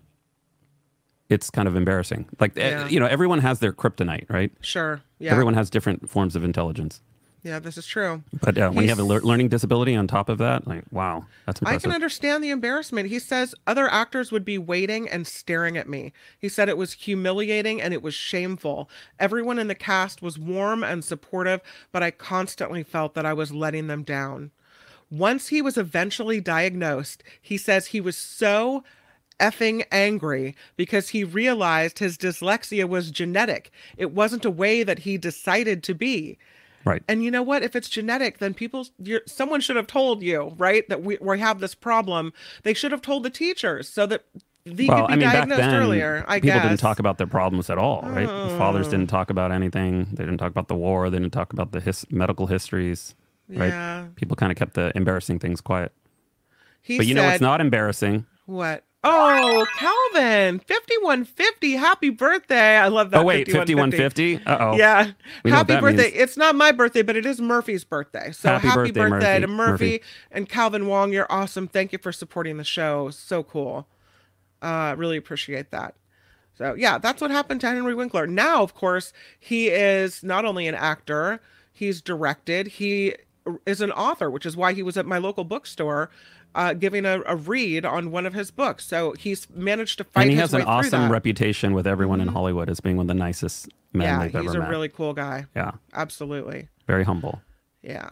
It's 1.30 1.50
kind 1.50 1.68
of 1.68 1.76
embarrassing. 1.78 2.28
Like, 2.40 2.58
eh, 2.58 2.70
Yeah. 2.72 2.88
you 2.90 3.00
know, 3.00 3.06
everyone 3.06 3.40
has 3.40 3.60
their 3.60 3.72
kryptonite, 3.72 4.30
right? 4.30 4.52
sure. 4.62 5.02
Yeah. 5.20 5.32
Everyone 5.32 5.54
has 5.54 5.70
different 5.70 6.10
forms 6.10 6.36
of 6.36 6.44
intelligence. 6.44 7.02
Yeah, 7.43 7.58
this 7.58 7.75
is 7.75 7.88
true. 7.88 8.23
But 8.39 8.58
uh, 8.58 8.69
when 8.69 8.84
you 8.84 8.89
have 8.89 8.99
a 8.99 9.04
lear- 9.04 9.21
learning 9.21 9.49
disability 9.49 9.95
on 9.95 10.08
top 10.08 10.30
of 10.30 10.38
that, 10.38 10.67
like, 10.67 10.84
wow, 10.91 11.25
that's 11.47 11.60
I 11.63 11.77
can 11.77 11.91
understand 11.91 12.43
the 12.43 12.51
embarrassment. 12.51 13.10
He 13.10 13.17
says 13.17 13.56
other 13.65 13.89
actors 13.89 14.32
would 14.32 14.45
be 14.45 14.60
waiting 14.60 15.10
and 15.10 15.25
staring 15.25 15.75
at 15.75 15.89
me. 15.89 16.13
He 16.38 16.49
said 16.49 16.69
it 16.69 16.77
was 16.77 16.93
humiliating 16.93 17.82
and 17.82 17.95
it 17.95 18.04
was 18.04 18.13
shameful. 18.13 18.89
Everyone 19.19 19.58
in 19.58 19.67
the 19.67 19.75
cast 19.75 20.21
was 20.21 20.38
warm 20.38 20.84
and 20.84 21.04
supportive, 21.04 21.62
but 21.91 22.04
I 22.04 22.12
constantly 22.12 22.84
felt 22.84 23.15
that 23.15 23.25
I 23.25 23.34
was 23.34 23.51
letting 23.51 23.88
them 23.88 24.04
down. 24.04 24.51
Once 25.10 25.47
he 25.47 25.62
was 25.62 25.77
eventually 25.77 26.39
diagnosed, 26.39 27.23
he 27.41 27.58
says 27.58 27.88
he 27.88 27.99
was 27.99 28.15
so 28.15 28.84
effing 29.39 29.84
angry 29.91 30.56
because 30.77 31.10
he 31.10 31.23
realized 31.23 31.97
his 31.97 32.17
dyslexia 32.17 32.88
was 32.88 33.10
genetic. 33.10 33.71
It 33.97 34.12
wasn't 34.12 34.45
a 34.45 34.51
way 34.51 34.84
that 34.84 34.99
he 34.99 35.17
decided 35.17 35.82
to 35.84 35.95
be. 35.95 36.38
Right. 36.86 37.04
And 37.08 37.24
you 37.24 37.32
know 37.32 37.44
what? 37.44 37.63
If 37.63 37.76
it's 37.76 37.89
genetic, 37.89 38.38
then 38.39 38.54
people, 38.54 38.88
you're, 38.98 39.22
someone 39.26 39.62
should 39.62 39.76
have 39.76 39.88
told 39.88 40.22
you, 40.22 40.54
right, 40.58 40.88
that 40.89 41.04
we, 41.04 41.17
we 41.22 41.39
have 41.39 41.60
this 41.60 41.76
problem. 41.76 42.34
They 42.63 42.74
should 42.74 42.91
have 42.91 43.02
told 43.02 43.24
the 43.24 43.30
teachers 43.30 43.88
so 43.89 44.06
that 44.08 44.24
they 44.65 44.86
well, 44.88 45.08
could 45.08 45.12
I 45.13 45.15
be 45.15 45.20
mean, 45.22 45.30
back 45.30 45.34
diagnosed 45.34 45.62
then, 45.62 45.74
earlier. 45.76 46.24
I 46.28 46.39
people 46.39 46.60
guess. 46.60 46.67
didn't 46.70 46.80
talk 46.80 47.00
about 47.00 47.17
their 47.17 47.28
problems 47.28 47.70
at 47.70 47.78
all, 47.80 48.02
right? 48.04 48.28
The 48.28 48.58
fathers 48.58 48.88
Oh. 48.88 48.91
didn't 48.91 49.08
talk 49.08 49.30
about 49.30 49.52
anything. 49.52 50.06
They 50.12 50.24
didn't 50.24 50.38
talk 50.38 50.52
about 50.52 50.67
the 50.67 50.76
war. 50.76 51.10
They 51.10 51.17
didn't 51.17 51.34
talk 51.34 51.52
about 51.54 51.72
the 51.72 51.80
his- 51.80 52.06
medical 52.12 52.46
histories, 52.48 53.15
right? 53.50 53.70
Yeah. 53.70 54.06
People 54.15 54.36
kind 54.36 54.52
of 54.52 54.58
kept 54.58 54.76
the 54.76 54.91
embarrassing 54.96 55.39
things 55.39 55.62
quiet. 55.62 55.91
He 56.84 56.98
But 56.98 57.08
you 57.08 57.15
know 57.15 57.24
what's 57.26 57.41
not 57.41 57.60
embarrassing? 57.62 58.26
What? 58.46 58.84
Oh, 59.04 59.66
Calvin, 59.78 60.60
5150. 60.60 61.72
Happy 61.72 62.10
birthday. 62.12 62.78
I 62.78 62.88
love 62.88 63.10
that. 63.12 63.22
oh 63.22 63.24
wait, 63.24 63.50
fifty-one 63.52 63.92
fifty. 63.92 64.38
Uh 64.46 64.58
oh. 64.60 64.76
Yeah. 64.78 65.12
We 65.44 65.50
happy 65.50 65.80
birthday. 65.80 66.04
means. 66.12 66.16
It's 66.16 66.38
not 66.38 66.56
my 66.56 66.72
birthday, 66.72 67.02
but 67.02 67.16
it 67.16 67.26
is 67.26 67.42
Murphy's 67.42 67.84
birthday. 67.84 68.32
So 68.32 68.50
Happy 68.50 68.68
happy, 68.68 68.92
birthday, 68.92 69.10
birthday, 69.10 69.40
Murphy. 69.40 69.42
to 69.42 69.48
Murphy, 69.48 69.86
Murphy. 69.94 70.02
and 70.32 70.48
Calvin 70.48 70.86
Wong. 70.86 71.12
You're 71.14 71.32
awesome. 71.32 71.68
Thank 71.68 71.92
you 71.92 71.98
for 71.98 72.12
supporting 72.12 72.58
the 72.58 72.64
show. 72.64 73.10
So 73.10 73.42
cool. 73.42 73.88
Uh, 74.62 74.94
really 74.96 75.18
appreciate 75.18 75.72
that. 75.72 75.96
So 76.56 76.76
yeah, 76.76 77.00
that's 77.00 77.22
what 77.22 77.32
happened 77.32 77.62
to 77.62 77.67
Henry 77.67 77.96
Winkler. 77.96 78.28
Now, 78.28 78.62
of 78.62 78.75
course, 78.75 79.13
he 79.40 79.69
is 79.69 80.21
not 80.23 80.46
only 80.46 80.67
an 80.67 80.75
actor, 80.75 81.42
he's 81.73 82.02
directed, 82.04 82.67
he 82.67 83.15
is 83.65 83.82
an 83.82 83.92
author, 83.94 84.30
which 84.30 84.46
is 84.46 84.56
why 84.56 84.73
he 84.73 84.84
was 84.84 84.96
at 84.96 85.08
my 85.08 85.17
local 85.17 85.44
bookstore 85.44 86.12
uh, 86.56 86.73
giving 86.73 87.06
a, 87.06 87.21
a 87.25 87.35
read 87.35 87.85
on 87.85 88.12
one 88.12 88.25
of 88.25 88.33
his 88.33 88.52
books. 88.52 88.85
So 88.85 89.13
he's 89.13 89.49
managed 89.52 89.97
to 89.99 90.04
fight. 90.04 90.23
and 90.23 90.31
he 90.31 90.37
has 90.37 90.54
an 90.54 90.62
awesome. 90.63 91.02
Mm-hmm. 91.04 91.12
reputation 91.12 91.73
with 91.73 91.87
everyone 91.87 92.21
in 92.21 92.27
Hollywood 92.27 92.69
as 92.69 92.79
being 92.79 92.97
one 92.97 93.06
of 93.06 93.08
the 93.08 93.13
nicest 93.13 93.69
men 93.93 94.08
Yeah, 94.08 94.19
they've 94.27 94.41
he's 94.41 94.49
ever 94.52 94.58
a 94.60 94.62
met. 94.62 94.69
really 94.69 94.89
cool 94.89 95.13
guy. 95.13 95.45
yeah, 95.56 95.71
Absolutely. 95.93 96.67
very 96.87 97.04
humble. 97.04 97.41
Yeah. 97.81 98.10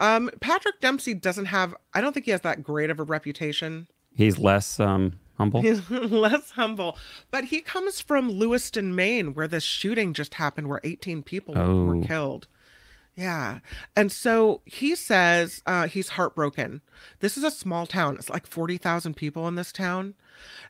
Um, 0.00 0.30
Patrick 0.40 0.80
Dempsey 0.80 1.14
doesn't 1.14 1.46
have. 1.46 1.74
I 1.94 2.00
don't 2.00 2.12
think 2.12 2.26
he 2.26 2.32
has 2.32 2.40
that 2.42 2.62
great 2.62 2.90
of 2.90 2.98
a 2.98 3.04
reputation. 3.04 3.86
He's 4.16 4.38
less 4.38 4.78
um, 4.80 5.14
humble. 5.38 5.62
He's 5.62 5.88
less 5.90 6.50
humble, 6.52 6.96
but 7.30 7.44
he 7.44 7.60
comes 7.60 8.00
from 8.00 8.30
Lewiston, 8.30 8.94
Maine, 8.94 9.34
where 9.34 9.48
this 9.48 9.62
shooting 9.64 10.12
just 10.12 10.34
happened, 10.34 10.68
where 10.68 10.80
18 10.84 11.22
people 11.22 11.54
were 11.54 11.96
Oh. 11.96 12.02
killed. 12.04 12.46
Yeah, 13.16 13.60
and 13.94 14.10
so 14.10 14.60
he 14.64 14.96
says 14.96 15.62
uh, 15.66 15.86
he's 15.86 16.10
heartbroken. 16.10 16.80
This 17.20 17.36
is 17.36 17.44
a 17.44 17.50
small 17.50 17.86
town; 17.86 18.16
it's 18.16 18.28
like 18.28 18.46
40,000 18.46 19.14
people 19.14 19.46
in 19.46 19.54
this 19.54 19.70
town, 19.70 20.14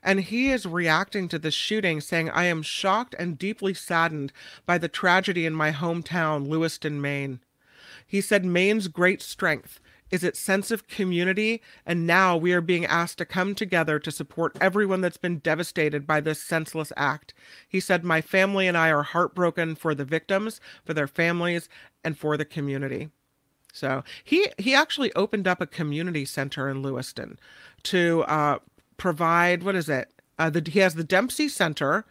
and 0.02 0.20
he 0.20 0.50
is 0.50 0.66
reacting 0.66 1.26
to 1.28 1.38
this 1.38 1.54
shooting, 1.54 2.02
saying, 2.02 2.28
"I 2.28 2.44
am 2.44 2.62
shocked 2.62 3.14
and 3.18 3.38
deeply 3.38 3.72
saddened 3.72 4.30
by 4.66 4.76
the 4.76 4.88
tragedy 4.88 5.46
in 5.46 5.54
my 5.54 5.72
hometown, 5.72 6.46
Lewiston, 6.46 7.00
Maine." 7.00 7.40
He 8.06 8.20
said 8.20 8.44
Maine's 8.44 8.88
great 8.88 9.22
strength 9.22 9.80
is 10.14 10.22
its 10.22 10.38
sense 10.38 10.70
of 10.70 10.86
community, 10.86 11.60
and 11.84 12.06
now 12.06 12.36
we 12.36 12.52
are 12.52 12.60
being 12.60 12.86
asked 12.86 13.18
to 13.18 13.24
come 13.24 13.52
together 13.52 13.98
to 13.98 14.12
support 14.12 14.56
everyone 14.60 15.00
that's 15.00 15.16
been 15.16 15.38
devastated 15.38 16.06
by 16.06 16.20
this 16.20 16.40
senseless 16.40 16.92
act. 16.96 17.34
He 17.68 17.80
said, 17.80 18.04
My 18.04 18.20
family 18.20 18.68
and 18.68 18.78
I 18.78 18.92
are 18.92 19.02
heartbroken 19.02 19.74
for 19.74 19.92
the 19.92 20.04
victims, 20.04 20.60
for 20.84 20.94
their 20.94 21.08
families, 21.08 21.68
and 22.04 22.16
for 22.16 22.36
the 22.36 22.44
community. 22.44 23.10
So 23.72 24.04
he 24.22 24.46
he 24.56 24.72
actually 24.72 25.12
opened 25.14 25.48
up 25.48 25.60
a 25.60 25.66
community 25.66 26.24
center 26.24 26.68
in 26.68 26.80
Lewiston 26.80 27.40
to 27.82 28.22
uh, 28.28 28.58
provide 28.98 29.64
what 29.64 29.74
is 29.74 29.88
it? 29.88 30.10
Uh, 30.38 30.48
the, 30.48 30.62
he 30.70 30.78
has 30.78 30.94
the 30.94 31.02
Dempsey 31.02 31.48
Center 31.48 32.04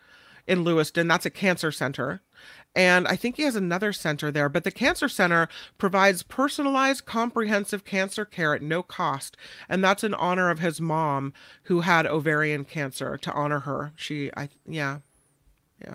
in 0.45 0.65
Lewiston. 0.65 1.07
That's 1.07 1.25
a 1.25 1.29
cancer 1.29 1.71
center. 1.71 2.21
And 2.75 3.07
I 3.07 3.15
think 3.15 3.37
he 3.37 3.43
has 3.43 3.55
another 3.55 3.93
center 3.93 4.31
there, 4.31 4.49
but 4.49 4.63
the 4.63 4.71
cancer 4.71 5.07
center 5.07 5.47
provides 5.77 6.23
personalized, 6.23 7.05
comprehensive 7.05 7.85
cancer 7.85 8.25
care 8.25 8.55
at 8.55 8.63
no 8.63 8.81
cost. 8.81 9.37
And 9.69 9.83
that's 9.83 10.03
in 10.03 10.13
honor 10.15 10.49
of 10.49 10.57
his 10.59 10.81
mom 10.81 11.33
who 11.63 11.81
had 11.81 12.07
ovarian 12.07 12.65
cancer 12.65 13.15
to 13.17 13.31
honor 13.33 13.59
her. 13.59 13.93
She, 13.95 14.31
I, 14.35 14.49
yeah. 14.67 14.99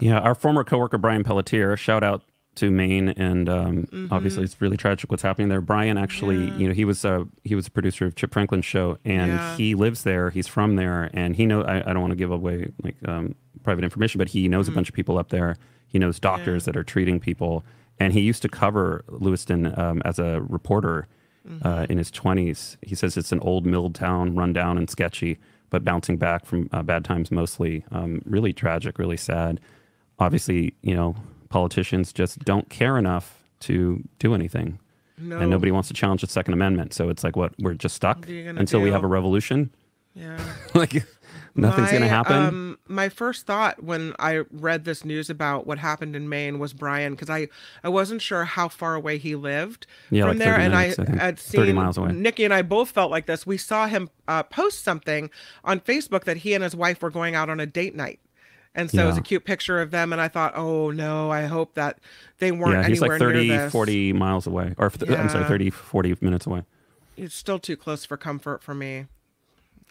Yeah, 0.01 0.19
our 0.21 0.35
former 0.35 0.65
coworker 0.65 0.99
Brian 0.99 1.25
Pelletier. 1.25 1.77
Shout 1.77 2.05
out 2.05 2.23
to 2.57 2.71
Maine, 2.71 3.09
and 3.11 3.49
um, 3.49 3.77
Mm-hmm. 3.85 4.13
obviously 4.13 4.45
it's 4.45 4.61
really 4.61 4.77
tragic 4.77 5.11
what's 5.11 5.23
happening 5.23 5.49
there. 5.49 5.61
Brian 5.61 5.97
actually, 5.97 6.51
you 6.61 6.69
know, 6.69 6.75
he 6.75 6.85
was 6.85 7.05
uh, 7.05 7.25
he 7.45 7.55
was 7.55 7.67
a 7.69 7.71
producer 7.71 8.05
of 8.05 8.15
Chip 8.15 8.33
Franklin's 8.33 8.65
show, 8.67 8.99
and 9.05 9.33
Yeah. 9.33 9.57
he 9.57 9.75
lives 9.75 10.03
there. 10.03 10.31
He's 10.31 10.47
from 10.47 10.77
there, 10.77 11.09
and 11.15 11.37
he 11.37 11.47
know. 11.47 11.63
I, 11.63 11.79
I 11.79 11.93
don't 11.93 12.01
want 12.01 12.11
to 12.11 12.17
give 12.17 12.31
away 12.31 12.71
like 12.83 12.97
um, 13.07 13.35
private 13.63 13.83
information, 13.85 14.19
but 14.19 14.29
he 14.29 14.47
knows 14.49 14.67
Mm-hmm. 14.67 14.73
a 14.73 14.75
bunch 14.75 14.89
of 14.91 14.95
people 14.95 15.19
up 15.19 15.31
there. 15.31 15.57
He 15.89 15.99
knows 15.99 16.21
doctors 16.21 16.65
that 16.67 16.77
are 16.77 16.85
treating 16.85 17.19
people, 17.19 17.65
and 17.99 18.13
he 18.13 18.21
used 18.21 18.43
to 18.43 18.49
cover 18.49 19.05
Lewiston 19.09 19.79
um, 19.79 20.03
as 20.05 20.19
a 20.19 20.41
reporter 20.43 21.09
Mm-hmm. 21.49 21.67
uh, 21.67 21.87
in 21.89 21.97
his 21.97 22.11
twenties. 22.11 22.77
He 22.83 22.95
says 22.95 23.17
it's 23.17 23.33
an 23.33 23.41
old 23.41 23.65
mill 23.65 23.89
town, 23.89 24.35
run 24.35 24.53
down 24.53 24.77
and 24.77 24.91
sketchy, 24.91 25.39
but 25.71 25.83
bouncing 25.83 26.19
back 26.19 26.45
from 26.45 26.69
uh, 26.73 26.83
bad 26.83 27.07
times 27.07 27.31
mostly. 27.31 27.87
Um, 27.91 28.21
really 28.27 28.53
tragic, 28.53 28.99
really 28.99 29.17
sad 29.17 29.59
obviously, 30.19 30.75
you 30.83 30.95
know, 30.95 31.15
politicians 31.49 32.13
just 32.13 32.41
don't 32.41 32.69
care 32.69 32.99
enough 32.99 33.43
to 33.61 34.03
do 34.19 34.35
anything. 34.35 34.79
No. 35.17 35.39
And 35.39 35.51
nobody 35.51 35.73
wants 35.73 35.89
to 35.89 35.95
challenge 35.95 36.21
the 36.21 36.29
Second 36.29 36.55
Amendment. 36.55 36.95
So 36.95 37.09
it's 37.09 37.25
like, 37.25 37.35
what? 37.35 37.53
We're 37.59 37.75
just 37.75 37.97
stuck 37.97 38.29
until 38.29 38.81
we 38.81 38.91
have 38.93 39.03
a 39.03 39.09
revolution? 39.09 39.71
Yeah. 40.15 40.39
like, 40.75 41.05
nothing's 41.59 41.91
going 41.91 42.03
to 42.03 42.09
happen? 42.09 42.37
Um, 42.37 42.79
my 42.87 43.09
first 43.09 43.47
thought 43.47 43.83
when 43.83 44.15
I 44.19 44.45
read 44.51 44.85
this 44.85 45.05
news 45.05 45.29
about 45.29 45.67
what 45.67 45.79
happened 45.79 46.17
in 46.17 46.29
Maine 46.29 46.59
was 46.59 46.73
Brian, 46.73 47.13
because 47.15 47.29
I, 47.31 47.49
I 47.85 47.89
wasn't 47.89 48.23
sure 48.23 48.45
how 48.45 48.69
far 48.69 48.95
away 48.95 49.19
he 49.19 49.35
lived 49.35 49.87
Yeah, 50.11 50.23
from 50.23 50.31
like 50.31 50.39
there, 50.39 50.55
and 50.59 50.73
minutes, 50.73 50.99
I 50.99 51.03
I 51.03 51.17
had 51.17 51.39
30 51.39 51.67
seen 51.69 51.75
miles 51.75 51.99
away. 51.99 52.13
Nikki 52.13 52.45
and 52.45 52.55
I 52.55 52.63
both 52.63 52.91
felt 52.91 53.11
like 53.11 53.27
this. 53.27 53.47
We 53.47 53.59
saw 53.59 53.87
him 53.87 54.09
uh, 54.27 54.43
post 54.45 54.83
something 54.85 55.31
on 55.65 55.81
Facebook 55.81 56.25
that 56.25 56.39
he 56.39 56.55
and 56.55 56.65
his 56.65 56.75
wife 56.77 57.03
were 57.03 57.11
going 57.11 57.35
out 57.35 57.51
on 57.51 57.61
a 57.61 57.67
date 57.67 57.95
night. 57.95 58.21
And 58.75 58.89
so 58.91 59.03
it 59.03 59.07
was 59.07 59.19
a 59.19 59.23
cute 59.23 59.45
picture 59.45 59.81
of 59.81 59.91
them, 59.91 60.13
and 60.13 60.21
I 60.23 60.29
thought, 60.29 60.53
oh 60.55 60.91
no, 60.93 61.33
I 61.33 61.47
hope 61.47 61.75
that 61.75 61.99
they 62.39 62.53
weren't 62.53 62.83
yeah, 62.83 62.89
he's 62.89 63.03
anywhere 63.03 63.19
like 63.19 63.35
30, 63.35 63.71
40 63.71 64.13
miles 64.13 64.47
away. 64.47 64.75
Or, 64.79 64.89
th- 64.91 65.11
I'm 65.11 65.29
sorry, 65.29 65.43
Yeah. 65.43 65.49
30, 65.49 65.71
40 65.71 66.17
minutes 66.21 66.47
away. 66.47 66.63
It's 67.17 67.35
still 67.35 67.59
too 67.59 67.77
close 67.77 68.05
for 68.05 68.17
comfort 68.17 68.63
for 68.63 68.75
me. 68.75 69.07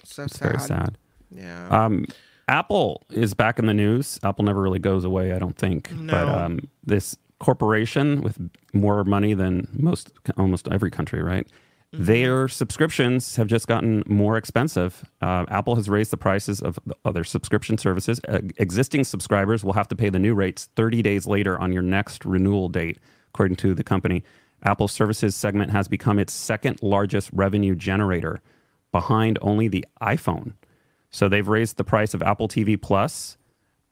So 0.06 0.24
It's 0.24 0.38
sad. 0.40 0.48
very 0.52 0.60
sad. 0.60 0.98
Yeah. 1.32 1.68
Um, 1.70 2.06
Apple 2.48 3.04
is 3.10 3.34
back 3.34 3.60
in 3.60 3.66
the 3.66 3.74
news. 3.74 4.20
Apple 4.24 4.46
never 4.46 4.62
really 4.62 4.80
goes 4.80 5.04
away, 5.04 5.34
I 5.34 5.40
don't 5.40 5.58
think. 5.58 5.90
But 5.90 5.98
No. 6.26 6.28
um, 6.30 6.60
this 6.86 7.18
corporation 7.40 8.22
with 8.22 8.38
more 8.74 9.04
money 9.04 9.34
than 9.34 9.68
most, 9.74 10.12
almost 10.38 10.68
every 10.70 10.90
country, 10.90 11.22
right? 11.22 11.46
Mm-hmm. 11.94 12.06
Their 12.06 12.48
subscriptions 12.48 13.36
have 13.38 13.48
just 13.48 13.68
gotten 13.68 14.04
more 14.08 14.38
expensive. 14.38 15.10
Uh, 15.22 15.46
Apple 15.50 15.76
has 15.76 15.88
raised 15.90 16.12
the 16.12 16.18
prices 16.18 16.62
of 16.62 16.80
other 17.06 17.24
subscription 17.24 17.78
services. 17.78 18.20
Uh, 18.28 18.40
existing 18.58 19.04
subscribers 19.04 19.64
will 19.64 19.74
have 19.74 19.88
to 19.90 19.96
pay 19.96 20.10
the 20.10 20.20
new 20.20 20.34
rates 20.36 20.70
30 20.76 21.02
days 21.02 21.28
later 21.28 21.58
on 21.60 21.72
your 21.72 21.84
next 21.84 22.26
renewal 22.26 22.68
date, 22.70 22.98
according 23.34 23.56
to 23.58 23.74
the 23.74 23.84
company. 23.84 24.24
Apple's 24.64 24.92
services 24.92 25.36
segment 25.36 25.72
has 25.72 25.88
become 25.88 26.18
its 26.20 26.34
second 26.34 26.82
largest 26.82 27.30
revenue 27.32 27.76
generator, 27.76 28.42
behind 28.92 29.38
only 29.42 29.68
the 29.68 29.86
iPhone. 30.02 30.54
So 31.10 31.30
they've 31.30 31.48
raised 31.48 31.78
the 31.78 31.84
price 31.84 32.14
of 32.14 32.22
Apple 32.22 32.48
TV 32.48 32.80
Plus, 32.82 33.38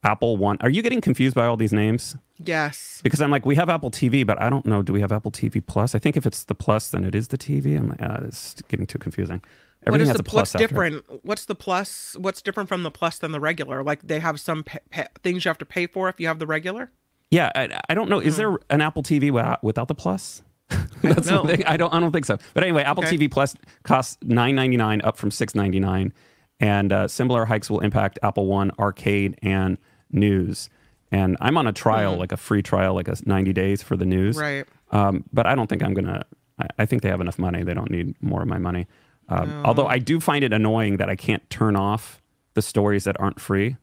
Apple 0.04 0.38
One. 0.38 0.58
Are 0.62 0.70
you 0.70 0.82
getting 0.82 1.02
confused 1.02 1.36
by 1.36 1.46
all 1.46 1.58
these 1.58 1.74
names? 1.74 2.16
yes. 2.44 3.00
Because 3.04 3.22
I'm 3.22 3.32
like, 3.32 3.46
we 3.46 3.56
have 3.56 3.70
Apple 3.70 3.90
TV, 3.92 4.26
but 4.28 4.42
I 4.42 4.50
don't 4.50 4.66
know. 4.66 4.82
Do 4.82 4.92
we 4.94 5.00
have 5.02 5.12
Apple 5.12 5.32
TV 5.32 5.66
Plus? 5.66 5.96
I 5.96 6.00
think 6.00 6.18
if 6.18 6.26
it's 6.26 6.44
the 6.44 6.56
Plus, 6.56 6.90
then 6.90 7.06
it 7.06 7.16
is 7.16 7.30
the 7.30 7.38
TV. 7.38 7.78
I'm 7.78 7.88
like, 7.90 8.02
ah, 8.02 8.20
it's 8.24 8.62
getting 8.68 8.86
too 8.86 8.98
confusing. 9.00 9.42
What 9.82 9.88
Everything 9.90 10.02
is 10.04 10.08
has 10.10 10.18
the 10.18 10.24
plus 10.24 10.54
what's 10.54 10.56
it. 10.56 10.68
different? 10.68 11.06
What's 11.24 11.46
the 11.46 11.54
plus? 11.56 12.16
What's 12.20 12.42
different 12.42 12.68
from 12.70 12.82
the 12.84 12.90
plus 12.92 13.20
than 13.20 13.32
the 13.32 13.40
regular? 13.40 13.84
Like 13.84 14.02
they 14.08 14.20
have 14.20 14.40
some 14.40 14.64
pa- 14.64 14.80
pa- 14.90 15.08
things 15.24 15.46
you 15.46 15.50
have 15.50 15.60
to 15.60 15.66
pay 15.66 15.86
for 15.86 16.10
if 16.10 16.20
you 16.20 16.26
have 16.28 16.40
the 16.40 16.48
regular. 16.48 16.92
Yeah, 17.30 17.52
I, 17.56 17.80
I 17.90 17.94
don't 17.94 18.10
know. 18.10 18.20
Is 18.20 18.36
there 18.38 18.58
an 18.72 18.82
Apple 18.82 19.04
TV 19.04 19.30
without, 19.32 19.64
without 19.64 19.88
the 19.88 19.94
Plus? 19.96 20.42
That's 21.04 21.28
the 21.30 21.44
thing. 21.46 21.64
I 21.66 21.78
don't. 21.78 21.94
I 21.94 22.00
don't 22.00 22.12
think 22.12 22.26
so. 22.26 22.38
But 22.56 22.64
anyway, 22.64 22.82
Apple 22.84 23.04
Okay. 23.06 23.16
TV 23.16 23.30
Plus 23.30 23.56
costs 23.84 24.18
nine 24.24 24.56
ninety 24.56 24.78
nine, 24.78 25.02
up 25.04 25.18
from 25.18 25.30
six 25.30 25.54
ninety 25.54 25.80
nine, 25.80 26.12
and 26.60 26.92
uh, 26.92 27.08
similar 27.08 27.46
hikes 27.46 27.70
will 27.70 27.82
impact 27.82 28.20
Apple 28.24 28.46
One, 28.46 28.72
Arcade, 28.80 29.38
and 29.42 29.78
News. 30.12 30.70
And 31.12 31.38
I'm 31.40 31.58
on 31.58 31.68
a 31.68 31.74
trial, 31.74 32.18
like 32.18 32.32
a 32.32 32.38
free 32.38 32.62
trial, 32.62 32.96
like 32.96 33.08
a 33.08 33.16
ninety 33.26 33.54
days 33.54 33.82
for 33.84 33.96
the 33.96 34.06
news. 34.06 34.38
Right. 34.38 34.66
Um, 34.92 35.24
but 35.32 35.46
I 35.46 35.56
don't 35.56 35.68
think 35.68 35.84
I'm 35.84 35.94
gonna. 35.94 36.26
I, 36.60 36.68
I 36.80 36.86
think 36.86 37.02
they 37.02 37.10
have 37.10 37.22
enough 37.22 37.40
money. 37.40 37.64
They 37.64 37.74
don't 37.74 37.92
need 37.92 38.16
more 38.22 38.42
of 38.42 38.48
my 38.48 38.58
money. 38.58 38.88
Um, 39.30 39.64
Although 39.66 39.88
I 39.88 40.00
do 40.00 40.20
find 40.20 40.44
it 40.44 40.54
annoying 40.54 40.98
that 40.98 41.10
I 41.10 41.16
can't 41.16 41.48
turn 41.50 41.76
off 41.76 42.22
the 42.54 42.62
stories 42.62 43.04
that 43.06 43.20
aren't 43.20 43.40
free. 43.40 43.78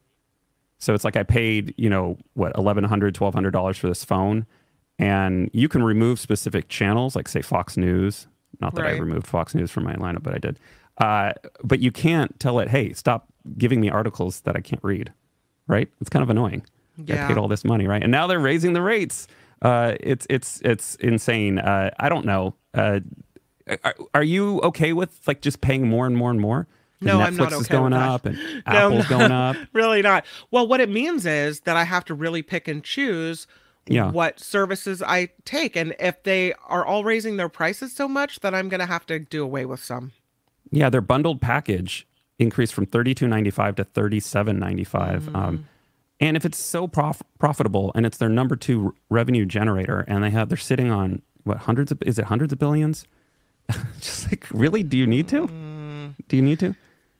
So 0.79 0.93
it's 0.93 1.03
like 1.03 1.15
I 1.15 1.23
paid, 1.23 1.73
you 1.77 1.89
know, 1.89 2.17
what, 2.33 2.53
$1,100, 2.55 3.13
$1,200 3.13 3.77
for 3.77 3.87
this 3.87 4.03
phone. 4.03 4.45
And 4.99 5.49
you 5.53 5.69
can 5.69 5.83
remove 5.83 6.19
specific 6.19 6.67
channels, 6.67 7.15
like 7.15 7.27
say 7.27 7.41
Fox 7.41 7.77
News. 7.77 8.27
Not 8.59 8.75
that 8.75 8.85
I 8.85 8.91
removed 8.91 9.25
Fox 9.25 9.55
News 9.55 9.71
from 9.71 9.85
my 9.85 9.95
lineup, 9.95 10.23
but 10.23 10.33
I 10.33 10.37
did. 10.37 10.59
Uh, 10.97 11.33
but 11.63 11.79
you 11.79 11.91
can't 11.91 12.39
tell 12.39 12.59
it, 12.59 12.69
hey, 12.69 12.93
stop 12.93 13.27
giving 13.57 13.81
me 13.81 13.89
articles 13.89 14.41
that 14.41 14.55
I 14.55 14.61
can't 14.61 14.83
read, 14.83 15.11
right? 15.67 15.89
It's 15.99 16.09
kind 16.09 16.23
of 16.23 16.29
annoying. 16.29 16.65
Yeah. 17.03 17.25
I 17.25 17.27
paid 17.27 17.37
all 17.37 17.47
this 17.47 17.65
money, 17.65 17.87
right? 17.87 18.01
And 18.03 18.11
now 18.11 18.27
they're 18.27 18.39
raising 18.39 18.73
the 18.73 18.81
rates. 18.81 19.27
Uh, 19.61 19.95
it's 19.99 20.27
it's 20.29 20.61
it's 20.63 20.95
insane. 20.95 21.57
Uh, 21.57 21.89
I 21.99 22.09
don't 22.09 22.25
know. 22.25 22.53
Uh, 22.73 22.99
are, 23.83 23.95
are 24.13 24.23
you 24.23 24.59
okay 24.61 24.93
with 24.93 25.19
like 25.25 25.41
just 25.41 25.61
paying 25.61 25.87
more 25.87 26.05
and 26.05 26.15
more 26.15 26.29
and 26.29 26.39
more? 26.39 26.67
No, 27.01 27.17
Netflix 27.19 27.25
I'm 27.27 27.35
not 27.37 27.51
is 27.53 27.59
okay 27.61 27.71
going 27.71 27.83
with 27.83 27.93
that. 27.93 28.09
up 28.09 28.25
and 28.25 28.37
No, 28.67 28.71
Apple's 28.91 29.07
going 29.07 29.31
up. 29.31 29.55
Really 29.73 30.01
not. 30.01 30.25
Well, 30.51 30.67
what 30.67 30.79
it 30.79 30.89
means 30.89 31.25
is 31.25 31.61
that 31.61 31.75
I 31.75 31.83
have 31.85 32.05
to 32.05 32.13
really 32.13 32.41
pick 32.43 32.67
and 32.67 32.83
choose 32.83 33.47
Yeah. 33.87 34.11
what 34.11 34.39
services 34.39 35.01
I 35.01 35.29
take, 35.45 35.75
and 35.75 35.95
if 35.99 36.21
they 36.23 36.53
are 36.67 36.85
all 36.85 37.03
raising 37.03 37.37
their 37.37 37.49
prices 37.49 37.93
so 37.95 38.07
much, 38.07 38.39
then 38.41 38.53
I'm 38.53 38.69
going 38.69 38.79
to 38.79 38.85
have 38.85 39.05
to 39.07 39.19
do 39.19 39.43
away 39.43 39.65
with 39.65 39.83
some. 39.83 40.11
Yeah, 40.73 40.89
their 40.89 41.01
bundled 41.01 41.39
package 41.41 42.07
increased 42.39 42.73
from 42.73 42.85
thirty 42.85 43.13
two 43.13 43.27
ninety 43.27 43.51
five 43.51 43.75
to 43.75 43.83
thirty 43.83 44.19
seven 44.19 44.59
ninety 44.59 44.83
five. 44.83 45.23
Mm. 45.23 45.35
Um, 45.35 45.67
and 46.19 46.37
if 46.37 46.45
it's 46.45 46.57
so 46.57 46.87
prof- 46.87 47.21
profitable 47.39 47.91
and 47.95 48.05
it's 48.05 48.17
their 48.17 48.29
number 48.29 48.55
two 48.55 48.95
revenue 49.09 49.45
generator, 49.45 50.03
and 50.07 50.23
they 50.23 50.29
have 50.31 50.49
they're 50.49 50.57
sitting 50.57 50.89
on 50.91 51.21
what 51.43 51.57
hundreds 51.57 51.91
of 51.91 52.01
is 52.03 52.17
it 52.19 52.25
hundreds 52.25 52.51
of 52.53 52.59
billions? 52.59 53.05
Just 53.99 54.29
like 54.31 54.45
really, 54.51 54.83
do 54.83 54.97
you 54.97 55.07
need 55.07 55.27
to? 55.29 55.47
Do 56.27 56.35
you 56.35 56.41
need 56.41 56.59
to? 56.59 56.69
Mm. 56.69 56.75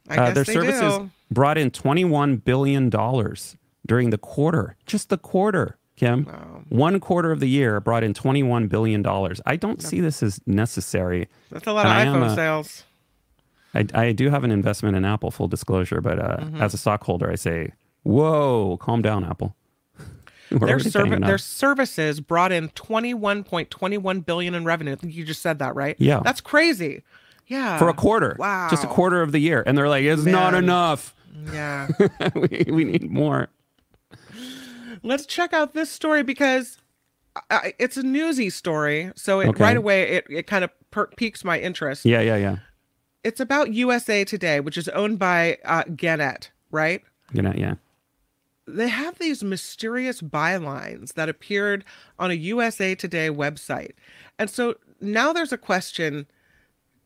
Uh, 0.10 0.16
guess 0.16 0.36
their 0.36 0.46
services 0.46 0.98
do. 0.98 1.10
brought 1.32 1.58
in 1.58 1.72
twenty 1.72 2.04
one 2.06 2.38
billion 2.38 2.90
dollars 2.90 3.56
during 3.86 4.10
the 4.10 4.18
quarter, 4.18 4.76
just 4.86 5.10
the 5.10 5.18
quarter. 5.18 5.78
Kim, 5.96 6.26
one 6.70 7.00
quarter 7.00 7.32
of 7.32 7.40
the 7.40 7.48
year 7.48 7.80
brought 7.80 8.04
in 8.04 8.14
twenty 8.14 8.42
one 8.44 8.68
billion 8.68 9.02
dollars. 9.04 9.40
I 9.46 9.56
don't 9.58 9.82
see 9.82 10.02
this 10.02 10.24
as 10.24 10.42
necessary. 10.48 11.30
That's 11.52 11.68
a 11.68 11.72
lot 11.72 11.86
And 11.86 12.10
of 12.10 12.16
iPhone 12.16 12.32
a- 12.32 12.36
sales. 12.36 12.84
I, 13.74 13.86
I 13.94 14.12
do 14.12 14.30
have 14.30 14.44
an 14.44 14.52
investment 14.52 14.96
in 14.96 15.04
Apple, 15.06 15.32
full 15.32 15.48
disclosure, 15.48 16.00
but 16.02 16.20
uh, 16.20 16.38
Mm-hmm. 16.42 16.62
as 16.62 16.74
a 16.74 16.78
stockholder, 16.78 17.30
I 17.32 17.36
say, 17.36 17.74
whoa, 18.04 18.78
calm 18.78 19.02
down, 19.02 19.24
Apple. 19.26 19.56
Their, 20.52 20.78
serv- 20.80 21.22
their 21.22 21.38
services 21.40 22.20
brought 22.20 22.52
in 22.52 22.70
21.21 22.70 24.26
billion 24.26 24.54
in 24.54 24.66
revenue. 24.66 24.92
I 24.92 24.96
think 24.96 25.16
you 25.16 25.24
just 25.26 25.42
said 25.42 25.58
that, 25.60 25.74
right? 25.76 25.96
Yeah. 26.00 26.22
That's 26.24 26.42
crazy. 26.42 27.02
Yeah. 27.48 27.78
for 27.80 27.90
a 27.90 27.94
quarter. 27.94 28.36
Wow. 28.40 28.68
Just 28.70 28.84
a 28.84 28.88
quarter 28.88 29.22
of 29.22 29.32
the 29.32 29.40
year. 29.40 29.64
And 29.66 29.78
they're 29.78 29.90
like, 29.90 30.04
it's 30.04 30.24
not 30.26 30.54
enough. 30.54 31.14
Yeah. 31.52 31.88
we, 32.36 32.66
we 32.72 32.84
need 32.84 33.10
more. 33.12 33.50
Let's 35.04 35.26
check 35.26 35.52
out 35.54 35.74
this 35.74 35.90
story 35.90 36.24
because 36.24 36.78
I, 37.50 37.74
it's 37.80 37.98
a 37.98 38.04
newsy 38.04 38.50
story. 38.50 39.12
So 39.16 39.40
it, 39.42 39.50
Okay. 39.50 39.64
right 39.64 39.78
away, 39.78 40.04
it, 40.18 40.26
it 40.30 40.48
kind 40.48 40.64
of 40.64 40.70
per- 40.92 41.08
piques 41.18 41.44
my 41.44 41.60
interest. 41.60 42.06
Yeah, 42.06 42.22
yeah, 42.22 42.38
yeah. 42.38 42.58
It's 43.24 43.40
about 43.40 43.74
USA 43.74 44.26
Today, 44.26 44.60
which 44.60 44.78
is 44.78 44.90
owned 44.90 45.18
by 45.20 45.58
uh, 45.66 45.84
Gannett, 45.96 46.52
right? 46.72 47.02
Know, 47.34 47.54
yeah. 47.56 47.76
they 48.68 48.90
have 48.90 49.18
these 49.18 49.44
mysterious 49.44 50.22
bylines 50.22 51.14
that 51.14 51.30
appeared 51.30 51.84
on 52.20 52.32
a 52.32 52.36
USA 52.36 52.96
Today 52.96 53.30
website. 53.30 53.94
And 54.38 54.50
so 54.50 54.76
now 55.02 55.34
there's 55.34 55.52
a 55.52 55.58
question 55.58 56.28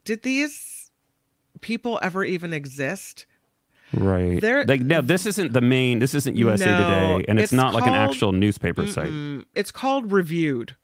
did 0.05 0.23
these 0.23 0.89
people 1.61 1.99
ever 2.01 2.23
even 2.23 2.53
exist? 2.53 3.25
Right. 3.93 4.41
There- 4.41 4.65
like, 4.65 4.81
no, 4.81 5.01
this 5.01 5.25
isn't 5.25 5.53
the 5.53 5.61
main, 5.61 5.99
this 5.99 6.13
isn't 6.13 6.35
USA 6.35 6.65
No, 6.65 6.77
Today, 6.77 7.25
and 7.27 7.39
it's, 7.39 7.51
it's 7.51 7.53
not 7.53 7.73
like 7.73 7.85
an 7.85 7.93
actual 7.93 8.31
newspaper 8.31 8.87
site. 8.87 9.11
It's 9.53 9.71
called 9.71 10.11
Reviewed. 10.11 10.75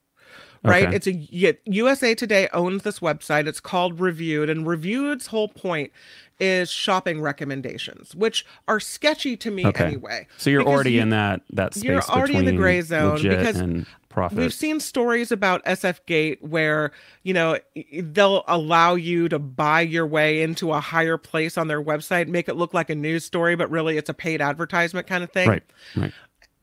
Right? 0.64 0.88
Okay. 0.88 0.96
It's 0.96 1.08
a 1.08 1.14
yeah, 1.14 1.52
USA 1.66 2.16
Today 2.16 2.48
owns 2.54 2.84
this 2.84 3.00
website. 3.00 3.48
It's 3.48 3.60
called 3.60 4.00
Reviewed 4.00 4.50
and 4.50 4.66
Reviewed's 4.66 5.28
whole 5.28 5.50
point 5.50 5.92
is 6.40 6.72
shopping 6.72 7.22
recommendations, 7.22 8.16
which 8.16 8.46
are 8.68 8.80
sketchy 8.80 9.36
to 9.38 9.52
me 9.52 9.66
Okay. 9.68 9.86
anyway. 9.86 10.28
So 10.38 10.50
you're 10.50 10.64
already 10.64 10.94
you- 10.94 11.02
in 11.02 11.10
that 11.10 11.42
that 11.52 11.74
space 11.74 11.84
you're 11.84 12.02
already 12.04 12.36
in 12.38 12.46
the 12.46 12.54
gray 12.54 12.82
zone 12.82 13.22
because 13.22 13.58
and 13.58 13.86
profit. 14.10 14.38
We've 14.38 14.54
seen 14.54 14.80
stories 14.80 15.32
about 15.32 15.64
SF 15.66 16.06
Gate 16.06 16.42
where, 16.44 16.92
you 17.24 17.34
know, 17.34 17.58
they'll 17.94 18.44
allow 18.48 18.96
you 18.96 19.28
to 19.30 19.40
buy 19.40 19.82
your 19.82 20.06
way 20.08 20.42
into 20.44 20.72
a 20.72 20.80
higher 20.80 21.18
place 21.18 21.58
on 21.58 21.68
their 21.68 21.82
website, 21.84 22.28
make 22.28 22.48
it 22.48 22.56
look 22.56 22.74
like 22.74 22.90
a 22.90 22.96
news 22.96 23.26
story, 23.26 23.56
but 23.56 23.70
really 23.70 23.98
it's 23.98 24.10
a 24.10 24.14
paid 24.14 24.40
advertisement 24.42 25.08
kind 25.08 25.24
of 25.24 25.32
thing. 25.32 25.50
right, 25.50 25.64
right. 25.96 26.14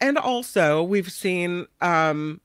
And 0.00 0.16
also, 0.16 0.82
we've 0.82 1.10
seen 1.12 1.66
um, 1.80 2.40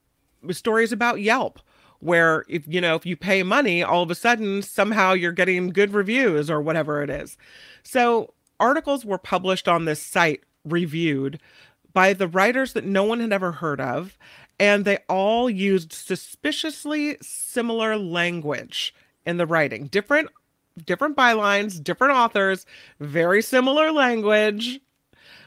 stories 0.54 0.92
about 0.92 1.22
Yelp 1.22 1.60
where 2.00 2.46
if 2.48 2.68
you 2.68 2.82
know 2.82 2.96
if 2.96 3.06
you 3.06 3.16
pay 3.16 3.42
money 3.44 3.82
all 3.82 4.04
of 4.04 4.12
a 4.12 4.16
sudden 4.16 4.62
somehow 4.62 5.14
you're 5.14 5.32
getting 5.32 5.70
good 5.70 5.94
reviews 5.94 6.50
or 6.50 6.62
whatever 6.62 7.02
it 7.02 7.10
is. 7.10 7.38
So 7.84 8.34
articles 8.60 9.06
were 9.06 9.18
published 9.18 9.68
on 9.68 9.86
this 9.86 10.02
site 10.02 10.42
reviewed 10.64 11.40
by 11.94 12.14
the 12.14 12.28
writers 12.28 12.74
that 12.74 12.86
no 12.86 13.04
one 13.04 13.20
had 13.20 13.34
ever 13.34 13.54
heard 13.54 13.82
of 13.82 14.18
and 14.60 14.86
they 14.86 15.00
all 15.10 15.50
used 15.50 15.94
suspiciously 15.94 17.18
similar 17.22 17.98
language 17.98 18.94
in 19.26 19.38
the 19.38 19.46
writing. 19.46 19.88
Different 19.88 20.30
different 20.86 21.16
bylines 21.16 21.82
different 21.82 22.14
authors 22.14 22.66
very 23.00 23.42
similar 23.42 23.94
language 23.94 24.82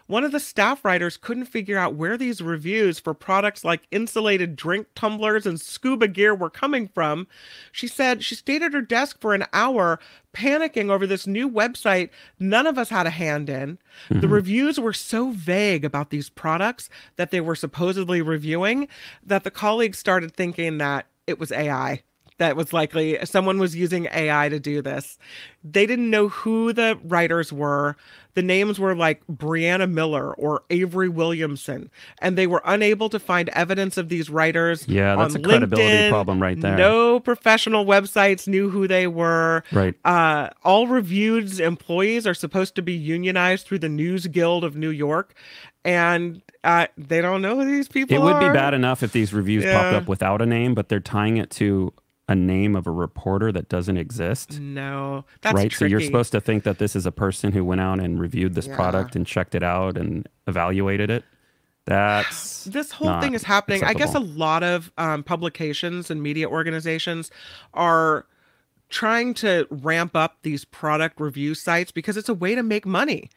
one 0.08 0.24
of 0.24 0.32
the 0.32 0.40
staff 0.40 0.84
writers 0.84 1.16
couldn't 1.18 1.44
figure 1.44 1.78
out 1.78 1.94
where 1.94 2.16
these 2.16 2.40
reviews 2.40 2.98
for 2.98 3.14
products 3.14 3.62
like 3.62 3.86
insulated 3.90 4.56
drink 4.56 4.88
tumblers 4.94 5.46
and 5.46 5.60
scuba 5.60 6.08
gear 6.08 6.34
were 6.34 6.50
coming 6.50 6.88
from. 6.88 7.26
She 7.70 7.86
said 7.86 8.24
she 8.24 8.34
stayed 8.34 8.62
at 8.62 8.72
her 8.72 8.80
desk 8.80 9.20
for 9.20 9.34
an 9.34 9.44
hour 9.52 10.00
panicking 10.34 10.90
over 10.90 11.06
this 11.06 11.26
new 11.26 11.48
website 11.48 12.08
none 12.38 12.66
of 12.66 12.78
us 12.78 12.88
had 12.88 13.06
a 13.06 13.10
hand 13.10 13.50
in. 13.50 13.78
The 14.08 14.14
mm-hmm. 14.14 14.32
reviews 14.32 14.80
were 14.80 14.94
so 14.94 15.30
vague 15.30 15.84
about 15.84 16.08
these 16.10 16.30
products 16.30 16.88
that 17.16 17.30
they 17.30 17.40
were 17.40 17.54
supposedly 17.54 18.22
reviewing 18.22 18.88
that 19.22 19.44
the 19.44 19.50
colleagues 19.50 19.98
started 19.98 20.34
thinking 20.34 20.78
that 20.78 21.06
it 21.26 21.38
was 21.38 21.52
AI 21.52 22.02
that 22.38 22.56
was 22.56 22.72
likely 22.72 23.18
someone 23.24 23.58
was 23.58 23.76
using 23.76 24.08
AI 24.12 24.48
to 24.48 24.58
do 24.58 24.80
this. 24.80 25.18
They 25.62 25.86
didn't 25.86 26.08
know 26.08 26.28
who 26.28 26.72
the 26.72 26.98
writers 27.04 27.52
were. 27.52 27.96
The 28.34 28.42
names 28.42 28.78
were 28.78 28.94
like 28.94 29.20
Brianna 29.26 29.90
Miller 29.90 30.32
or 30.34 30.62
Avery 30.70 31.08
Williamson, 31.08 31.90
and 32.20 32.38
they 32.38 32.46
were 32.46 32.62
unable 32.64 33.08
to 33.08 33.18
find 33.18 33.48
evidence 33.48 33.96
of 33.96 34.08
these 34.08 34.30
writers. 34.30 34.86
Yeah, 34.86 35.16
that's 35.16 35.34
on 35.34 35.40
a 35.40 35.44
credibility 35.44 36.08
problem 36.08 36.40
right 36.40 36.60
there. 36.60 36.76
No 36.76 37.18
professional 37.18 37.84
websites 37.84 38.46
knew 38.46 38.70
who 38.70 38.86
they 38.86 39.08
were. 39.08 39.64
Right. 39.72 39.94
Uh, 40.04 40.50
all 40.62 40.86
reviewed 40.86 41.58
employees 41.58 42.26
are 42.28 42.34
supposed 42.34 42.76
to 42.76 42.82
be 42.82 42.92
unionized 42.92 43.66
through 43.66 43.80
the 43.80 43.88
News 43.88 44.28
Guild 44.28 44.62
of 44.62 44.76
New 44.76 44.90
York, 44.90 45.34
and 45.84 46.40
uh, 46.62 46.86
they 46.96 47.20
don't 47.20 47.42
know 47.42 47.56
who 47.56 47.64
these 47.64 47.88
people 47.88 48.14
It 48.14 48.20
would 48.20 48.38
be 48.38 48.50
bad 48.50 48.74
enough 48.74 49.02
if 49.02 49.10
these 49.10 49.32
reviews 49.32 49.64
popped 49.64 49.96
up 49.96 50.06
without 50.06 50.40
a 50.40 50.46
name, 50.46 50.74
but 50.74 50.88
they're 50.88 51.00
tying 51.00 51.38
it 51.38 51.50
to 51.52 51.92
a 52.28 52.34
name 52.34 52.76
of 52.76 52.86
a 52.86 52.90
reporter 52.90 53.50
that 53.52 53.68
doesn't 53.68 53.96
exist. 53.96 54.60
No, 54.60 55.24
that's 55.40 55.54
right. 55.54 55.72
So 55.72 55.86
you're 55.86 56.00
supposed 56.00 56.30
to 56.32 56.40
think 56.40 56.64
that 56.64 56.78
this 56.78 56.94
is 56.94 57.06
a 57.06 57.12
person 57.12 57.52
who 57.52 57.64
went 57.64 57.80
out 57.80 58.00
and 58.00 58.20
reviewed 58.20 58.54
this 58.54 58.66
Yeah. 58.66 58.76
product 58.76 59.16
and 59.16 59.26
checked 59.26 59.54
it 59.54 59.62
out 59.62 59.96
and 59.96 60.28
evaluated 60.46 61.08
it. 61.10 61.24
That's 61.86 62.64
this 62.64 62.92
whole 62.92 63.08
not 63.08 63.22
thing 63.22 63.32
is 63.34 63.44
happening. 63.44 63.82
I 63.82 63.94
guess 63.94 64.14
a 64.14 64.20
lot 64.20 64.62
of 64.62 64.92
um, 64.98 65.24
publications 65.24 66.10
and 66.10 66.22
media 66.22 66.48
organizations 66.48 67.30
are 67.72 68.26
trying 68.90 69.34
to 69.34 69.66
ramp 69.70 70.14
up 70.14 70.36
these 70.42 70.64
product 70.66 71.20
review 71.20 71.54
sites 71.54 71.90
because 71.92 72.16
it's 72.16 72.28
a 72.28 72.34
way 72.34 72.54
to 72.54 72.62
make 72.62 72.84
money. 72.86 73.30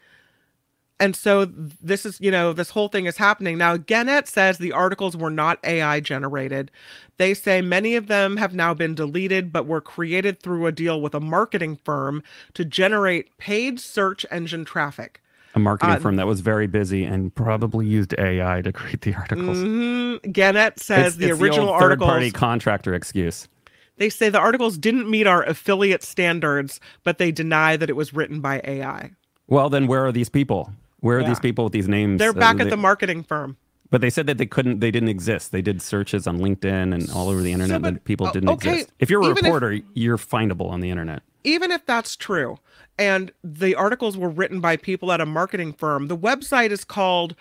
And 1.02 1.16
so 1.16 1.46
this 1.46 2.06
is, 2.06 2.20
you 2.22 2.30
know, 2.30 2.54
this 2.54 2.70
whole 2.70 2.88
thing 2.88 3.08
is 3.08 3.18
happening. 3.18 3.58
Now, 3.58 3.76
Gannett 3.76 4.28
says 4.28 4.60
the 4.60 4.72
articles 4.72 5.18
were 5.18 5.32
not 5.32 5.58
AI 5.64 6.00
generated. 6.00 6.70
They 7.18 7.34
say 7.34 7.60
many 7.60 7.96
of 7.96 8.06
them 8.06 8.38
have 8.38 8.54
now 8.54 8.76
been 8.76 8.94
deleted, 8.94 9.52
but 9.52 9.66
were 9.66 9.82
created 9.82 10.40
through 10.44 10.68
a 10.68 10.72
deal 10.72 11.02
with 11.02 11.16
a 11.16 11.20
marketing 11.20 11.80
firm 11.84 12.22
to 12.54 12.64
generate 12.64 13.36
paid 13.40 13.80
search 13.80 14.28
engine 14.30 14.64
traffic. 14.64 15.20
a 15.54 15.60
marketing 15.60 15.96
uh, 15.96 16.00
firm 16.00 16.16
that 16.16 16.28
was 16.28 16.40
very 16.40 16.66
busy 16.66 17.04
and 17.04 17.36
probably 17.36 17.86
used 17.86 18.14
AI 18.18 18.62
to 18.62 18.72
create 18.72 19.02
the 19.02 19.14
articles. 19.14 19.58
Mhm. 19.58 20.32
Gannett 20.32 20.80
says 20.80 21.00
It's- 21.00 21.16
the 21.16 21.30
it's 21.32 21.42
original 21.42 21.68
old 21.68 21.82
articles 21.82 22.08
third-party 22.10 22.32
contractor 22.32 22.94
excuse. 22.94 23.50
They 23.98 24.08
say 24.10 24.30
the 24.30 24.40
articles 24.40 24.78
didn't 24.78 25.10
meet 25.10 25.28
our 25.28 25.44
affiliate 25.44 26.04
standards, 26.04 26.80
but 27.04 27.18
they 27.18 27.34
deny 27.34 27.76
that 27.76 27.90
it 27.90 27.98
was 27.98 28.14
written 28.14 28.40
by 28.40 28.62
AI. 28.64 29.12
Well, 29.48 29.70
then 29.70 29.88
where 29.88 30.06
are 30.06 30.14
these 30.14 30.30
people? 30.30 30.72
Where 31.02 31.18
are 31.18 31.22
Yeah. 31.22 31.28
these 31.30 31.40
people 31.40 31.66
with 31.66 31.74
these 31.74 31.88
names? 31.88 32.20
They're 32.20 32.30
Uh, 32.30 32.34
back 32.34 32.58
they- 32.58 32.64
at 32.64 32.70
the 32.70 32.78
marketing 32.78 33.24
firm. 33.24 33.58
But 33.90 34.00
they 34.00 34.10
said 34.10 34.26
that 34.28 34.38
they 34.38 34.46
couldn't, 34.46 34.80
they 34.80 34.90
didn't 34.92 35.10
exist. 35.10 35.52
They 35.52 35.62
did 35.62 35.82
searches 35.82 36.26
on 36.26 36.40
LinkedIn 36.40 36.94
and 36.94 37.10
all 37.12 37.28
over 37.28 37.42
the 37.42 37.52
internet 37.52 37.82
but- 37.82 37.94
that 37.96 38.04
people 38.06 38.32
didn't 38.32 38.48
okay, 38.50 38.72
exist. 38.74 38.92
If 39.00 39.10
you're 39.10 39.22
a 39.22 39.26
even 39.26 39.38
if- 39.40 39.44
reporter, 39.44 39.80
you're 39.94 40.18
findable 40.18 40.70
on 40.70 40.80
the 40.80 40.90
internet. 40.90 41.24
Even 41.44 41.72
if 41.72 41.86
that's 41.86 42.16
true, 42.16 42.58
and 42.98 43.32
the 43.44 43.76
articles 43.76 44.16
were 44.16 44.30
written 44.30 44.62
by 44.62 44.78
people 44.78 45.12
at 45.12 45.20
a 45.20 45.26
marketing 45.26 45.74
firm, 45.74 46.08
the 46.08 46.16
website 46.18 46.70
is 46.70 46.86
called 46.86 47.36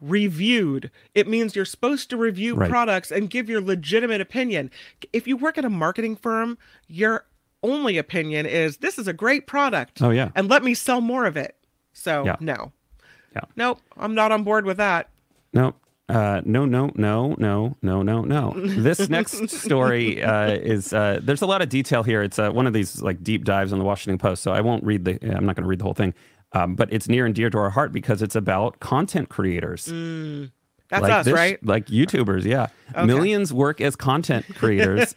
reviewed. 0.00 0.90
It 1.14 1.28
means 1.28 1.54
you're 1.54 1.64
supposed 1.64 2.10
to 2.10 2.16
review 2.16 2.56
Right. 2.56 2.68
products 2.68 3.12
and 3.12 3.30
give 3.30 3.48
your 3.48 3.60
legitimate 3.60 4.20
opinion. 4.20 4.70
If 5.12 5.28
you 5.28 5.36
work 5.36 5.56
at 5.58 5.64
a 5.64 5.70
marketing 5.70 6.16
firm, 6.16 6.58
your 6.88 7.26
only 7.62 7.96
opinion 7.98 8.44
is 8.46 8.78
this 8.78 8.98
is 8.98 9.06
a 9.06 9.12
great 9.12 9.46
product. 9.46 10.02
Oh, 10.02 10.10
yeah. 10.10 10.30
And 10.34 10.48
let 10.50 10.64
me 10.64 10.74
sell 10.74 11.00
more 11.00 11.24
of 11.26 11.36
it. 11.36 11.56
So, 11.92 12.24
Yeah. 12.24 12.36
no. 12.40 12.72
Yeah. 13.34 13.40
Nope, 13.56 13.80
I'm 13.96 14.14
not 14.14 14.32
on 14.32 14.44
board 14.44 14.64
with 14.64 14.76
that. 14.78 15.08
No, 15.54 15.74
uh, 16.08 16.42
no, 16.44 16.64
no, 16.66 16.90
no, 16.96 17.34
no, 17.38 17.76
no, 17.80 18.02
no, 18.02 18.22
no. 18.22 18.52
This 18.56 19.08
next 19.08 19.48
story 19.50 20.22
uh, 20.22 20.50
is 20.52 20.92
uh, 20.92 21.20
there's 21.22 21.42
a 21.42 21.46
lot 21.46 21.62
of 21.62 21.68
detail 21.68 22.02
here. 22.02 22.22
It's 22.22 22.38
uh, 22.38 22.50
one 22.50 22.66
of 22.66 22.72
these 22.72 23.00
like 23.02 23.22
deep 23.22 23.44
dives 23.44 23.72
on 23.72 23.78
the 23.78 23.84
Washington 23.84 24.18
Post, 24.18 24.42
so 24.42 24.52
I 24.52 24.60
won't 24.60 24.84
read 24.84 25.04
the. 25.04 25.12
I'm 25.22 25.46
not 25.46 25.56
going 25.56 25.62
to 25.64 25.68
read 25.68 25.78
the 25.78 25.84
whole 25.84 25.94
thing, 25.94 26.12
um, 26.52 26.74
but 26.74 26.92
it's 26.92 27.08
near 27.08 27.24
and 27.26 27.34
dear 27.34 27.48
to 27.50 27.58
our 27.58 27.70
heart 27.70 27.92
because 27.92 28.20
it's 28.22 28.36
about 28.36 28.80
content 28.80 29.28
creators. 29.28 29.86
That's 29.86 31.02
like 31.02 31.12
us, 31.12 31.24
this- 31.24 31.34
right? 31.34 31.64
Like 31.64 31.86
YouTubers, 31.86 32.44
yeah. 32.44 32.66
Millions 33.06 33.52
work 33.52 33.80
as 33.80 33.96
content 33.96 34.44
creators, 34.56 35.14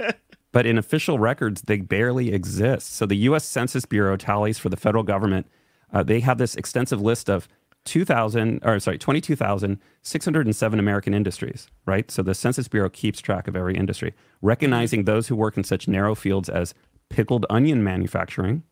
but 0.53 0.65
in 0.65 0.77
official 0.77 1.19
records, 1.19 1.63
they 1.63 1.77
barely 1.81 2.31
exist. 2.33 2.93
So 2.95 3.05
the 3.05 3.17
U.S. 3.17 3.43
Census 3.43 3.85
Bureau 3.85 4.15
tallies 4.15 4.57
for 4.57 4.69
the 4.69 4.77
federal 4.77 5.03
government. 5.03 5.47
Uh, 5.93 6.03
they 6.03 6.19
have 6.21 6.37
this 6.37 6.55
extensive 6.55 7.01
list 7.01 7.29
of 7.29 7.47
2,000, 7.85 8.59
or 8.63 8.79
sorry, 8.79 8.97
22,607 8.97 10.79
American 10.79 11.13
industries, 11.13 11.67
right? 11.85 12.09
So 12.11 12.21
the 12.23 12.33
Census 12.33 12.67
Bureau 12.67 12.89
keeps 12.89 13.21
track 13.21 13.47
of 13.47 13.55
every 13.55 13.75
industry, 13.75 14.13
recognizing 14.41 15.05
those 15.05 15.27
who 15.27 15.35
work 15.35 15.57
in 15.57 15.63
such 15.63 15.87
narrow 15.87 16.15
fields 16.15 16.49
as 16.49 16.73
pickled 17.09 17.45
onion 17.49 17.83
manufacturing, 17.83 18.63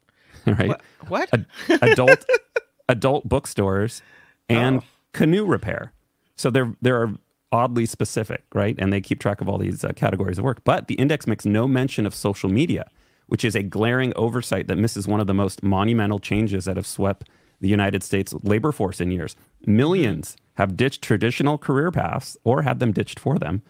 right? 0.46 0.68
What? 0.68 0.82
what? 1.08 1.28
Ad- 1.32 1.46
adult 1.82 2.24
adult 2.88 3.28
bookstores 3.28 4.02
and 4.48 4.80
Oh. 4.80 4.84
canoe 5.12 5.44
repair. 5.46 5.92
So 6.36 6.50
they're 6.50 6.74
they're 6.82 7.12
oddly 7.52 7.86
specific, 7.86 8.42
right? 8.54 8.74
And 8.78 8.92
they 8.92 9.00
keep 9.00 9.20
track 9.20 9.40
of 9.40 9.48
all 9.48 9.58
these 9.58 9.84
uh, 9.84 9.92
categories 9.94 10.38
of 10.38 10.44
work. 10.44 10.64
But 10.64 10.88
the 10.88 10.94
index 10.94 11.26
makes 11.26 11.44
no 11.46 11.68
mention 11.68 12.04
of 12.04 12.14
social 12.14 12.50
media, 12.50 12.90
which 13.28 13.44
is 13.44 13.54
a 13.54 13.62
glaring 13.62 14.12
oversight 14.16 14.66
that 14.66 14.76
misses 14.76 15.06
one 15.06 15.20
of 15.20 15.26
the 15.28 15.34
most 15.34 15.62
monumental 15.62 16.18
changes 16.18 16.64
that 16.64 16.76
have 16.76 16.86
swept 16.86 17.28
the 17.64 17.70
United 17.70 18.02
States 18.02 18.34
labor 18.42 18.72
force 18.72 19.00
in 19.00 19.10
years. 19.10 19.36
Millions 19.66 20.36
have 20.54 20.76
ditched 20.76 21.00
traditional 21.00 21.56
career 21.56 21.90
paths 21.90 22.36
or 22.44 22.60
had 22.60 22.78
them 22.78 22.92
ditched 22.92 23.18
for 23.18 23.38
them 23.38 23.62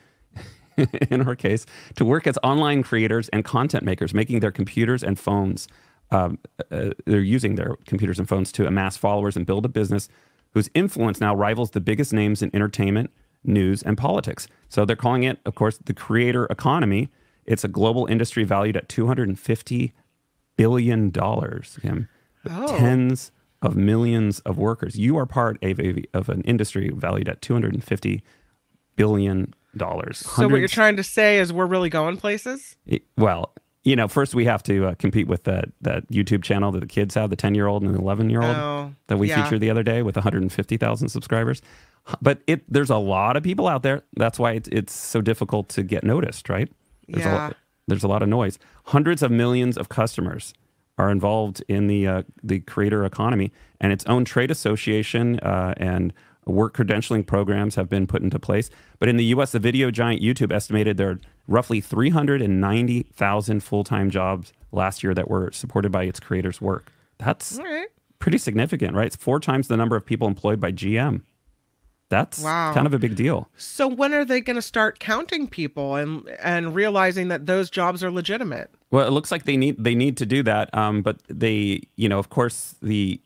in 1.10 1.22
our 1.22 1.36
case, 1.36 1.64
to 1.94 2.04
work 2.04 2.26
as 2.26 2.36
online 2.42 2.82
creators 2.82 3.28
and 3.28 3.44
content 3.44 3.84
makers, 3.84 4.12
making 4.12 4.40
their 4.40 4.50
computers 4.50 5.04
and 5.04 5.16
phones. 5.16 5.68
Um, 6.10 6.38
uh, 6.72 6.90
they're 7.06 7.20
using 7.20 7.54
their 7.54 7.76
computers 7.86 8.18
and 8.18 8.28
phones 8.28 8.50
to 8.52 8.66
amass 8.66 8.96
followers 8.96 9.36
and 9.36 9.46
build 9.46 9.64
a 9.64 9.68
business 9.68 10.08
whose 10.50 10.68
influence 10.74 11.20
now 11.20 11.34
rivals 11.34 11.70
the 11.70 11.80
biggest 11.80 12.12
names 12.12 12.42
in 12.42 12.50
entertainment, 12.52 13.10
news, 13.44 13.82
and 13.82 13.96
politics. 13.96 14.48
So 14.68 14.84
they're 14.84 14.96
calling 14.96 15.22
it, 15.22 15.38
of 15.44 15.54
course, 15.54 15.78
the 15.84 15.94
creator 15.94 16.46
economy. 16.46 17.10
It's 17.46 17.62
a 17.62 17.68
global 17.68 18.06
industry 18.06 18.42
valued 18.42 18.76
at 18.76 18.88
$250 18.88 19.92
billion, 20.56 21.12
Kim. 21.12 22.08
Oh. 22.50 22.78
Tens 22.78 23.30
of 23.64 23.76
millions 23.76 24.40
of 24.40 24.58
workers. 24.58 24.96
You 24.96 25.16
are 25.18 25.26
part 25.26 25.58
of, 25.62 25.80
a, 25.80 26.02
of 26.12 26.28
an 26.28 26.42
industry 26.42 26.90
valued 26.94 27.28
at 27.28 27.40
$250 27.40 28.22
billion. 28.96 29.54
So 30.12 30.48
what 30.48 30.58
you're 30.58 30.68
trying 30.68 30.96
to 30.96 31.02
say 31.02 31.38
is 31.38 31.52
we're 31.52 31.66
really 31.66 31.90
going 31.90 32.16
places? 32.16 32.76
Well, 33.18 33.52
you 33.82 33.96
know, 33.96 34.06
first 34.08 34.34
we 34.34 34.44
have 34.44 34.62
to 34.64 34.86
uh, 34.86 34.94
compete 34.94 35.26
with 35.26 35.44
that 35.44 35.66
that 35.82 36.08
YouTube 36.10 36.42
channel 36.44 36.70
that 36.72 36.80
the 36.80 36.86
kids 36.86 37.14
have, 37.16 37.28
the 37.30 37.36
10 37.36 37.54
year 37.54 37.66
old 37.66 37.82
and 37.82 37.94
the 37.94 37.98
11 37.98 38.30
year 38.30 38.40
old 38.42 38.56
Oh, 38.56 38.94
that 39.08 39.18
we 39.18 39.28
yeah. 39.28 39.42
featured 39.42 39.60
the 39.60 39.70
other 39.70 39.82
day 39.82 40.02
with 40.02 40.14
150,000 40.16 41.08
subscribers. 41.08 41.60
But 42.22 42.40
it 42.46 42.62
there's 42.72 42.88
a 42.90 42.96
lot 42.96 43.36
of 43.36 43.42
people 43.42 43.66
out 43.66 43.82
there. 43.82 44.02
That's 44.16 44.38
why 44.38 44.52
it's, 44.52 44.68
it's 44.70 44.92
so 44.94 45.20
difficult 45.20 45.68
to 45.70 45.82
get 45.82 46.04
noticed, 46.04 46.48
right? 46.48 46.70
There's 47.08 47.26
a 47.26 47.28
Yeah. 47.28 47.34
lot, 47.34 47.56
there's 47.88 48.04
a 48.04 48.08
lot 48.08 48.22
of 48.22 48.28
noise. 48.28 48.58
Hundreds 48.84 49.22
of 49.22 49.30
millions 49.30 49.76
of 49.76 49.88
customers 49.88 50.54
are 50.98 51.10
involved 51.10 51.62
in 51.68 51.86
the 51.86 52.06
uh, 52.06 52.22
the 52.42 52.60
creator 52.60 53.04
economy, 53.04 53.52
and 53.80 53.92
its 53.92 54.04
own 54.06 54.24
trade 54.24 54.50
association 54.50 55.40
uh, 55.40 55.74
and 55.76 56.12
work 56.46 56.76
credentialing 56.76 57.26
programs 57.26 57.74
have 57.74 57.88
been 57.88 58.06
put 58.06 58.22
into 58.22 58.38
place. 58.38 58.70
But 58.98 59.08
in 59.08 59.16
the 59.16 59.24
U.S., 59.26 59.52
the 59.52 59.58
video 59.58 59.90
giant 59.90 60.22
YouTube 60.22 60.52
estimated 60.52 60.96
there 60.96 61.10
are 61.10 61.20
roughly 61.48 61.80
390,000 61.80 63.60
full 63.60 63.84
time 63.84 64.10
jobs 64.10 64.52
last 64.72 65.02
year 65.02 65.14
that 65.14 65.28
were 65.28 65.50
supported 65.52 65.90
by 65.92 66.04
its 66.04 66.20
creators' 66.20 66.60
work. 66.60 66.92
That's 67.18 67.58
pretty 68.18 68.38
significant, 68.38 68.94
right? 68.94 69.06
It's 69.06 69.16
four 69.16 69.40
times 69.40 69.68
the 69.68 69.76
number 69.76 69.96
of 69.96 70.04
people 70.04 70.26
employed 70.28 70.60
by 70.60 70.72
GM. 70.72 71.22
That's 72.10 72.38
Wow. 72.42 72.72
kind 72.74 72.86
of 72.86 72.94
a 72.94 72.98
big 72.98 73.16
deal. 73.16 73.48
So 73.56 73.88
when 73.88 74.12
are 74.14 74.24
they 74.24 74.40
going 74.40 74.56
to 74.56 74.62
start 74.62 74.98
counting 75.00 75.48
people 75.48 75.96
and 75.96 76.28
and 76.42 76.74
realizing 76.74 77.28
that 77.28 77.46
those 77.46 77.70
jobs 77.70 78.04
are 78.04 78.10
legitimate? 78.10 78.70
Well, 78.90 79.06
it 79.06 79.10
looks 79.10 79.32
like 79.32 79.44
they 79.44 79.56
need 79.56 79.82
they 79.82 79.94
need 79.94 80.16
to 80.18 80.26
do 80.26 80.42
that, 80.44 80.72
um, 80.74 81.02
but 81.02 81.16
they, 81.28 81.82
you 81.96 82.08
know, 82.08 82.18
of 82.18 82.28
course, 82.28 82.74
the 82.82 83.20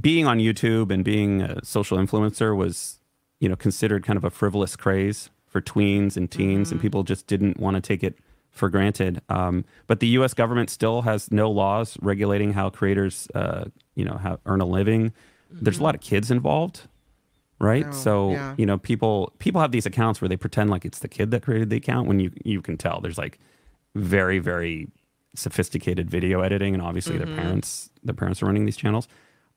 being 0.00 0.26
on 0.26 0.38
YouTube 0.38 0.90
and 0.92 1.04
being 1.04 1.40
a 1.42 1.64
social 1.64 1.96
influencer 1.96 2.54
was, 2.56 2.98
you 3.40 3.48
know, 3.48 3.56
considered 3.56 4.04
kind 4.04 4.16
of 4.16 4.24
a 4.24 4.30
frivolous 4.30 4.76
craze 4.76 5.30
for 5.46 5.60
tweens 5.62 6.16
and 6.16 6.30
teens, 6.30 6.72
and 6.72 6.80
people 6.80 7.04
just 7.04 7.26
didn't 7.28 7.58
want 7.60 7.76
to 7.76 7.80
take 7.80 8.02
it 8.02 8.18
for 8.50 8.68
granted. 8.68 9.20
Um, 9.28 9.64
but 9.86 10.00
the 10.00 10.08
U.S. 10.08 10.34
government 10.34 10.68
still 10.70 11.02
has 11.02 11.30
no 11.30 11.50
laws 11.50 11.96
regulating 12.02 12.52
how 12.52 12.70
creators, 12.70 13.28
uh, 13.34 13.66
you 13.94 14.04
know, 14.04 14.16
how, 14.20 14.38
earn 14.46 14.60
a 14.60 14.66
living. 14.66 15.12
There's 15.50 15.78
a 15.78 15.82
lot 15.82 15.94
of 15.94 16.00
kids 16.00 16.30
involved, 16.32 16.82
right? 17.64 17.92
So 17.94 18.32
yeah. 18.32 18.54
you 18.56 18.66
know, 18.66 18.78
people 18.78 19.32
people 19.38 19.60
have 19.60 19.72
these 19.72 19.86
accounts 19.86 20.20
where 20.20 20.28
they 20.28 20.36
pretend 20.36 20.70
like 20.70 20.84
it's 20.84 21.00
the 21.00 21.08
kid 21.08 21.30
that 21.30 21.42
created 21.42 21.70
the 21.70 21.76
account 21.76 22.06
when 22.06 22.20
you 22.20 22.30
you 22.44 22.62
can 22.62 22.76
tell. 22.76 23.00
There's 23.00 23.18
like 23.18 23.38
very 23.94 24.38
very 24.38 24.88
sophisticated 25.34 26.08
video 26.08 26.40
editing 26.40 26.74
and 26.74 26.82
obviously 26.82 27.18
their 27.18 27.26
parents 27.26 27.90
their 28.04 28.14
parents 28.14 28.42
are 28.42 28.46
running 28.46 28.66
these 28.66 28.76
channels. 28.76 29.08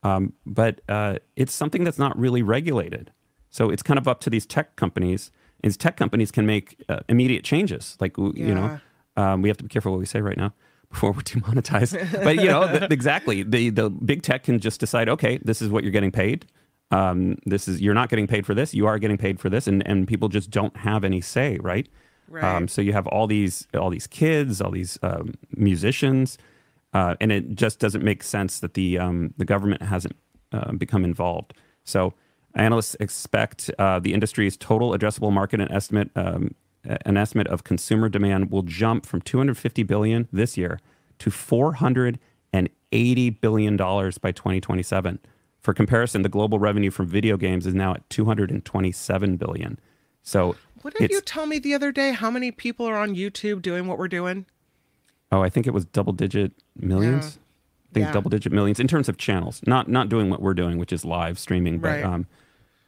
Um, 0.04 0.34
but 0.46 0.82
uh, 0.90 1.18
it's 1.36 1.54
something 1.54 1.84
that's 1.84 2.00
not 2.00 2.18
really 2.18 2.42
regulated. 2.42 3.12
So 3.50 3.70
it's 3.70 3.84
kind 3.84 3.98
of 3.98 4.08
up 4.08 4.20
to 4.22 4.30
these 4.30 4.46
tech 4.46 4.76
companies. 4.76 5.32
These 5.64 5.78
tech 5.78 5.98
companies 5.98 6.32
can 6.32 6.46
make 6.46 6.84
uh, 6.88 7.00
immediate 7.10 7.44
changes. 7.44 7.98
Like 8.00 8.16
w- 8.16 8.34
you 8.36 8.56
know 8.56 8.80
um, 9.16 9.42
we 9.42 9.50
have 9.50 9.58
to 9.58 9.64
be 9.64 9.70
careful 9.70 9.92
what 9.92 10.00
we 10.00 10.06
say 10.06 10.22
right 10.22 10.38
now 10.38 10.54
before 10.90 11.12
we're 11.12 11.22
demonetized 11.22 11.98
but 12.24 12.38
you 12.38 12.46
know 12.46 12.68
th- 12.68 12.92
exactly. 12.92 13.44
The 13.44 13.70
the 13.70 13.90
big 13.90 14.22
tech 14.22 14.44
can 14.44 14.60
just 14.60 14.80
decide 14.80 15.10
okay 15.10 15.38
this 15.44 15.62
is 15.62 15.70
what 15.70 15.84
you're 15.84 15.92
getting 15.92 16.12
paid 16.12 16.46
um, 16.92 17.38
this 17.46 17.68
is 17.68 17.82
you're 17.82 17.94
not 17.94 18.10
getting 18.10 18.28
paid 18.28 18.46
for 18.46 18.54
this 18.54 18.74
you 18.74 18.88
are 18.88 18.98
getting 18.98 19.18
paid 19.18 19.40
for 19.40 19.50
this 19.50 19.68
and 19.68 19.86
and 19.88 20.08
people 20.08 20.30
just 20.30 20.50
don't 20.50 20.76
have 20.78 21.04
any 21.04 21.22
say 21.22 21.58
right 21.62 21.90
Right. 22.30 22.44
um, 22.44 22.68
so 22.68 22.82
you 22.82 22.92
have 22.94 23.08
all 23.08 23.26
these 23.28 23.68
all 23.74 23.90
these 23.90 24.08
kids, 24.08 24.60
all 24.62 24.72
these 24.72 25.00
um, 25.02 25.34
musicians, 25.56 26.38
uh, 26.94 27.16
and 27.22 27.32
it 27.32 27.56
just 27.56 27.80
doesn't 27.80 28.04
make 28.04 28.22
sense 28.22 28.60
that 28.60 28.74
the 28.74 29.00
um, 29.00 29.34
the 29.38 29.46
government 29.46 29.82
hasn't 29.82 30.16
uh, 30.52 30.74
become 30.74 31.06
involved. 31.06 31.54
So 31.86 32.14
analysts 32.54 32.98
expect 33.00 33.72
uh, 33.80 34.00
the 34.00 34.14
industry's 34.14 34.58
total 34.58 34.92
addressable 34.92 35.32
market 35.32 35.62
and 35.62 35.72
estimate 35.72 36.10
um, 36.16 36.54
an 36.84 37.16
estimate 37.16 37.48
of 37.48 37.64
consumer 37.64 38.10
demand 38.10 38.52
will 38.52 38.64
jump 38.64 39.06
from 39.06 39.22
250 39.22 39.84
billion 39.84 40.28
this 40.32 40.58
year 40.58 40.80
to 41.20 41.32
480 41.32 43.30
billion 43.30 43.78
dollars 43.78 44.18
by 44.18 44.32
2027. 44.34 45.20
For 45.68 45.74
comparison, 45.74 46.22
the 46.22 46.30
global 46.30 46.60
revenue 46.60 46.90
from 46.92 47.08
video 47.08 47.36
games 47.36 47.68
is 47.68 47.74
now 47.76 47.94
at 47.94 48.10
227 48.10 49.36
billion. 49.36 49.78
So 50.24 50.56
What 50.82 50.94
did 50.96 51.12
you 51.12 51.20
tell 51.20 51.46
me 51.46 51.60
the 51.60 51.74
other 51.74 51.92
day? 51.92 52.14
How 52.14 52.32
many 52.32 52.52
people 52.52 52.86
are 52.86 52.96
on 52.96 53.16
YouTube 53.16 53.62
doing 53.62 53.86
what 53.86 53.98
we're 53.98 54.08
doing? 54.08 54.46
Oh, 55.30 55.42
I 55.42 55.50
think 55.50 55.68
it 55.68 55.72
was 55.74 55.84
double 55.84 56.14
digit 56.14 56.54
millions. 56.80 57.38
I 57.92 57.94
think 57.96 58.06
Yeah. 58.06 58.14
double 58.14 58.30
digit 58.30 58.54
millions 58.54 58.80
in 58.80 58.88
terms 58.88 59.10
of 59.10 59.18
channels. 59.18 59.60
Not 59.68 59.90
not 59.90 60.08
doing 60.08 60.30
what 60.30 60.42
we're 60.42 60.54
doing, 60.54 60.78
which 60.78 60.94
is 60.94 61.04
live 61.04 61.38
streaming, 61.38 61.80
but 61.80 61.90
Right. 61.96 62.04
um, 62.06 62.28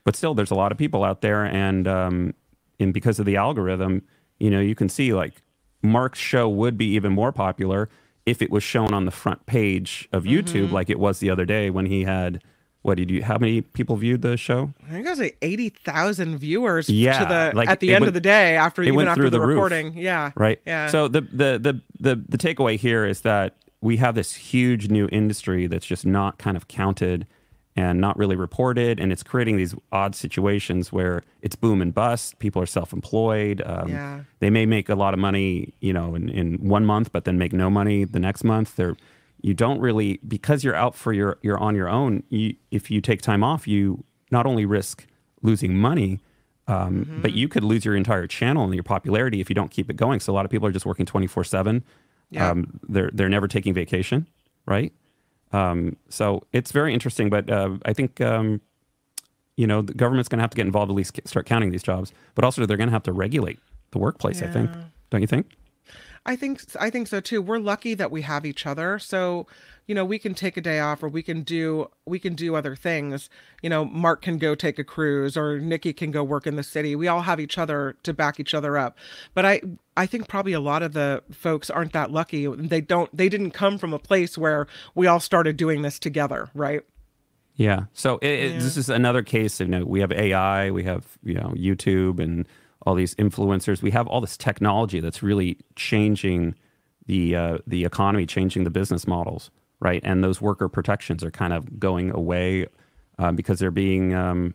but 0.05 0.15
still, 0.15 0.33
there's 0.33 0.51
a 0.51 0.55
lot 0.55 0.71
of 0.71 0.77
people 0.77 1.03
out 1.03 1.19
there, 1.19 1.43
and 1.43 1.85
um, 1.85 2.33
and 2.79 2.93
because 2.93 3.19
of 3.19 3.25
the 3.25 3.35
algorithm, 3.35 4.03
you 4.39 4.49
know, 4.49 4.61
you 4.61 4.73
can 4.73 4.87
see 4.87 5.13
like 5.13 5.41
Mark's 5.83 6.19
show 6.19 6.47
would 6.47 6.77
be 6.77 6.85
even 6.95 7.11
more 7.11 7.33
popular 7.33 7.89
if 8.25 8.41
it 8.41 8.49
was 8.49 8.63
shown 8.63 8.93
on 8.93 9.03
the 9.03 9.11
front 9.11 9.45
page 9.47 10.07
of 10.13 10.23
YouTube, 10.23 10.67
Mm-hmm. 10.67 10.73
like 10.73 10.89
it 10.89 10.97
was 10.97 11.19
the 11.19 11.29
other 11.29 11.43
day 11.43 11.69
when 11.69 11.85
he 11.85 12.05
had. 12.05 12.41
What 12.81 12.95
did 12.97 13.11
you? 13.11 13.21
How 13.23 13.37
many 13.37 13.61
people 13.61 13.97
viewed 13.97 14.21
the 14.21 14.37
show? 14.37 14.73
I 14.87 14.91
think 14.91 15.05
it 15.05 15.09
was 15.09 15.19
like 15.19 15.37
eighty 15.41 15.69
thousand 15.69 16.37
viewers 16.37 16.89
Yeah, 16.89 17.19
to 17.19 17.25
the 17.25 17.51
like, 17.57 17.67
at 17.69 17.81
the 17.81 17.93
end 17.93 18.03
went- 18.03 18.07
of 18.09 18.13
the 18.13 18.21
day 18.21 18.55
after 18.55 18.81
even 18.83 18.95
went 18.95 19.09
after 19.09 19.23
through 19.23 19.29
the, 19.31 19.39
the 19.39 19.45
recording. 19.45 19.97
Yeah. 19.97 20.31
right? 20.35 20.59
Yeah. 20.65 20.87
So 20.87 21.07
the, 21.09 21.21
the 21.21 21.59
the 21.59 21.81
the 21.99 22.23
the 22.29 22.37
takeaway 22.37 22.77
here 22.77 23.05
is 23.05 23.21
that 23.21 23.55
we 23.81 23.97
have 23.97 24.15
this 24.15 24.33
huge 24.33 24.89
new 24.89 25.09
industry 25.11 25.67
that's 25.67 25.85
just 25.85 26.05
not 26.05 26.37
kind 26.37 26.55
of 26.55 26.67
counted 26.69 27.27
and 27.75 27.99
not 28.01 28.17
really 28.17 28.35
reported, 28.35 28.99
and 28.99 29.11
it's 29.11 29.23
creating 29.23 29.55
these 29.57 29.73
odd 29.91 30.15
situations 30.15 30.91
where 30.91 31.23
it's 31.41 31.55
boom 31.55 31.81
and 31.81 31.93
bust. 31.93 32.39
People 32.39 32.61
are 32.61 32.65
self-employed. 32.65 33.61
Um, 33.65 33.89
Yeah. 33.89 34.19
They 34.39 34.49
may 34.49 34.65
make 34.65 34.89
a 34.89 34.95
lot 34.95 35.13
of 35.13 35.19
money, 35.19 35.73
you 35.79 35.93
know, 35.93 36.15
in, 36.15 36.29
in 36.29 36.55
one 36.67 36.85
month, 36.85 37.11
but 37.13 37.23
then 37.25 37.37
make 37.37 37.53
no 37.53 37.69
money 37.69 38.03
the 38.05 38.19
next 38.19 38.43
month. 38.43 38.75
They're 38.75 38.97
you 39.41 39.53
don't 39.53 39.79
really 39.79 40.19
because 40.27 40.63
you're 40.63 40.75
out 40.75 40.95
for 40.95 41.13
your 41.13 41.37
you're 41.41 41.57
on 41.57 41.75
your 41.75 41.89
own. 41.89 42.23
You, 42.29 42.55
if 42.71 42.89
you 42.91 43.01
take 43.01 43.21
time 43.21 43.43
off, 43.43 43.67
you 43.67 44.03
not 44.31 44.45
only 44.45 44.65
risk 44.65 45.05
losing 45.41 45.75
money, 45.75 46.19
um, 46.67 47.05
Mm-hmm. 47.05 47.21
but 47.21 47.33
you 47.33 47.47
could 47.47 47.63
lose 47.63 47.83
your 47.85 47.95
entire 47.95 48.27
channel 48.27 48.63
and 48.65 48.73
your 48.75 48.83
popularity 48.83 49.41
if 49.41 49.49
you 49.49 49.55
don't 49.55 49.71
keep 49.71 49.89
it 49.89 49.95
going. 49.95 50.19
So 50.19 50.31
a 50.31 50.35
lot 50.35 50.45
of 50.45 50.51
people 50.51 50.67
are 50.67 50.71
just 50.71 50.85
working 50.85 51.05
24 51.05 51.43
seven. 51.45 51.83
Yeah. 52.29 52.49
Um, 52.51 52.79
they're, 52.87 53.09
they're 53.11 53.29
never 53.29 53.47
taking 53.47 53.73
vacation. 53.73 54.27
Right. 54.67 54.93
Um, 55.51 55.95
so 56.09 56.43
it's 56.53 56.71
very 56.71 56.93
interesting, 56.93 57.31
but, 57.31 57.49
uh, 57.49 57.77
I 57.85 57.93
think, 57.93 58.21
um, 58.21 58.61
you 59.57 59.65
know, 59.65 59.81
the 59.81 59.95
government's 59.95 60.29
going 60.29 60.37
to 60.37 60.43
have 60.43 60.51
to 60.51 60.55
get 60.57 60.67
involved, 60.67 60.91
at 60.91 60.95
least 60.95 61.19
start 61.25 61.47
counting 61.47 61.71
these 61.71 61.81
jobs, 61.81 62.13
but 62.35 62.45
also 62.45 62.63
they're 62.67 62.77
going 62.77 62.89
to 62.89 62.93
have 62.93 63.01
to 63.03 63.13
regulate 63.13 63.57
the 63.89 63.97
workplace. 63.97 64.43
I 64.43 64.47
think, 64.47 64.69
don't 65.09 65.21
you 65.21 65.27
think? 65.27 65.47
I 66.25 66.35
think 66.35 66.61
I 66.79 66.89
think 66.89 67.07
so 67.07 67.19
too. 67.19 67.41
We're 67.41 67.59
lucky 67.59 67.93
that 67.95 68.11
we 68.11 68.21
have 68.23 68.45
each 68.45 68.65
other. 68.67 68.99
So, 68.99 69.47
you 69.87 69.95
know, 69.95 70.05
we 70.05 70.19
can 70.19 70.33
take 70.35 70.57
a 70.57 70.61
day 70.61 70.79
off 70.79 71.01
or 71.01 71.09
we 71.09 71.23
can 71.23 71.41
do 71.41 71.89
we 72.05 72.19
can 72.19 72.35
do 72.35 72.55
other 72.55 72.75
things. 72.75 73.29
You 73.63 73.69
know, 73.69 73.85
Mark 73.85 74.21
can 74.21 74.37
go 74.37 74.53
take 74.53 74.77
a 74.77 74.83
cruise 74.83 75.35
or 75.37 75.59
Nikki 75.59 75.93
can 75.93 76.11
go 76.11 76.23
work 76.23 76.45
in 76.45 76.55
the 76.55 76.63
city. 76.63 76.95
We 76.95 77.07
all 77.07 77.21
have 77.21 77.39
each 77.39 77.57
other 77.57 77.95
to 78.03 78.13
back 78.13 78.39
each 78.39 78.53
other 78.53 78.77
up. 78.77 78.97
But 79.33 79.45
I 79.45 79.61
I 79.97 80.05
think 80.05 80.27
probably 80.27 80.53
a 80.53 80.59
lot 80.59 80.83
of 80.83 80.93
the 80.93 81.23
folks 81.31 81.69
aren't 81.69 81.93
that 81.93 82.11
lucky. 82.11 82.45
They 82.47 82.81
don't 82.81 83.15
they 83.15 83.29
didn't 83.29 83.51
come 83.51 83.77
from 83.77 83.93
a 83.93 83.99
place 83.99 84.37
where 84.37 84.67
we 84.95 85.07
all 85.07 85.19
started 85.19 85.57
doing 85.57 85.81
this 85.81 85.97
together, 85.99 86.49
right? 86.53 86.81
Yeah. 87.55 87.85
So 87.93 88.19
it, 88.19 88.27
it- 88.29 88.59
this 88.59 88.77
is 88.77 88.89
another 88.89 89.21
case. 89.23 89.59
of, 89.59 89.67
You 89.67 89.79
know, 89.79 89.85
we 89.85 89.99
have 90.01 90.11
AI, 90.11 90.69
we 90.71 90.83
have 90.83 91.17
you 91.23 91.33
know 91.33 91.53
YouTube, 91.57 92.19
and 92.19 92.47
all 92.85 92.95
these 92.95 93.15
influencers. 93.15 93.81
We 93.81 93.91
have 93.91 94.07
all 94.07 94.21
this 94.21 94.37
technology 94.37 94.99
that's 94.99 95.21
really 95.21 95.57
changing 95.75 96.55
the 97.05 97.35
uh, 97.35 97.57
the 97.67 97.85
economy, 97.85 98.25
changing 98.25 98.63
the 98.63 98.69
business 98.69 99.07
models, 99.07 99.51
right? 99.79 100.01
And 100.03 100.23
those 100.23 100.41
worker 100.41 100.69
protections 100.69 101.23
are 101.23 101.31
kind 101.31 101.53
of 101.53 101.79
going 101.79 102.11
away 102.11 102.67
uh, 103.17 103.31
because 103.31 103.59
they're 103.59 103.71
being 103.71 104.13
um, 104.13 104.53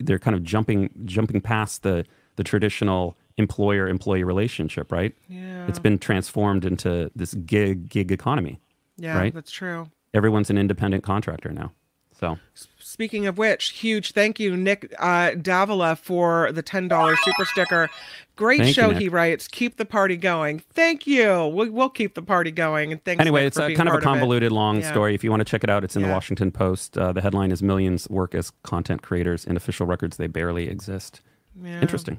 they're 0.00 0.18
kind 0.18 0.34
of 0.34 0.42
jumping 0.42 0.90
jumping 1.04 1.40
past 1.40 1.82
the 1.82 2.04
the 2.36 2.44
traditional 2.44 3.16
employer 3.36 3.88
employee 3.88 4.24
relationship, 4.24 4.90
right? 4.92 5.14
Yeah. 5.28 5.66
It's 5.68 5.78
been 5.78 5.98
transformed 5.98 6.64
into 6.64 7.10
this 7.14 7.34
gig 7.34 7.88
gig 7.88 8.12
economy. 8.12 8.60
yeah, 8.96 9.16
right? 9.16 9.32
that's 9.32 9.50
true. 9.50 9.88
Everyone's 10.14 10.50
an 10.50 10.58
independent 10.58 11.04
contractor 11.04 11.50
now. 11.50 11.72
So 12.18 12.38
Speaking 12.78 13.26
of 13.26 13.38
which, 13.38 13.70
huge 13.70 14.12
thank 14.12 14.40
you, 14.40 14.56
Nick 14.56 14.92
uh, 14.98 15.32
Davila, 15.32 15.94
for 15.94 16.50
the 16.52 16.62
$10 16.62 17.16
super 17.22 17.44
sticker. 17.44 17.90
Great 18.34 18.60
Thank 18.60 18.74
show, 18.74 18.88
Nick. 18.88 18.98
he 18.98 19.08
writes. 19.08 19.46
Keep 19.46 19.76
the 19.76 19.84
party 19.84 20.16
going. 20.16 20.60
Thank 20.72 21.06
you. 21.06 21.46
We'll, 21.46 21.70
we'll 21.70 21.90
keep 21.90 22.14
the 22.14 22.22
party 22.22 22.50
going. 22.50 22.92
And 22.92 23.04
thanks. 23.04 23.20
anyway, 23.20 23.42
Nick, 23.42 23.48
it's 23.48 23.58
a 23.58 23.74
kind 23.74 23.88
of 23.88 23.96
a 23.96 24.00
convoluted, 24.00 24.52
long 24.52 24.80
Yeah. 24.80 24.90
story. 24.90 25.14
If 25.14 25.22
you 25.22 25.30
want 25.30 25.40
to 25.40 25.44
check 25.44 25.62
it 25.62 25.70
out, 25.70 25.84
it's 25.84 25.96
in 25.96 26.02
the 26.02 26.08
Washington 26.08 26.50
Post. 26.50 26.96
Uh, 26.96 27.12
the 27.12 27.20
headline 27.20 27.50
is 27.52 27.62
"Millions 27.62 28.08
Work 28.08 28.34
as 28.34 28.52
Content 28.62 29.02
Creators 29.02 29.44
in 29.44 29.56
Official 29.56 29.86
Records 29.86 30.16
They 30.16 30.28
Barely 30.28 30.68
Exist." 30.68 31.20
Yeah. 31.62 31.80
Interesting. 31.80 32.18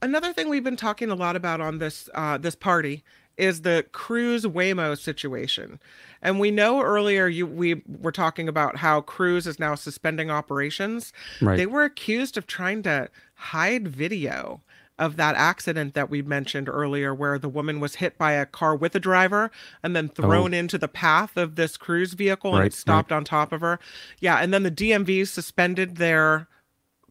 Another 0.00 0.32
thing 0.32 0.48
we've 0.48 0.64
been 0.64 0.76
talking 0.76 1.10
a 1.10 1.14
lot 1.16 1.36
about 1.36 1.60
on 1.60 1.78
this 1.78 2.08
uh, 2.14 2.38
this 2.38 2.54
party 2.54 3.04
is 3.36 3.62
the 3.62 3.86
Cruise 3.92 4.44
Waymo 4.44 4.98
situation, 4.98 5.80
and 6.20 6.38
we 6.38 6.50
know 6.50 6.82
earlier 6.82 7.26
you 7.26 7.46
we 7.46 7.82
were 7.86 8.12
talking 8.12 8.48
about 8.48 8.76
how 8.76 9.00
Cruise 9.00 9.46
is 9.46 9.58
now 9.58 9.74
suspending 9.74 10.30
operations. 10.30 11.12
Right. 11.40 11.56
They 11.56 11.66
were 11.66 11.84
accused 11.84 12.36
of 12.36 12.46
trying 12.46 12.82
to 12.84 13.08
hide 13.34 13.88
video 13.88 14.60
of 14.98 15.16
that 15.16 15.34
accident 15.34 15.94
that 15.94 16.10
we 16.10 16.22
mentioned 16.22 16.68
earlier, 16.68 17.14
where 17.14 17.38
the 17.38 17.48
woman 17.48 17.80
was 17.80 17.96
hit 17.96 18.16
by 18.18 18.32
a 18.32 18.46
car 18.46 18.76
with 18.76 18.94
a 18.94 19.00
driver 19.00 19.50
and 19.82 19.96
then 19.96 20.10
oh. 20.18 20.22
thrown 20.22 20.54
into 20.54 20.78
the 20.78 20.88
path 20.88 21.36
of 21.36 21.56
this 21.56 21.76
cruise 21.76 22.12
vehicle 22.12 22.50
and 22.50 22.58
Oh. 22.58 22.62
Right, 22.62 22.72
it 22.72 22.74
stopped 22.74 23.10
on 23.10 23.24
top 23.24 23.52
of 23.52 23.62
her. 23.62 23.80
Yeah, 24.20 24.36
and 24.36 24.54
then 24.54 24.62
the 24.62 24.70
DMV 24.70 25.26
suspended 25.26 25.96
their 25.96 26.48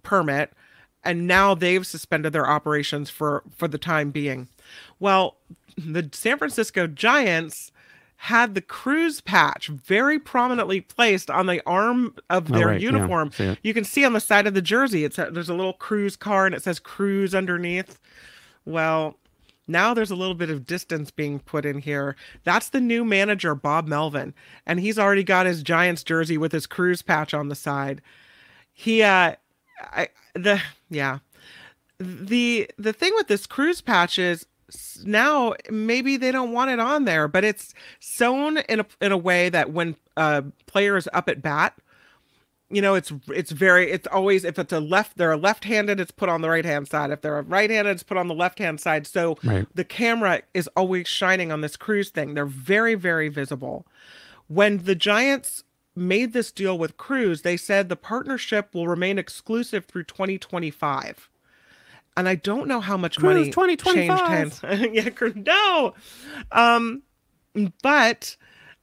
permit 0.03 0.53
and 1.03 1.28
now 1.28 1.55
they've 1.55 1.86
suspended 1.86 2.34
their 2.34 2.47
operations 2.47 3.09
for 3.09 3.43
for 3.55 3.67
the 3.67 3.78
time 3.78 4.11
being 4.11 4.47
well 4.99 5.38
the 5.78 6.09
san 6.13 6.38
francisco 6.38 6.88
giants 6.88 7.72
had 8.17 8.53
the 8.53 8.61
cruise 8.61 9.19
patch 9.22 9.67
very 9.67 10.19
prominently 10.19 10.80
placed 10.82 11.32
on 11.32 11.47
the 11.47 11.61
arm 11.65 12.13
of 12.30 12.51
Oh, 12.51 12.55
their 12.55 12.67
right, 12.67 12.82
uniform 12.82 13.32
it. 13.39 13.57
you 13.63 13.74
can 13.74 13.84
see 13.84 14.05
on 14.05 14.13
the 14.13 14.19
side 14.19 14.45
of 14.47 14.53
the 14.53 14.61
jersey 14.61 15.03
it's 15.03 15.17
a, 15.17 15.30
there's 15.32 15.49
a 15.49 15.53
little 15.55 15.74
cruise 15.74 16.15
car 16.15 16.45
and 16.45 16.53
it 16.53 16.61
says 16.63 16.80
cruise 16.80 17.34
underneath 17.34 17.99
well 18.65 19.17
now 19.67 19.93
there's 19.93 20.11
a 20.11 20.15
little 20.15 20.36
bit 20.36 20.49
of 20.49 20.65
distance 20.65 21.11
being 21.11 21.39
put 21.39 21.65
in 21.65 21.80
here. 21.80 22.17
That's 22.43 22.67
the 22.69 22.82
new 22.82 23.05
manager, 23.05 23.55
Bob 23.55 23.88
Melvin, 23.88 24.34
and 24.65 24.82
he's 24.82 24.99
already 24.99 25.24
got 25.24 25.45
his 25.45 25.63
Giants 25.63 26.03
jersey 26.03 26.38
with 26.38 26.51
his 26.51 26.65
cruise 26.67 27.01
patch 27.01 27.34
on 27.34 27.47
the 27.47 27.55
side. 27.55 28.01
He, 28.74 29.01
uh, 29.01 29.36
I, 29.82 30.09
the, 30.34 30.61
yeah, 30.89 31.19
the 31.99 32.69
the 32.78 32.91
thing 32.91 33.13
with 33.15 33.28
this 33.28 33.45
cruise 33.47 33.80
patch 33.80 34.19
is 34.19 34.45
now 35.03 35.53
maybe 35.69 36.17
they 36.17 36.32
don't 36.32 36.51
want 36.51 36.72
it 36.72 36.80
on 36.80 37.05
there, 37.05 37.28
but 37.28 37.43
it's 37.43 37.74
sewn 37.99 38.57
in 38.69 38.82
a 38.82 38.86
in 38.99 39.11
a 39.11 39.17
way 39.17 39.49
that 39.49 39.72
when 39.72 39.95
a 40.17 40.43
player 40.65 40.97
is 40.97 41.09
up 41.13 41.30
at 41.30 41.41
bat, 41.41 41.78
you 42.69 42.82
know 42.82 42.95
it's 42.95 43.11
it's 43.28 43.51
very 43.51 43.91
it's 43.91 44.07
always 44.07 44.43
if 44.45 44.57
it's 44.57 44.74
a 44.74 44.80
left 44.80 45.17
they're 45.17 45.32
a 45.32 45.38
left-handed 45.38 45.99
it's 45.99 46.11
put 46.11 46.30
on 46.30 46.41
the 46.41 46.49
right 46.49 46.65
hand 46.65 46.88
side. 46.88 47.11
If 47.11 47.22
they're 47.22 47.38
a 47.38 47.43
right-handed 47.43 47.91
it's 47.91 48.03
put 48.03 48.17
on 48.17 48.28
the 48.28 48.34
left 48.36 48.59
hand 48.59 48.80
side. 48.80 49.05
So 49.07 49.38
Right. 49.43 49.67
the 49.74 49.84
camera 49.84 50.41
is 50.53 50.67
always 50.76 51.07
shining 51.07 51.51
on 51.51 51.61
this 51.61 51.76
cruise 51.76 52.09
thing. 52.09 52.34
They're 52.34 52.45
very 52.45 52.95
very 52.95 53.30
visible. 53.30 53.86
When 54.47 54.80
the 54.84 54.95
giants 54.95 55.63
made 55.95 56.32
this 56.34 56.51
deal 56.53 56.78
with 56.78 56.95
cruise 56.97 57.41
they 57.41 57.57
said 57.57 57.89
the 57.89 57.97
partnership 57.97 58.74
will 58.74 58.88
remain 58.88 59.19
exclusive 59.19 59.86
through 59.86 60.05
2025 60.05 61.30
and 62.18 62.28
i 62.28 62.36
don't 62.36 62.68
know 62.68 62.82
how 62.82 62.97
much 62.97 63.18
Cruise 63.18 63.55
money 63.55 63.76
2025. 63.76 63.95
changed 63.95 64.62
hands 64.62 64.89
yeah 64.93 65.30
no 65.36 65.93
um 66.51 67.01
but 67.84 68.36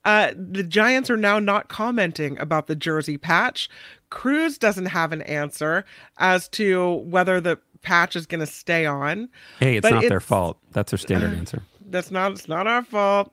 uh, 0.05 0.33
the 0.37 0.63
Giants 0.63 1.11
are 1.11 1.17
now 1.17 1.39
not 1.39 1.69
commenting 1.69 2.39
about 2.39 2.67
the 2.67 2.77
jersey 2.77 3.19
patch. 3.19 3.69
Cruise 4.11 4.57
doesn't 4.57 4.87
have 4.87 5.13
an 5.13 5.23
answer 5.23 5.85
as 6.17 6.49
to 6.51 6.95
whether 6.95 7.41
the 7.41 7.59
patch 7.83 8.17
is 8.17 8.27
going 8.27 8.41
to 8.41 8.47
stay 8.47 8.87
on. 8.87 9.29
Hey, 9.61 9.77
it's 9.77 9.85
But 9.85 9.95
not 9.95 10.09
their 10.09 10.21
fault. 10.21 10.59
That's 10.73 10.93
their 10.93 10.99
standard 10.99 11.35
answer. 11.37 11.63
That's 11.91 12.11
not 12.11 12.33
it's 12.33 12.49
not 12.49 12.67
our 12.67 12.85
fault. 12.85 13.33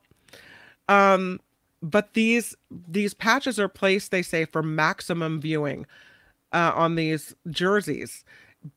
Um, 0.90 1.40
but 1.82 2.14
these 2.14 2.56
these 2.88 3.14
patches 3.14 3.60
are 3.60 3.70
placed, 3.70 4.12
they 4.12 4.22
say, 4.22 4.46
for 4.46 4.64
maximum 4.64 5.40
viewing 5.40 5.86
uh, 6.52 6.72
on 6.76 6.96
these 6.96 7.36
jerseys. 7.50 8.26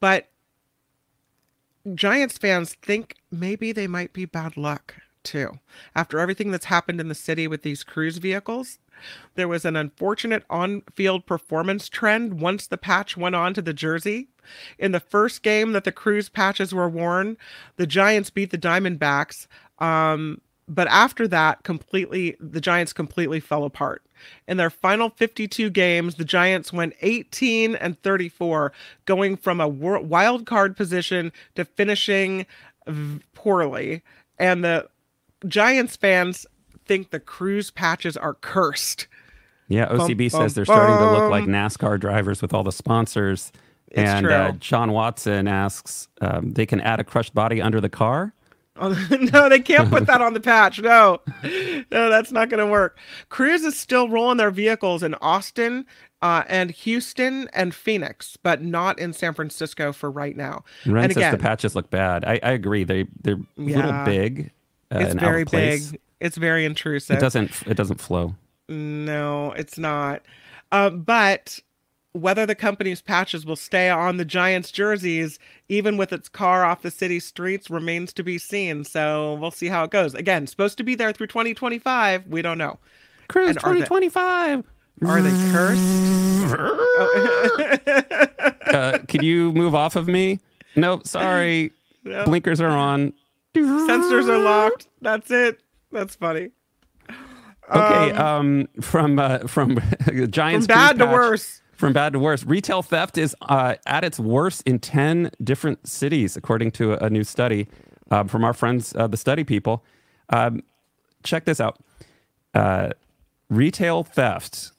But 0.01 0.29
Giants 1.95 2.39
fans 2.39 2.75
think 2.75 3.17
maybe 3.31 3.73
they 3.73 3.87
might 3.87 4.13
be 4.13 4.25
bad 4.25 4.57
luck 4.57 4.95
too. 5.23 5.59
After 5.95 6.19
everything 6.19 6.51
that's 6.51 6.67
happened 6.67 7.01
in 7.01 7.09
the 7.09 7.15
city 7.15 7.47
with 7.47 7.63
these 7.63 7.85
cruise 7.85 8.19
vehicles, 8.19 8.79
there 9.35 9.49
was 9.49 9.65
an 9.65 9.77
unfortunate 9.77 10.45
on 10.51 10.83
field 10.95 11.27
performance 11.27 11.89
trend 11.89 12.41
once 12.41 12.67
the 12.67 12.77
patch 12.77 13.17
went 13.17 13.35
on 13.35 13.55
to 13.55 13.63
the 13.63 13.73
jersey. 13.73 14.29
In 14.79 14.93
the 14.93 15.01
first 15.01 15.43
game 15.43 15.73
that 15.73 15.85
the 15.85 15.93
cruise 15.93 16.29
patches 16.29 16.75
were 16.75 16.89
worn, 16.89 17.37
the 17.77 17.87
Giants 17.87 18.31
beat 18.31 18.51
the 18.51 18.59
Diamondbacks. 18.59 19.47
Um, 19.79 20.41
but 20.67 20.89
after 20.89 21.29
that, 21.29 21.63
completely, 21.63 22.37
the 22.41 22.61
Giants 22.61 22.93
completely 22.93 23.41
fell 23.41 23.65
apart. 23.65 24.03
In 24.47 24.57
their 24.57 24.71
final 24.71 25.11
52 25.11 25.71
games, 25.71 26.17
the 26.17 26.25
Giants 26.25 26.73
went 26.73 26.95
18 27.03 27.75
and 27.77 28.01
34, 28.03 28.73
going 29.05 29.37
from 29.37 29.61
a 29.61 29.69
wild 29.69 30.47
card 30.47 30.77
position 30.77 31.33
to 31.55 31.65
finishing 31.65 32.47
poorly. 33.35 34.03
And 34.39 34.65
the 34.65 34.89
Giants 35.47 35.97
fans 35.97 36.47
think 36.87 37.11
the 37.11 37.21
cruise 37.21 37.71
patches 37.71 38.17
are 38.17 38.35
cursed. 38.35 39.07
Yeah, 39.69 39.87
OCB 39.89 40.33
bum, 40.33 40.41
says 40.41 40.55
they're 40.55 40.65
starting 40.65 40.97
to 40.97 41.13
look 41.13 41.31
like 41.31 41.45
NASCAR 41.45 42.01
drivers 42.01 42.41
with 42.41 42.55
all 42.55 42.65
the 42.65 42.73
sponsors. 42.73 43.53
It's 43.89 43.99
and 43.99 44.27
Uh. 44.27 44.53
John 44.53 44.93
Watson 44.93 45.47
asks, 45.47 46.09
um, 46.21 46.53
they 46.53 46.67
can 46.67 46.81
add 46.81 47.01
a 47.01 47.05
crushed 47.05 47.35
body 47.35 47.61
under 47.61 47.81
the 47.81 47.89
car. 47.89 48.33
No, 49.33 49.49
they 49.49 49.61
can't 49.61 49.91
put 49.91 50.07
that 50.07 50.21
on 50.23 50.35
the 50.35 50.41
patch. 50.41 50.81
No, 50.81 51.21
no, 51.43 52.11
that's 52.11 52.33
not 52.33 52.49
going 52.49 52.65
to 52.65 52.71
work. 52.71 52.99
Cruise 53.29 53.63
is 53.65 53.79
still 53.79 54.09
rolling 54.09 54.37
their 54.39 54.51
vehicles 54.51 55.03
in 55.03 55.15
Austin 55.17 55.87
uh, 56.23 56.45
and 56.49 56.71
Houston 56.71 57.49
and 57.53 57.75
Phoenix, 57.75 58.37
but 58.43 58.63
not 58.63 58.99
in 58.99 59.13
San 59.13 59.35
Francisco 59.35 59.93
for 59.93 60.11
right 60.11 60.37
now. 60.37 60.65
And 60.85 60.95
says 61.11 61.17
again, 61.17 61.33
the 61.33 61.39
patches 61.39 61.75
look 61.75 61.91
bad. 61.91 62.25
I, 62.25 62.41
I 62.43 62.51
agree. 62.53 62.85
They 62.85 63.07
they're 63.23 63.35
a 63.35 63.61
little 63.61 64.05
big. 64.05 64.51
Uh, 64.93 64.99
it's 65.01 65.11
and 65.13 65.21
out 65.21 65.27
of 65.27 65.31
very 65.31 65.45
big. 65.45 66.01
It's 66.21 66.37
very 66.37 66.65
intrusive. 66.65 67.17
It 67.17 67.21
doesn't 67.21 67.51
it 67.67 67.77
doesn't 67.77 68.01
flow. 68.01 68.35
No, 68.69 69.53
it's 69.53 69.79
not. 69.79 70.23
Uh, 70.73 70.91
but 70.91 71.61
whether 72.13 72.47
the 72.47 72.55
company's 72.55 73.01
patches 73.03 73.45
will 73.47 73.57
stay 73.57 73.91
on 73.91 74.17
the 74.17 74.25
Giants 74.25 74.71
jerseys, 74.73 75.39
even 75.69 75.97
with 75.97 76.13
its 76.13 76.29
car 76.29 76.65
off 76.65 76.83
the 76.83 76.91
city 76.91 77.21
streets, 77.21 77.71
remains 77.71 78.13
to 78.15 78.23
be 78.23 78.39
seen. 78.39 78.85
So 78.85 79.35
we'll 79.35 79.51
see 79.51 79.67
how 79.69 79.85
it 79.85 79.91
goes. 79.91 80.15
Again, 80.15 80.47
supposed 80.47 80.79
to 80.79 80.85
be 80.85 80.95
there 80.95 81.13
through 81.13 81.29
2025. 81.29 82.27
We 82.27 82.43
don't 82.43 82.59
know. 82.59 82.79
Cruise 83.29 83.51
And 83.51 83.59
are 83.59 83.75
they- 83.75 83.85
2025. 83.85 84.65
Are 85.07 85.23
they 85.23 85.31
cursed? 85.53 86.49
Uh, 88.69 88.99
can 89.09 89.23
you 89.25 89.51
move 89.55 89.75
off 89.75 89.97
of 89.97 90.07
me? 90.09 90.39
Nope, 90.77 91.07
sorry. 91.07 91.73
No. 92.05 92.25
Blinkers 92.27 92.61
are 92.61 92.69
on. 92.69 93.15
Sensors 93.57 94.29
are 94.29 94.39
locked. 94.39 94.89
That's 95.01 95.31
it. 95.31 95.59
That's 95.91 96.15
funny. 96.15 96.51
Okay, 97.71 98.11
um, 98.13 98.69
from 98.83 99.19
uh, 99.19 99.39
from 99.41 99.81
From 100.05 100.31
Giants 100.31 100.67
bad 100.67 100.99
to 100.99 101.07
patch- 101.07 101.13
worse. 101.15 101.63
From 101.79 101.93
bad 101.93 102.13
to 102.15 102.19
worse, 102.19 102.45
retail 102.45 102.83
theft 102.83 103.17
is 103.17 103.37
uh, 103.43 103.77
at 103.87 104.03
its 104.03 104.19
worst 104.19 104.65
in 104.67 104.81
ten 104.81 105.31
different 105.45 105.87
cities, 105.87 106.37
according 106.37 106.73
to 106.73 106.95
a, 106.95 107.07
a 107.07 107.11
new 107.11 107.23
study 107.23 107.69
um, 108.11 108.27
from 108.27 108.43
our 108.43 108.53
friends, 108.53 108.93
uh, 108.97 109.07
the 109.07 109.17
study 109.17 109.45
people. 109.45 109.85
Um, 110.29 110.65
check 111.23 111.45
this 111.45 111.61
out: 111.61 111.79
uh, 112.53 112.91
retail 113.49 114.03
theft. 114.03 114.73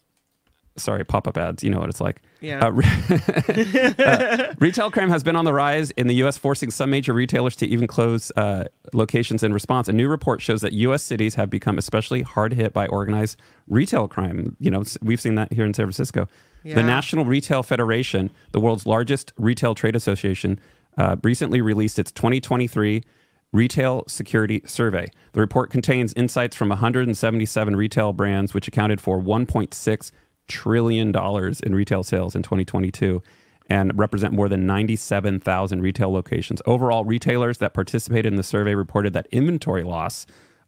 Sorry, 0.75 1.05
pop-up 1.05 1.37
ads. 1.37 1.63
You 1.63 1.69
know 1.69 1.79
what 1.79 1.89
it's 1.89 2.01
like. 2.01 2.21
Yeah. 2.41 2.65
Uh, 2.65 2.71
re- 2.71 3.93
uh, 3.99 4.53
retail 4.59 4.91
crime 4.91 5.09
has 5.09 5.23
been 5.23 5.37
on 5.37 5.45
the 5.45 5.53
rise 5.53 5.91
in 5.91 6.07
the 6.07 6.15
U.S., 6.15 6.37
forcing 6.37 6.69
some 6.69 6.89
major 6.89 7.13
retailers 7.13 7.55
to 7.57 7.67
even 7.67 7.87
close 7.87 8.29
uh, 8.35 8.65
locations 8.93 9.41
in 9.41 9.53
response. 9.53 9.87
A 9.87 9.93
new 9.93 10.09
report 10.09 10.41
shows 10.41 10.59
that 10.61 10.73
U.S. 10.73 11.01
cities 11.01 11.35
have 11.35 11.49
become 11.49 11.77
especially 11.77 12.23
hard 12.23 12.53
hit 12.53 12.73
by 12.73 12.87
organized 12.87 13.39
retail 13.67 14.09
crime. 14.09 14.57
You 14.59 14.71
know, 14.71 14.83
we've 15.01 15.21
seen 15.21 15.35
that 15.35 15.53
here 15.53 15.65
in 15.65 15.73
San 15.73 15.85
Francisco. 15.85 16.27
Yeah. 16.63 16.75
The 16.75 16.83
National 16.83 17.25
Retail 17.25 17.63
Federation, 17.63 18.31
the 18.51 18.59
world's 18.59 18.85
largest 18.85 19.31
retail 19.37 19.75
trade 19.75 19.95
association, 19.95 20.59
uh, 20.97 21.15
recently 21.23 21.61
released 21.61 21.97
its 21.99 22.11
2023 22.11 23.03
Retail 23.51 24.03
Security 24.07 24.61
Survey. 24.65 25.09
The 25.31 25.39
report 25.39 25.71
contains 25.71 26.13
insights 26.13 26.55
from 26.55 26.69
177 26.69 27.75
retail 27.75 28.13
brands, 28.13 28.53
which 28.53 28.67
accounted 28.67 29.01
for 29.01 29.19
1.6 29.19 30.11
trillion 30.47 31.11
dollars 31.11 31.59
in 31.61 31.73
retail 31.75 32.03
sales 32.03 32.35
in 32.35 32.43
2022. 32.43 33.21
and 33.71 33.95
represent 33.99 34.33
more 34.33 34.49
than 34.49 34.65
97,000 34.65 35.79
retail 35.81 36.11
locations. 36.11 36.59
Overall, 36.65 37.05
retailers 37.05 37.59
that 37.59 37.71
participated 37.75 38.33
in 38.33 38.35
the 38.35 38.41
survey 38.41 38.73
reported 38.73 39.13
that 39.13 39.27
inventory 39.31 39.83
loss, 39.83 40.25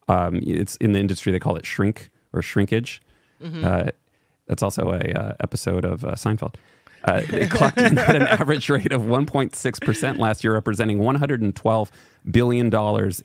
um, 0.08 0.36
it's 0.44 0.76
in 0.76 0.92
the 0.92 1.00
industry, 1.00 1.32
they 1.32 1.40
call 1.40 1.56
it 1.56 1.66
shrink 1.66 2.12
or 2.32 2.44
shrinkage. 2.44 3.02
Uh, 3.66 3.90
that's 4.52 4.62
also 4.62 4.92
a 4.92 5.00
uh, 5.18 5.34
episode 5.40 5.86
of 5.86 6.04
uh, 6.04 6.12
Seinfeld. 6.12 6.56
Uh, 7.06 7.22
they 7.30 7.48
clocked 7.48 7.78
in 7.78 7.98
at 7.98 8.18
an 8.18 8.22
average 8.28 8.70
rate 8.70 8.92
of 8.92 9.04
1.6% 9.04 10.20
last 10.20 10.44
year, 10.44 10.54
representing 10.54 10.98
$112 11.00 11.90
billion 12.30 12.70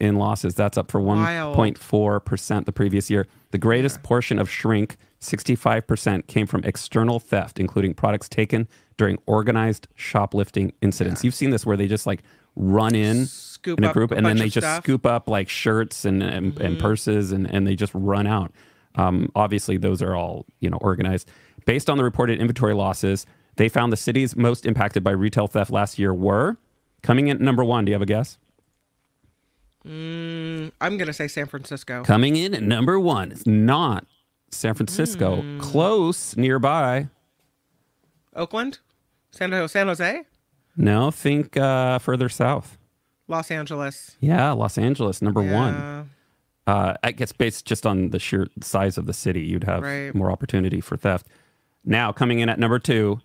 in 0.01 0.17
losses. 0.19 0.55
That's 0.55 0.79
up 0.79 0.89
for 0.89 1.01
1.4% 1.01 2.65
the 2.65 2.73
previous 2.73 3.11
year. 3.11 3.27
The 3.51 3.59
greatest 3.59 4.05
portion 4.05 4.39
of 4.39 4.49
shrink, 4.49 4.97
65%, 5.21 6.29
came 6.29 6.47
from 6.47 6.63
external 6.63 7.19
theft, 7.19 7.59
including 7.59 7.95
products 7.95 8.29
taken 8.29 8.69
during 8.97 9.19
organized 9.27 9.89
shoplifting 9.97 10.75
incidents. 10.81 11.25
You've 11.25 11.35
seen 11.35 11.51
this 11.51 11.67
where 11.67 11.77
they 11.77 11.89
just 11.89 12.07
like 12.07 12.23
run 12.55 12.95
in 12.95 13.27
Scoop 13.27 13.79
in 13.79 13.85
a 13.85 13.93
group 13.93 14.13
a 14.13 14.15
and 14.15 14.25
then 14.25 14.39
they 14.39 14.49
just 14.49 14.65
stuff. 14.65 14.85
scoop 14.85 15.05
up 15.05 15.29
like 15.29 15.49
shirts 15.49 16.05
and, 16.05 16.23
and, 16.23 16.57
and 16.61 16.79
purses 16.79 17.33
and, 17.33 17.53
and 17.53 17.67
they 17.67 17.75
just 17.75 17.93
run 17.95 18.29
out. 18.29 18.53
Um, 18.97 19.31
obviously, 19.35 19.77
those 19.77 20.01
are 20.03 20.15
all 20.15 20.47
you 20.61 20.71
know 20.71 20.79
organized. 20.81 21.31
Based 21.65 21.91
on 21.91 21.99
the 21.99 22.05
reported 22.05 22.41
inventory 22.41 22.75
losses, 22.75 23.27
they 23.57 23.69
found 23.69 23.93
the 23.93 23.97
cities 23.97 24.37
most 24.37 24.65
impacted 24.67 25.03
by 25.05 25.11
retail 25.13 25.47
theft 25.47 25.71
last 25.71 25.99
year 25.99 26.15
were 26.15 26.57
coming 27.03 27.29
in 27.29 27.37
at 27.37 27.41
number 27.43 27.65
one. 27.65 27.85
Do 27.85 27.91
you 27.91 27.95
have 27.95 28.03
a 28.03 28.07
guess? 28.07 28.39
I'm 29.85 30.73
gonna 30.81 31.13
say 31.13 31.29
San 31.29 31.47
Francisco. 31.47 32.03
Coming 32.05 32.37
in 32.37 32.55
at 32.55 32.63
number 32.63 32.99
one, 32.99 33.31
it's 33.33 33.47
not 33.47 34.05
San 34.51 34.75
Francisco. 34.75 35.43
Hmm. 35.43 35.61
Close 35.61 36.37
nearby. 36.37 37.09
Oakland, 38.35 38.81
San, 39.31 39.53
Ho- 39.53 39.67
San 39.67 39.87
Jose, 39.87 40.25
No, 40.77 41.11
think 41.11 41.57
uh, 41.57 41.99
further 41.99 42.29
south. 42.29 42.77
Los 43.29 43.51
Angeles. 43.51 44.17
Yeah, 44.21 44.53
Los 44.53 44.77
Angeles, 44.77 45.23
number 45.23 45.41
one. 45.41 46.11
Yeah. 46.67 46.75
Uh, 46.75 46.95
I 47.05 47.13
guess 47.13 47.33
based 47.33 47.65
just 47.67 47.87
on 47.87 48.11
the 48.11 48.19
sheer 48.19 48.49
size 48.61 48.99
of 48.99 49.07
the 49.07 49.13
city, 49.13 49.41
you'd 49.43 49.65
have 49.65 49.83
Right. 49.83 50.15
more 50.15 50.31
opportunity 50.31 50.81
for 50.81 50.97
theft. 50.97 51.27
Now, 51.85 52.13
coming 52.13 52.41
in 52.41 52.49
at 52.49 52.59
number 52.59 52.79
two, 52.79 53.21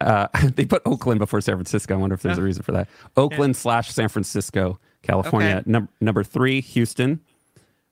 uh, 0.00 0.28
they 0.56 0.64
put 0.64 0.82
Oakland 0.86 1.18
before 1.20 1.40
San 1.40 1.56
Francisco. 1.56 1.94
I 1.94 1.98
wonder 1.98 2.14
if 2.14 2.22
there's 2.22 2.38
a 2.38 2.42
reason 2.42 2.62
for 2.62 2.72
that. 2.72 2.88
Oakland 3.16 3.56
slash 3.56 3.90
San 3.92 4.08
Francisco, 4.08 4.78
California. 5.02 5.56
Okay. 5.56 5.70
Num- 5.70 5.88
number 6.00 6.24
three, 6.24 6.60
Houston. 6.60 7.20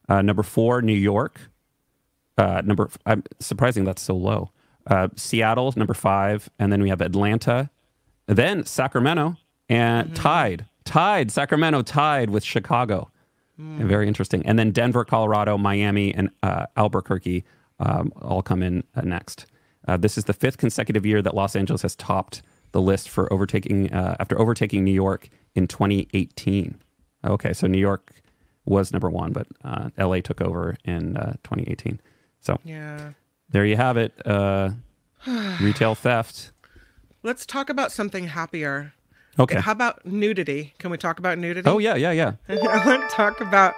Uh, 0.09 0.23
number 0.23 0.43
four, 0.43 0.83
New 0.83 0.93
York. 0.97 1.39
Uh, 2.39 2.63
number, 2.65 2.89
I'm 3.07 3.23
surprising 3.41 3.85
that's 3.85 4.03
so 4.03 4.17
low. 4.17 4.51
Uh, 4.87 5.09
Seattle, 5.17 5.73
number 5.77 5.95
five, 5.95 6.49
and 6.59 6.73
then 6.73 6.83
we 6.83 6.89
have 6.89 7.01
Atlanta, 7.01 7.71
then 8.27 8.65
Sacramento, 8.65 9.37
and 9.69 10.17
tied, 10.17 10.67
tied. 10.85 11.31
Sacramento 11.31 11.83
tied 11.83 12.31
with 12.31 12.43
Chicago. 12.43 13.11
And 13.59 13.89
Very 13.89 14.09
interesting. 14.09 14.45
And 14.47 14.59
then 14.59 14.71
Denver, 14.73 15.05
Colorado, 15.05 15.57
Miami, 15.57 16.13
and 16.15 16.31
uh, 16.43 16.67
Albuquerque 16.77 17.45
um, 17.79 18.13
all 18.21 18.43
come 18.43 18.63
in 18.63 18.83
uh, 18.97 19.03
next. 19.03 19.47
Uh, 19.87 19.97
this 19.97 20.17
is 20.19 20.25
the 20.25 20.33
fifth 20.33 20.57
consecutive 20.59 21.05
year 21.07 21.23
that 21.23 21.35
Los 21.35 21.55
Angeles 21.55 21.83
has 21.83 21.95
topped 21.97 22.43
the 22.73 22.81
list 22.81 23.09
for 23.09 23.33
overtaking 23.33 23.93
uh, 23.93 24.17
after 24.19 24.41
overtaking 24.41 24.85
New 24.85 24.93
York 24.95 25.29
in 25.55 25.69
2018. 25.69 26.77
Okay, 27.25 27.53
so 27.53 27.67
New 27.67 27.79
York 27.79 28.13
was 28.65 28.93
number 28.93 29.11
one, 29.11 29.33
but 29.33 29.47
uh, 29.65 29.91
LA 29.99 30.21
took 30.21 30.41
over 30.41 30.77
in 30.85 31.17
uh, 31.17 31.33
2018. 31.45 32.01
So 32.41 32.59
Yeah. 32.65 33.13
there 33.51 33.67
you 33.67 33.77
have 33.77 33.97
it. 33.97 34.13
Uh, 34.27 34.71
retail 35.61 35.95
theft. 35.95 36.53
Let's 37.23 37.47
talk 37.47 37.69
about 37.71 37.93
something 37.93 38.29
happier. 38.29 38.95
Okay. 39.39 39.61
How 39.61 39.73
about 39.73 40.05
nudity? 40.05 40.75
Can 40.79 40.91
we 40.91 40.99
talk 40.99 41.19
about 41.19 41.39
nudity? 41.39 41.69
Oh 41.69 41.79
yeah, 41.79 41.95
yeah, 41.95 42.13
yeah. 42.13 42.33
I 42.49 42.87
want 42.87 43.09
to 43.09 43.17
talk 43.17 43.41
about 43.41 43.75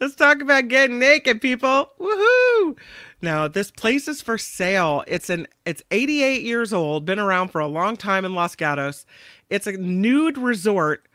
let's 0.00 0.16
talk 0.16 0.40
about 0.40 0.68
getting 0.68 0.98
naked, 0.98 1.40
people. 1.40 1.90
Woohoo! 2.00 2.76
Now, 3.22 3.46
this 3.46 3.70
place 3.70 4.08
is 4.08 4.20
for 4.20 4.36
sale. 4.36 5.04
It's 5.06 5.30
an 5.30 5.46
it's 5.64 5.82
88 5.92 6.42
years 6.42 6.72
old, 6.72 7.04
been 7.04 7.20
around 7.20 7.48
for 7.48 7.60
a 7.60 7.68
long 7.68 7.96
time 7.96 8.24
in 8.24 8.34
Los 8.34 8.56
Gatos. 8.56 9.06
It's 9.48 9.66
a 9.66 9.72
nude 9.72 10.38
resort 10.38 11.06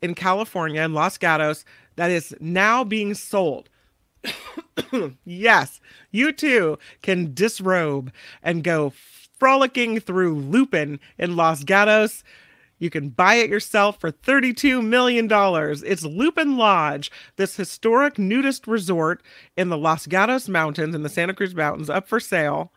in 0.00 0.14
California 0.14 0.82
in 0.82 0.94
Los 0.94 1.18
Gatos 1.18 1.64
that 1.96 2.10
is 2.10 2.34
now 2.40 2.82
being 2.82 3.12
sold. 3.12 3.68
yes, 5.24 5.80
you 6.10 6.32
too 6.32 6.78
can 7.02 7.34
disrobe 7.34 8.10
and 8.42 8.64
go 8.64 8.92
frolicking 9.38 10.00
through 10.00 10.34
Lupin 10.34 10.98
in 11.18 11.36
Los 11.36 11.64
Gatos. 11.64 12.24
You 12.78 12.90
can 12.90 13.08
buy 13.10 13.34
it 13.34 13.50
yourself 13.50 14.00
for 14.00 14.12
$32 14.12 14.84
million. 14.84 15.28
It's 15.30 16.04
Lupin 16.04 16.56
Lodge, 16.56 17.10
this 17.36 17.56
historic 17.56 18.18
nudist 18.18 18.66
resort 18.66 19.22
in 19.56 19.68
the 19.68 19.78
Los 19.78 20.06
Gatos 20.06 20.48
Mountains 20.48 20.94
in 20.94 21.02
the 21.02 21.08
Santa 21.08 21.34
Cruz 21.34 21.54
Mountains, 21.54 21.90
up 21.90 22.08
for 22.08 22.20
sale. 22.20 22.72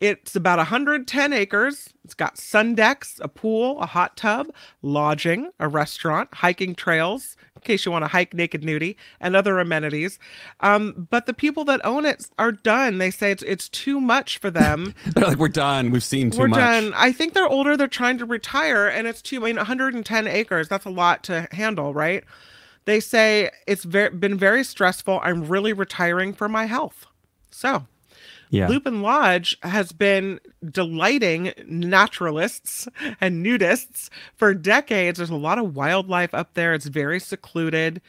It's 0.00 0.34
about 0.34 0.58
110 0.58 1.32
acres. 1.32 1.94
It's 2.04 2.14
got 2.14 2.36
sun 2.36 2.74
decks, 2.74 3.20
a 3.22 3.28
pool, 3.28 3.80
a 3.80 3.86
hot 3.86 4.16
tub, 4.16 4.48
lodging, 4.82 5.50
a 5.60 5.68
restaurant, 5.68 6.34
hiking 6.34 6.74
trails, 6.74 7.36
case 7.64 7.84
you 7.84 7.92
want 7.92 8.04
to 8.04 8.08
hike 8.08 8.34
naked 8.34 8.62
nudie, 8.62 8.96
and 9.20 9.34
other 9.34 9.58
amenities. 9.58 10.18
Um, 10.60 11.06
but 11.10 11.26
the 11.26 11.34
people 11.34 11.64
that 11.64 11.84
own 11.84 12.04
it 12.06 12.28
are 12.38 12.52
done. 12.52 12.98
They 12.98 13.10
say 13.10 13.30
it's 13.30 13.42
it's 13.42 13.68
too 13.68 14.00
much 14.00 14.38
for 14.38 14.50
them. 14.50 14.94
They're 15.14 15.24
like, 15.28 15.38
we're 15.38 15.48
done. 15.48 15.90
We've 15.90 16.04
seen 16.04 16.30
too 16.30 16.38
We're 16.40 16.48
much. 16.48 16.58
done. 16.60 16.92
I 16.94 17.12
think 17.12 17.34
they're 17.34 17.48
older. 17.48 17.76
They're 17.76 17.88
trying 17.88 18.18
to 18.18 18.24
retire, 18.26 18.86
and 18.86 19.06
it's 19.06 19.22
too. 19.22 19.42
I 19.42 19.46
mean, 19.46 19.56
110 19.56 20.26
acres. 20.26 20.68
That's 20.68 20.84
a 20.84 20.90
lot 20.90 21.24
to 21.24 21.48
handle, 21.52 21.92
right? 21.94 22.24
They 22.86 23.00
say 23.00 23.50
it's 23.66 23.84
very, 23.84 24.10
been 24.10 24.36
very 24.36 24.62
stressful. 24.62 25.20
I'm 25.22 25.46
really 25.48 25.72
retiring 25.72 26.34
for 26.34 26.48
my 26.48 26.66
health. 26.66 27.06
So, 27.50 27.86
Yeah. 28.54 28.68
Lupin 28.68 29.02
Lodge 29.02 29.58
has 29.62 29.90
been 29.90 30.38
delighting 30.70 31.52
naturalists 31.66 32.86
and 33.20 33.44
nudists 33.44 34.10
for 34.36 34.54
decades. 34.54 35.18
There's 35.18 35.30
a 35.30 35.34
lot 35.34 35.58
of 35.58 35.74
wildlife 35.74 36.32
up 36.32 36.54
there. 36.54 36.72
It's 36.72 36.86
very 36.86 37.18
secluded. 37.18 38.00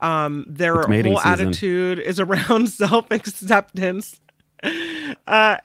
Um, 0.00 0.44
their 0.46 0.74
whole 0.74 0.86
season. 0.86 1.48
attitude 1.48 1.98
is 2.00 2.20
around 2.20 2.68
self 2.70 3.10
acceptance. 3.10 4.20
Uh, 5.26 5.56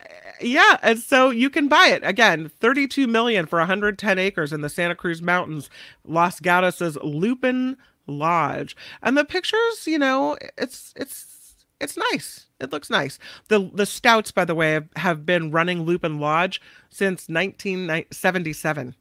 yeah, 0.41 0.77
and 0.81 0.99
so 0.99 1.29
you 1.29 1.49
can 1.49 1.67
buy 1.67 1.87
it 1.87 2.01
again, 2.05 2.49
32 2.61 3.07
million 3.07 3.45
for 3.45 3.59
110 3.59 4.19
acres 4.19 4.53
in 4.53 4.61
the 4.61 4.69
Santa 4.69 4.95
Cruz 4.95 5.21
Mountains, 5.21 5.69
Los 6.05 6.39
Gatos' 6.39 6.97
Lupin 7.03 7.75
Lodge. 8.07 8.75
And 9.01 9.17
the 9.17 9.25
pictures, 9.25 9.85
you 9.85 9.99
know, 9.99 10.37
it's 10.57 10.93
it's 10.95 11.55
it's 11.81 11.97
nice. 12.11 12.45
It 12.60 12.72
looks 12.72 12.89
nice. 12.89 13.20
The 13.47 13.70
the 13.74 13.86
Stouts, 13.86 14.32
by 14.32 14.45
the 14.45 14.55
way, 14.55 14.74
have, 14.74 14.88
have 14.97 15.26
been 15.26 15.51
running 15.51 15.84
Lupin 15.84 16.20
Lodge 16.20 16.62
since 16.89 17.28
1977. 17.30 18.95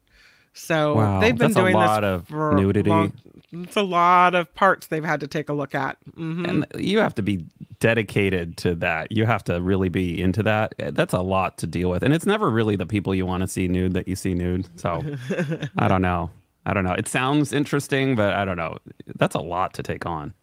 So 0.54 0.94
Wow, 0.94 1.20
they've 1.20 1.36
been 1.36 1.52
doing 1.52 1.74
lot 1.74 2.00
this 2.00 2.08
of 2.08 2.28
for 2.28 2.54
nudity. 2.56 2.90
long- 2.90 3.12
it's 3.50 3.76
a 3.76 3.82
lot 3.82 4.34
of 4.34 4.52
parts 4.54 4.88
they've 4.88 5.04
had 5.04 5.20
to 5.20 5.26
take 5.26 5.48
a 5.48 5.52
look 5.54 5.74
at. 5.74 5.96
hmm 6.14 6.44
and 6.44 6.66
you 6.76 6.98
have 6.98 7.14
to 7.14 7.22
be 7.22 7.44
dedicated 7.80 8.56
to 8.58 8.74
that. 8.74 9.10
You 9.10 9.24
have 9.24 9.42
to 9.44 9.60
really 9.62 9.88
be 9.88 10.20
into 10.20 10.42
that. 10.42 10.74
That's 10.78 11.14
a 11.14 11.20
lot 11.22 11.56
to 11.58 11.66
deal 11.66 11.88
with, 11.88 12.02
and 12.02 12.12
it's 12.12 12.26
never 12.26 12.50
really 12.50 12.76
the 12.76 12.84
people 12.86 13.14
you 13.14 13.24
want 13.24 13.40
to 13.42 13.48
see 13.48 13.66
nude 13.66 13.94
that 13.94 14.06
you 14.06 14.16
see 14.16 14.34
nude. 14.34 14.68
So 14.78 15.02
I 15.78 15.88
don't 15.88 16.02
know. 16.02 16.30
I 16.66 16.74
don't 16.74 16.84
know. 16.84 16.92
It 16.92 17.08
sounds 17.08 17.52
interesting, 17.54 18.16
but 18.16 18.34
I 18.34 18.44
don't 18.44 18.56
know. 18.58 18.76
That's 19.16 19.34
a 19.34 19.40
lot 19.40 19.72
to 19.74 19.82
take 19.82 20.04
on, 20.04 20.34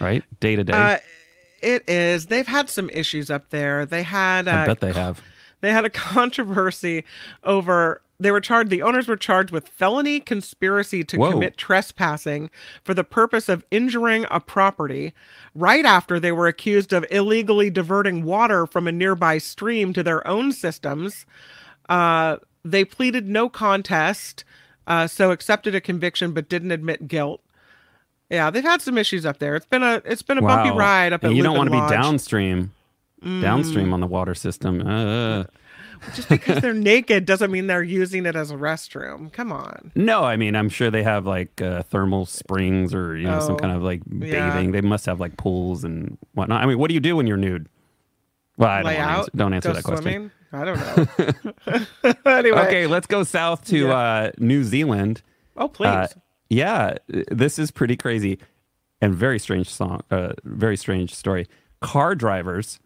right? 0.00 0.22
Day 0.38 0.54
to 0.54 0.62
day. 0.62 0.72
It 1.62 1.88
is. 1.88 2.26
They've 2.26 2.46
had 2.46 2.68
some 2.68 2.90
issues 2.90 3.30
up 3.30 3.50
there. 3.50 3.86
They 3.86 4.02
had. 4.02 4.48
I 4.48 4.66
bet 4.66 4.80
they 4.80 4.92
have. 4.92 5.22
they 5.60 5.72
had 5.72 5.84
a 5.84 5.90
controversy 5.90 7.04
over 7.44 8.02
they 8.18 8.30
were 8.30 8.40
charged 8.40 8.70
the 8.70 8.82
owners 8.82 9.08
were 9.08 9.16
charged 9.16 9.50
with 9.50 9.68
felony 9.68 10.20
conspiracy 10.20 11.04
to 11.04 11.18
Whoa. 11.18 11.32
commit 11.32 11.56
trespassing 11.56 12.50
for 12.82 12.94
the 12.94 13.04
purpose 13.04 13.48
of 13.48 13.64
injuring 13.70 14.26
a 14.30 14.40
property 14.40 15.12
right 15.54 15.84
after 15.84 16.18
they 16.18 16.32
were 16.32 16.46
accused 16.46 16.92
of 16.92 17.04
illegally 17.10 17.70
diverting 17.70 18.24
water 18.24 18.66
from 18.66 18.86
a 18.86 18.92
nearby 18.92 19.38
stream 19.38 19.92
to 19.92 20.02
their 20.02 20.26
own 20.26 20.52
systems 20.52 21.26
uh, 21.88 22.36
they 22.64 22.84
pleaded 22.84 23.28
no 23.28 23.48
contest 23.48 24.44
uh, 24.86 25.06
so 25.06 25.30
accepted 25.30 25.74
a 25.74 25.80
conviction 25.80 26.32
but 26.32 26.48
didn't 26.48 26.70
admit 26.70 27.08
guilt 27.08 27.40
yeah 28.30 28.50
they've 28.50 28.64
had 28.64 28.80
some 28.82 28.98
issues 28.98 29.24
up 29.26 29.38
there 29.38 29.54
it's 29.56 29.66
been 29.66 29.82
a 29.82 30.00
it's 30.04 30.22
been 30.22 30.38
a 30.38 30.42
bumpy 30.42 30.70
ride 30.76 31.12
up 31.12 31.22
at 31.24 31.28
And 31.28 31.36
you 31.36 31.42
don't 31.42 31.56
want 31.56 31.70
to 31.70 31.80
be 31.80 31.88
downstream. 31.88 32.72
Downstream 33.22 33.92
on 33.92 34.00
the 34.00 34.06
water 34.06 34.34
system. 34.34 34.86
Uh, 34.86 35.44
just 36.14 36.28
because 36.28 36.60
they're 36.60 36.74
naked 36.74 37.24
doesn't 37.24 37.50
mean 37.50 37.66
they're 37.66 37.82
using 37.82 38.26
it 38.26 38.36
as 38.36 38.50
a 38.50 38.54
restroom 38.54 39.32
come 39.32 39.50
on 39.50 39.90
No, 39.94 40.22
I 40.22 40.36
mean 40.36 40.54
I'm 40.54 40.68
sure 40.68 40.90
they 40.90 41.02
have 41.02 41.26
like 41.26 41.60
uh, 41.62 41.82
thermal 41.84 42.26
springs 42.26 42.94
or 42.94 43.16
you 43.16 43.24
know 43.26 43.40
some 43.40 43.54
Oh, 43.54 43.58
kind 43.58 43.74
of 43.74 43.82
like 43.82 44.02
yeah. 44.10 44.50
bathing. 44.50 44.72
They 44.72 44.82
must 44.82 45.06
have 45.06 45.18
like 45.20 45.36
pools 45.36 45.82
and 45.84 46.18
whatnot. 46.34 46.62
I 46.62 46.66
mean, 46.66 46.78
what 46.78 46.88
do 46.88 46.94
you 46.94 47.00
do 47.00 47.16
when 47.16 47.26
you're 47.26 47.36
nude? 47.38 47.68
Well, 48.58 48.68
I 48.70 48.82
don't, 48.82 48.92
answer, 48.92 49.30
don't 49.34 49.52
answer 49.54 49.72
that 49.72 49.84
question. 49.84 50.02
swimming? 50.02 50.30
I 50.52 50.64
don't 50.64 50.78
know. 50.78 52.14
anyway. 52.30 52.58
Okay, 52.66 52.86
let's 52.86 53.06
go 53.06 53.22
south 53.24 53.64
to 53.66 53.78
Yeah. 53.88 53.94
uh, 53.96 54.30
New 54.38 54.62
Zealand. 54.64 55.22
Oh, 55.56 55.68
please. 55.68 55.88
Uh, 55.88 56.08
yeah, 56.48 56.96
this 57.08 57.58
is 57.58 57.70
pretty 57.70 57.96
crazy 57.96 58.38
and 59.00 59.14
very 59.14 59.38
strange 59.38 59.68
song. 59.68 60.02
Uh, 60.10 60.32
very 60.44 60.76
strange 60.76 61.14
story. 61.14 61.46
Car 61.80 62.14
drivers 62.14 62.80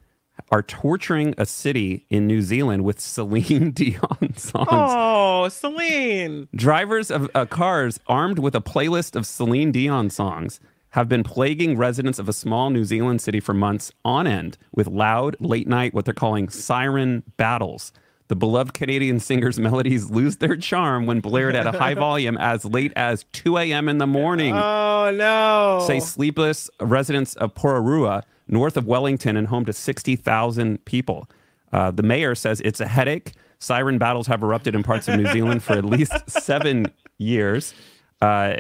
are 0.51 0.63
torturing 0.63 1.35
a 1.39 1.47
city 1.47 2.07
in 2.09 2.27
New 2.27 2.43
Zealand 2.43 2.85
with 2.85 3.01
Celine 3.15 3.71
Dion 3.73 4.35
songs. 4.37 4.69
oh, 4.71 5.49
Celine. 5.49 6.49
Drivers 6.55 7.11
of 7.11 7.31
uh, 7.35 7.47
cars 7.47 8.01
armed 8.07 8.39
with 8.39 8.55
a 8.55 8.61
playlist 8.61 9.17
of 9.17 9.27
Celine 9.27 9.73
Dion 9.73 10.11
songs 10.11 10.61
have 10.91 11.09
been 11.09 11.23
plaguing 11.23 11.77
residents 11.77 12.19
of 12.19 12.29
a 12.29 12.33
small 12.33 12.71
New 12.71 12.85
Zealand 12.85 13.21
city 13.21 13.39
for 13.39 13.55
months 13.55 13.93
on 14.05 14.27
end 14.27 14.59
with 14.73 14.89
loud, 14.89 15.37
late 15.39 15.69
night, 15.69 15.95
what 15.95 16.05
they're 16.05 16.15
calling 16.15 16.49
siren 16.49 17.23
battles. 17.37 17.93
The 18.31 18.37
beloved 18.37 18.75
Canadian 18.75 19.19
singer's 19.19 19.59
melodies 19.59 20.09
lose 20.09 20.37
their 20.37 20.55
charm 20.57 21.05
when 21.05 21.19
blared 21.19 21.57
at 21.57 21.67
a 21.67 21.77
high 21.77 21.95
volume 22.09 22.39
as 22.39 22.65
late 22.65 22.93
as 22.95 23.25
2 23.33 23.59
a.m. 23.59 23.89
in 23.89 23.99
the 23.99 24.07
morning 24.07 24.55
Oh, 24.57 25.11
no. 25.13 25.85
say 25.85 25.99
sleepless 25.99 26.71
residents 26.79 27.35
of 27.35 27.57
Porirua, 27.57 28.23
north 28.47 28.77
of 28.77 28.87
Wellington, 28.87 29.37
and 29.37 29.49
home 29.49 29.65
to 29.65 29.73
60,000 29.73 30.85
people. 30.85 31.29
Uh, 31.73 31.91
the 31.91 32.05
mayor 32.05 32.37
says 32.37 32.61
it's 32.61 32.79
a 32.81 32.87
headache. 32.87 33.33
Siren 33.59 33.99
battles 33.99 34.29
have 34.29 34.45
erupted 34.45 34.77
in 34.77 34.85
parts 34.85 35.09
of 35.09 35.19
New 35.19 35.27
Zealand 35.33 35.65
for 35.65 35.73
at 35.73 35.85
least 35.85 36.13
seven 36.31 36.87
years. 37.19 37.75
Uh, 38.23 38.59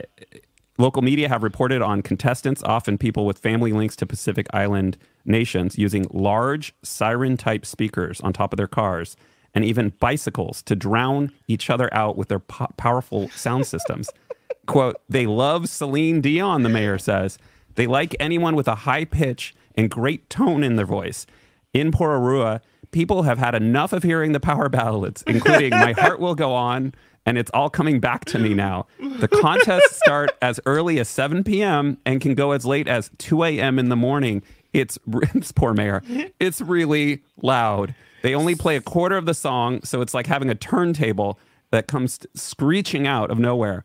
local 0.78 1.00
media 1.00 1.28
have 1.28 1.44
reported 1.44 1.80
on 1.80 2.02
contestants, 2.02 2.60
often 2.64 2.98
people 2.98 3.24
with 3.24 3.38
family 3.38 3.72
links 3.72 3.94
to 3.94 4.04
Pacific 4.04 4.48
Island 4.52 4.96
nations, 5.24 5.78
using 5.78 6.08
large 6.10 6.74
siren 6.82 7.36
type 7.36 7.64
speakers 7.64 8.20
on 8.22 8.32
top 8.32 8.52
of 8.52 8.56
their 8.56 8.66
cars 8.66 9.16
and 9.54 9.64
even 9.64 9.90
bicycles 10.00 10.62
to 10.62 10.76
drown 10.76 11.32
each 11.48 11.70
other 11.70 11.92
out 11.92 12.16
with 12.16 12.28
their 12.28 12.38
po- 12.38 12.72
powerful 12.76 13.28
sound 13.30 13.66
systems. 13.66 14.08
Quote, 14.66 15.00
they 15.08 15.26
love 15.26 15.68
Celine 15.68 16.20
Dion, 16.20 16.62
the 16.62 16.68
mayor 16.68 16.98
says. 16.98 17.38
They 17.74 17.86
like 17.86 18.14
anyone 18.20 18.54
with 18.54 18.68
a 18.68 18.74
high 18.76 19.04
pitch 19.04 19.54
and 19.76 19.90
great 19.90 20.28
tone 20.30 20.62
in 20.62 20.76
their 20.76 20.86
voice. 20.86 21.26
In 21.72 21.90
Porirua, 21.90 22.60
people 22.90 23.22
have 23.22 23.38
had 23.38 23.54
enough 23.54 23.92
of 23.92 24.02
hearing 24.02 24.32
the 24.32 24.40
power 24.40 24.68
ballads, 24.68 25.22
including 25.26 25.70
My 25.70 25.92
Heart 25.92 26.20
Will 26.20 26.34
Go 26.34 26.52
On 26.54 26.92
and 27.26 27.38
It's 27.38 27.50
All 27.52 27.70
Coming 27.70 28.00
Back 28.00 28.24
to 28.26 28.38
Me 28.38 28.54
Now. 28.54 28.86
The 28.98 29.28
contests 29.28 29.96
start 29.96 30.30
as 30.42 30.58
early 30.66 30.98
as 30.98 31.08
7 31.08 31.44
p.m. 31.44 31.98
and 32.04 32.20
can 32.20 32.34
go 32.34 32.52
as 32.52 32.64
late 32.66 32.88
as 32.88 33.10
2 33.18 33.44
a.m. 33.44 33.78
in 33.78 33.88
the 33.88 33.96
morning. 33.96 34.42
It's, 34.72 34.98
it's 35.34 35.52
poor 35.56 35.74
mayor. 35.74 36.02
It's 36.38 36.60
really 36.60 37.22
loud. 37.42 37.94
They 38.22 38.34
only 38.34 38.54
play 38.54 38.76
a 38.76 38.80
quarter 38.80 39.16
of 39.16 39.26
the 39.26 39.34
song, 39.34 39.82
so 39.82 40.00
it's 40.00 40.14
like 40.14 40.26
having 40.26 40.50
a 40.50 40.54
turntable 40.54 41.38
that 41.70 41.86
comes 41.86 42.18
screeching 42.34 43.06
out 43.06 43.30
of 43.30 43.38
nowhere. 43.38 43.84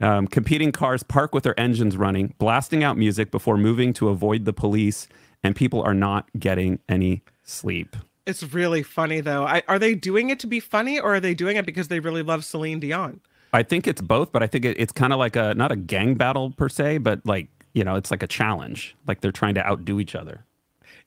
Um, 0.00 0.26
competing 0.26 0.72
cars 0.72 1.02
park 1.02 1.34
with 1.34 1.44
their 1.44 1.58
engines 1.58 1.96
running, 1.96 2.34
blasting 2.38 2.84
out 2.84 2.98
music 2.98 3.30
before 3.30 3.56
moving 3.56 3.92
to 3.94 4.08
avoid 4.08 4.44
the 4.44 4.52
police, 4.52 5.08
and 5.42 5.56
people 5.56 5.82
are 5.82 5.94
not 5.94 6.28
getting 6.38 6.80
any 6.88 7.22
sleep. 7.44 7.96
It's 8.26 8.42
really 8.42 8.82
funny, 8.82 9.20
though. 9.20 9.44
I, 9.44 9.62
are 9.68 9.78
they 9.78 9.94
doing 9.94 10.30
it 10.30 10.38
to 10.40 10.46
be 10.46 10.60
funny 10.60 11.00
or 11.00 11.14
are 11.14 11.20
they 11.20 11.32
doing 11.32 11.56
it 11.56 11.64
because 11.64 11.88
they 11.88 12.00
really 12.00 12.22
love 12.22 12.44
Celine 12.44 12.80
Dion? 12.80 13.20
I 13.52 13.62
think 13.62 13.86
it's 13.86 14.02
both, 14.02 14.32
but 14.32 14.42
I 14.42 14.46
think 14.46 14.64
it, 14.64 14.76
it's 14.78 14.92
kind 14.92 15.12
of 15.12 15.18
like 15.18 15.36
a 15.36 15.54
not 15.54 15.72
a 15.72 15.76
gang 15.76 16.14
battle 16.14 16.50
per 16.50 16.68
se, 16.68 16.98
but 16.98 17.24
like 17.24 17.48
you 17.72 17.84
know, 17.84 17.94
it's 17.94 18.10
like 18.10 18.22
a 18.22 18.26
challenge. 18.26 18.96
Like 19.06 19.20
they're 19.20 19.32
trying 19.32 19.54
to 19.54 19.66
outdo 19.66 20.00
each 20.00 20.14
other. 20.14 20.44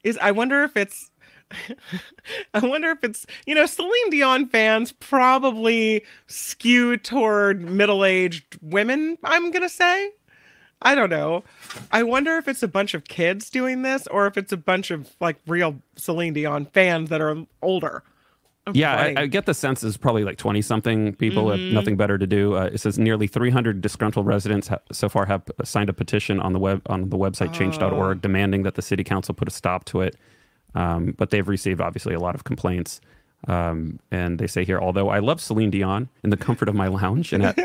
Is 0.04 0.18
I 0.22 0.32
wonder 0.32 0.64
if 0.64 0.78
it's 0.78 1.09
I 2.54 2.60
wonder 2.60 2.90
if 2.92 3.04
it's 3.04 3.26
you 3.46 3.56
know 3.56 3.66
Celine 3.66 4.10
Dion 4.10 4.48
fans 4.48 4.92
probably 4.92 6.04
skew 6.28 6.98
toward 6.98 7.62
middle-aged 7.62 8.58
women. 8.62 9.18
I'm 9.24 9.52
gonna 9.52 9.70
say. 9.70 10.12
I 10.82 10.96
don't 10.96 11.10
know. 11.10 11.44
I 11.92 12.04
wonder 12.04 12.38
if 12.38 12.48
it's 12.48 12.64
a 12.64 12.68
bunch 12.68 12.94
of 12.94 13.04
kids 13.04 13.50
doing 13.50 13.82
this 13.82 14.08
or 14.08 14.28
if 14.28 14.38
it's 14.38 14.54
a 14.54 14.58
bunch 14.58 14.92
of 14.92 15.10
like 15.20 15.36
real 15.46 15.82
Celine 15.98 16.34
Dion 16.34 16.66
fans 16.68 17.10
that 17.10 17.20
are 17.20 17.36
older. 17.62 18.02
Yeah, 18.72 18.96
I, 18.96 19.22
I 19.24 19.26
get 19.26 19.46
the 19.48 19.54
sense 19.56 19.84
it's 19.84 19.98
probably 19.98 20.24
like 20.24 20.38
20 20.38 20.62
something 20.62 21.16
people 21.16 21.46
Mm-hmm. 21.48 21.64
have 21.66 21.74
nothing 21.74 21.98
better 21.98 22.18
to 22.20 22.28
do. 22.28 22.54
Uh, 22.56 22.66
it 22.72 22.78
says 22.80 23.00
nearly 23.00 23.26
300 23.28 23.82
disgruntled 23.82 24.26
residents 24.28 24.68
ha- 24.68 24.78
so 24.92 25.10
far 25.10 25.26
have 25.26 25.42
signed 25.64 25.90
a 25.90 25.94
petition 25.94 26.40
on 26.40 26.54
the 26.54 26.60
web 26.60 26.82
on 26.86 27.10
the 27.10 27.18
website 27.18 27.50
Oh. 27.50 27.54
change.org 27.54 28.22
demanding 28.22 28.64
that 28.64 28.76
the 28.76 28.82
city 28.82 29.04
council 29.04 29.34
put 29.34 29.48
a 29.48 29.52
stop 29.52 29.84
to 29.86 30.02
it. 30.02 30.16
Um, 30.76 31.14
but 31.18 31.30
they've 31.30 31.48
received 31.48 31.82
obviously 31.82 32.14
a 32.14 32.20
lot 32.20 32.36
of 32.36 32.44
complaints. 32.44 33.02
Um, 33.48 34.00
and 34.12 34.38
they 34.38 34.48
say 34.48 34.66
here, 34.66 34.80
although 34.80 35.10
I 35.10 35.20
love 35.20 35.40
Celine 35.40 35.70
Dion 35.70 36.10
in 36.24 36.30
the 36.30 36.38
comfort 36.38 36.68
of 36.68 36.76
my 36.76 36.88
lounge 36.88 37.32
and 37.32 37.46
at, 37.46 37.58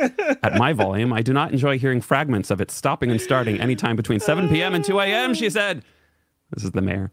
at 0.43 0.55
my 0.55 0.73
volume, 0.85 1.13
I 1.13 1.21
do 1.21 1.33
not 1.33 1.53
enjoy 1.53 1.79
hearing 1.79 2.01
fragments 2.01 2.51
of 2.51 2.61
it 2.61 2.71
stopping 2.71 3.11
and 3.11 3.21
starting 3.21 3.61
anytime 3.61 3.97
between 3.97 4.21
7 4.21 4.49
p.m. 4.49 4.75
and 4.75 4.85
2 4.85 5.01
a.m. 5.01 5.35
She 5.35 5.51
said, 5.51 5.83
"This 6.53 6.63
is 6.63 6.71
the 6.71 6.81
mayor." 6.81 7.11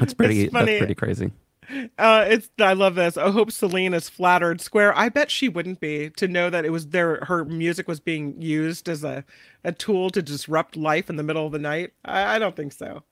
That's 0.00 0.14
pretty. 0.14 0.48
That's 0.48 0.64
pretty 0.66 0.94
crazy. 0.96 1.30
Uh, 1.98 2.24
it's 2.28 2.48
I 2.60 2.72
love 2.72 2.94
this. 2.94 3.16
I 3.16 3.30
hope 3.30 3.52
Celine 3.52 3.94
is 3.94 4.08
flattered. 4.08 4.60
Square. 4.60 4.96
I 4.96 5.08
bet 5.08 5.30
she 5.30 5.48
wouldn't 5.48 5.80
be 5.80 6.10
to 6.10 6.26
know 6.28 6.50
that 6.50 6.64
it 6.64 6.70
was 6.70 6.88
their 6.88 7.24
her 7.26 7.44
music 7.44 7.86
was 7.88 8.00
being 8.00 8.40
used 8.40 8.88
as 8.88 9.04
a, 9.04 9.24
a 9.64 9.72
tool 9.72 10.10
to 10.10 10.22
disrupt 10.22 10.76
life 10.76 11.08
in 11.08 11.16
the 11.16 11.22
middle 11.22 11.46
of 11.46 11.52
the 11.52 11.58
night. 11.58 11.92
I, 12.04 12.36
I 12.36 12.38
don't 12.38 12.56
think 12.56 12.72
so. 12.72 13.02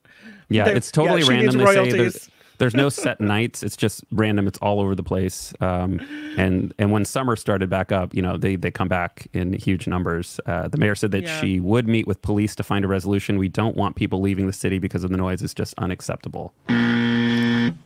Yeah, 0.49 0.65
There- 0.65 0.77
it's 0.77 0.91
totally 0.91 1.23
yeah, 1.23 1.29
random. 1.29 1.59
They 1.59 1.67
say 1.75 1.91
there's, 1.93 2.31
there's 2.59 2.75
no 2.75 2.89
set 2.89 3.21
nights. 3.21 3.63
It's 3.63 3.77
just 3.77 4.03
random. 4.11 4.49
It's 4.49 4.59
all 4.59 4.81
over 4.81 4.95
the 4.97 5.03
place. 5.05 5.53
Um, 5.61 6.01
and 6.37 6.75
and 6.79 6.91
when 6.91 7.05
summer 7.05 7.37
started 7.37 7.71
back 7.71 7.93
up, 7.93 8.13
you 8.15 8.23
know, 8.23 8.37
they 8.37 8.57
they 8.57 8.71
come 8.73 8.89
back 8.89 9.29
in 9.33 9.53
huge 9.53 9.87
numbers. 9.87 10.41
Uh, 10.47 10.67
the 10.67 10.79
mayor 10.79 10.97
said 10.97 11.13
that 11.13 11.23
Yeah. 11.23 11.41
she 11.41 11.61
would 11.61 11.87
meet 11.87 12.07
with 12.09 12.21
police 12.23 12.57
to 12.57 12.65
find 12.65 12.85
a 12.85 12.89
resolution. 12.89 13.39
We 13.39 13.49
don't 13.49 13.77
want 13.77 13.95
people 13.95 14.21
leaving 14.21 14.47
the 14.49 14.53
city 14.53 14.79
because 14.81 15.05
of 15.05 15.11
the 15.11 15.17
noise. 15.17 15.43
It's 15.43 15.55
just 15.55 15.75
unacceptable. 15.79 16.53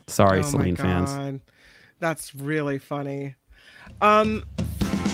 Sorry, 0.06 0.40
oh 0.40 0.42
Celine 0.42 0.76
fans. 0.76 1.40
That's 2.00 2.34
really 2.34 2.78
funny. 2.78 3.34
Um. 4.00 4.44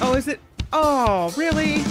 Oh, 0.01 0.15
is 0.15 0.29
it? 0.29 0.41
Oh, 0.73 1.33
really? 1.37 1.85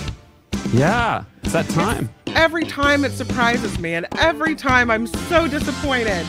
Yeah, 0.72 1.24
it's 1.44 1.54
that 1.54 1.68
time. 1.70 2.10
Every 2.28 2.66
time 2.66 3.06
it 3.06 3.12
surprises 3.12 3.80
me, 3.80 3.94
and 3.94 4.08
every 4.18 4.56
time 4.56 4.92
I'm 4.92 5.08
so 5.08 5.48
disappointed. 5.48 6.26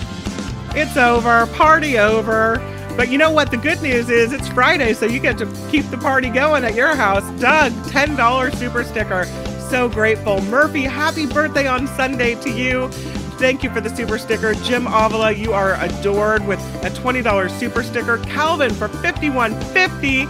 It's 0.74 0.96
over, 0.96 1.46
party 1.54 1.98
over. 1.98 2.58
But 2.96 3.10
you 3.10 3.18
know 3.18 3.30
what? 3.30 3.50
The 3.50 3.56
good 3.56 3.80
news 3.80 4.10
is 4.10 4.32
it's 4.32 4.48
Friday, 4.48 4.92
so 4.92 5.06
you 5.06 5.20
get 5.20 5.38
to 5.38 5.46
keep 5.70 5.84
the 5.86 5.98
party 5.98 6.28
going 6.30 6.64
at 6.64 6.74
your 6.74 6.94
house. 6.94 7.22
Doug, 7.40 7.72
$10 7.84 8.54
super 8.56 8.84
sticker. 8.84 9.24
So 9.70 9.88
grateful. 9.88 10.40
Murphy, 10.42 10.82
happy 10.82 11.26
birthday 11.26 11.66
on 11.66 11.86
Sunday 11.88 12.34
to 12.42 12.50
you. 12.50 12.90
Thank 13.38 13.62
you 13.62 13.70
for 13.70 13.80
the 13.80 13.94
super 13.94 14.18
sticker. 14.18 14.54
Jim 14.54 14.86
Avila, 14.86 15.30
you 15.32 15.52
are 15.52 15.80
adored 15.82 16.46
with 16.46 16.58
a 16.84 16.90
$20 16.90 17.50
super 17.50 17.82
sticker. 17.82 18.18
Calvin 18.18 18.72
for 18.74 18.88
$51.50. 18.88 20.28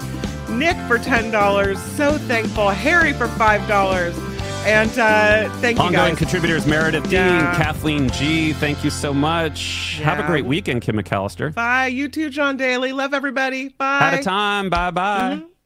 Nick 0.59 0.76
for 0.86 0.98
$10. 0.98 1.76
So 1.96 2.18
thankful. 2.18 2.68
Harry 2.70 3.12
for 3.12 3.26
$5. 3.28 4.24
And 4.66 4.90
uh, 4.98 5.48
thank 5.61 5.78
you 5.78 5.84
Ongoing 5.84 6.16
contributors 6.16 6.66
Meredith 6.66 7.04
Dean, 7.09 7.40
Kathleen 7.56 8.11
G. 8.11 8.52
Thank 8.52 8.84
you 8.84 8.90
so 8.90 9.14
much. 9.14 9.98
Have 10.02 10.18
a 10.18 10.26
great 10.26 10.44
weekend, 10.44 10.82
Kim 10.82 10.96
McAllister. 10.96 11.54
Bye. 11.54 11.86
You 11.86 12.09
too, 12.09 12.28
John 12.28 12.56
Daly. 12.59 12.92
Love 12.92 13.14
everybody. 13.14 13.68
Bye. 13.68 13.98
Had 14.00 14.20
a 14.20 14.22
time. 14.22 14.68
Bye 14.68 14.90
bye. 14.90 15.36
Mhm. 15.40 15.48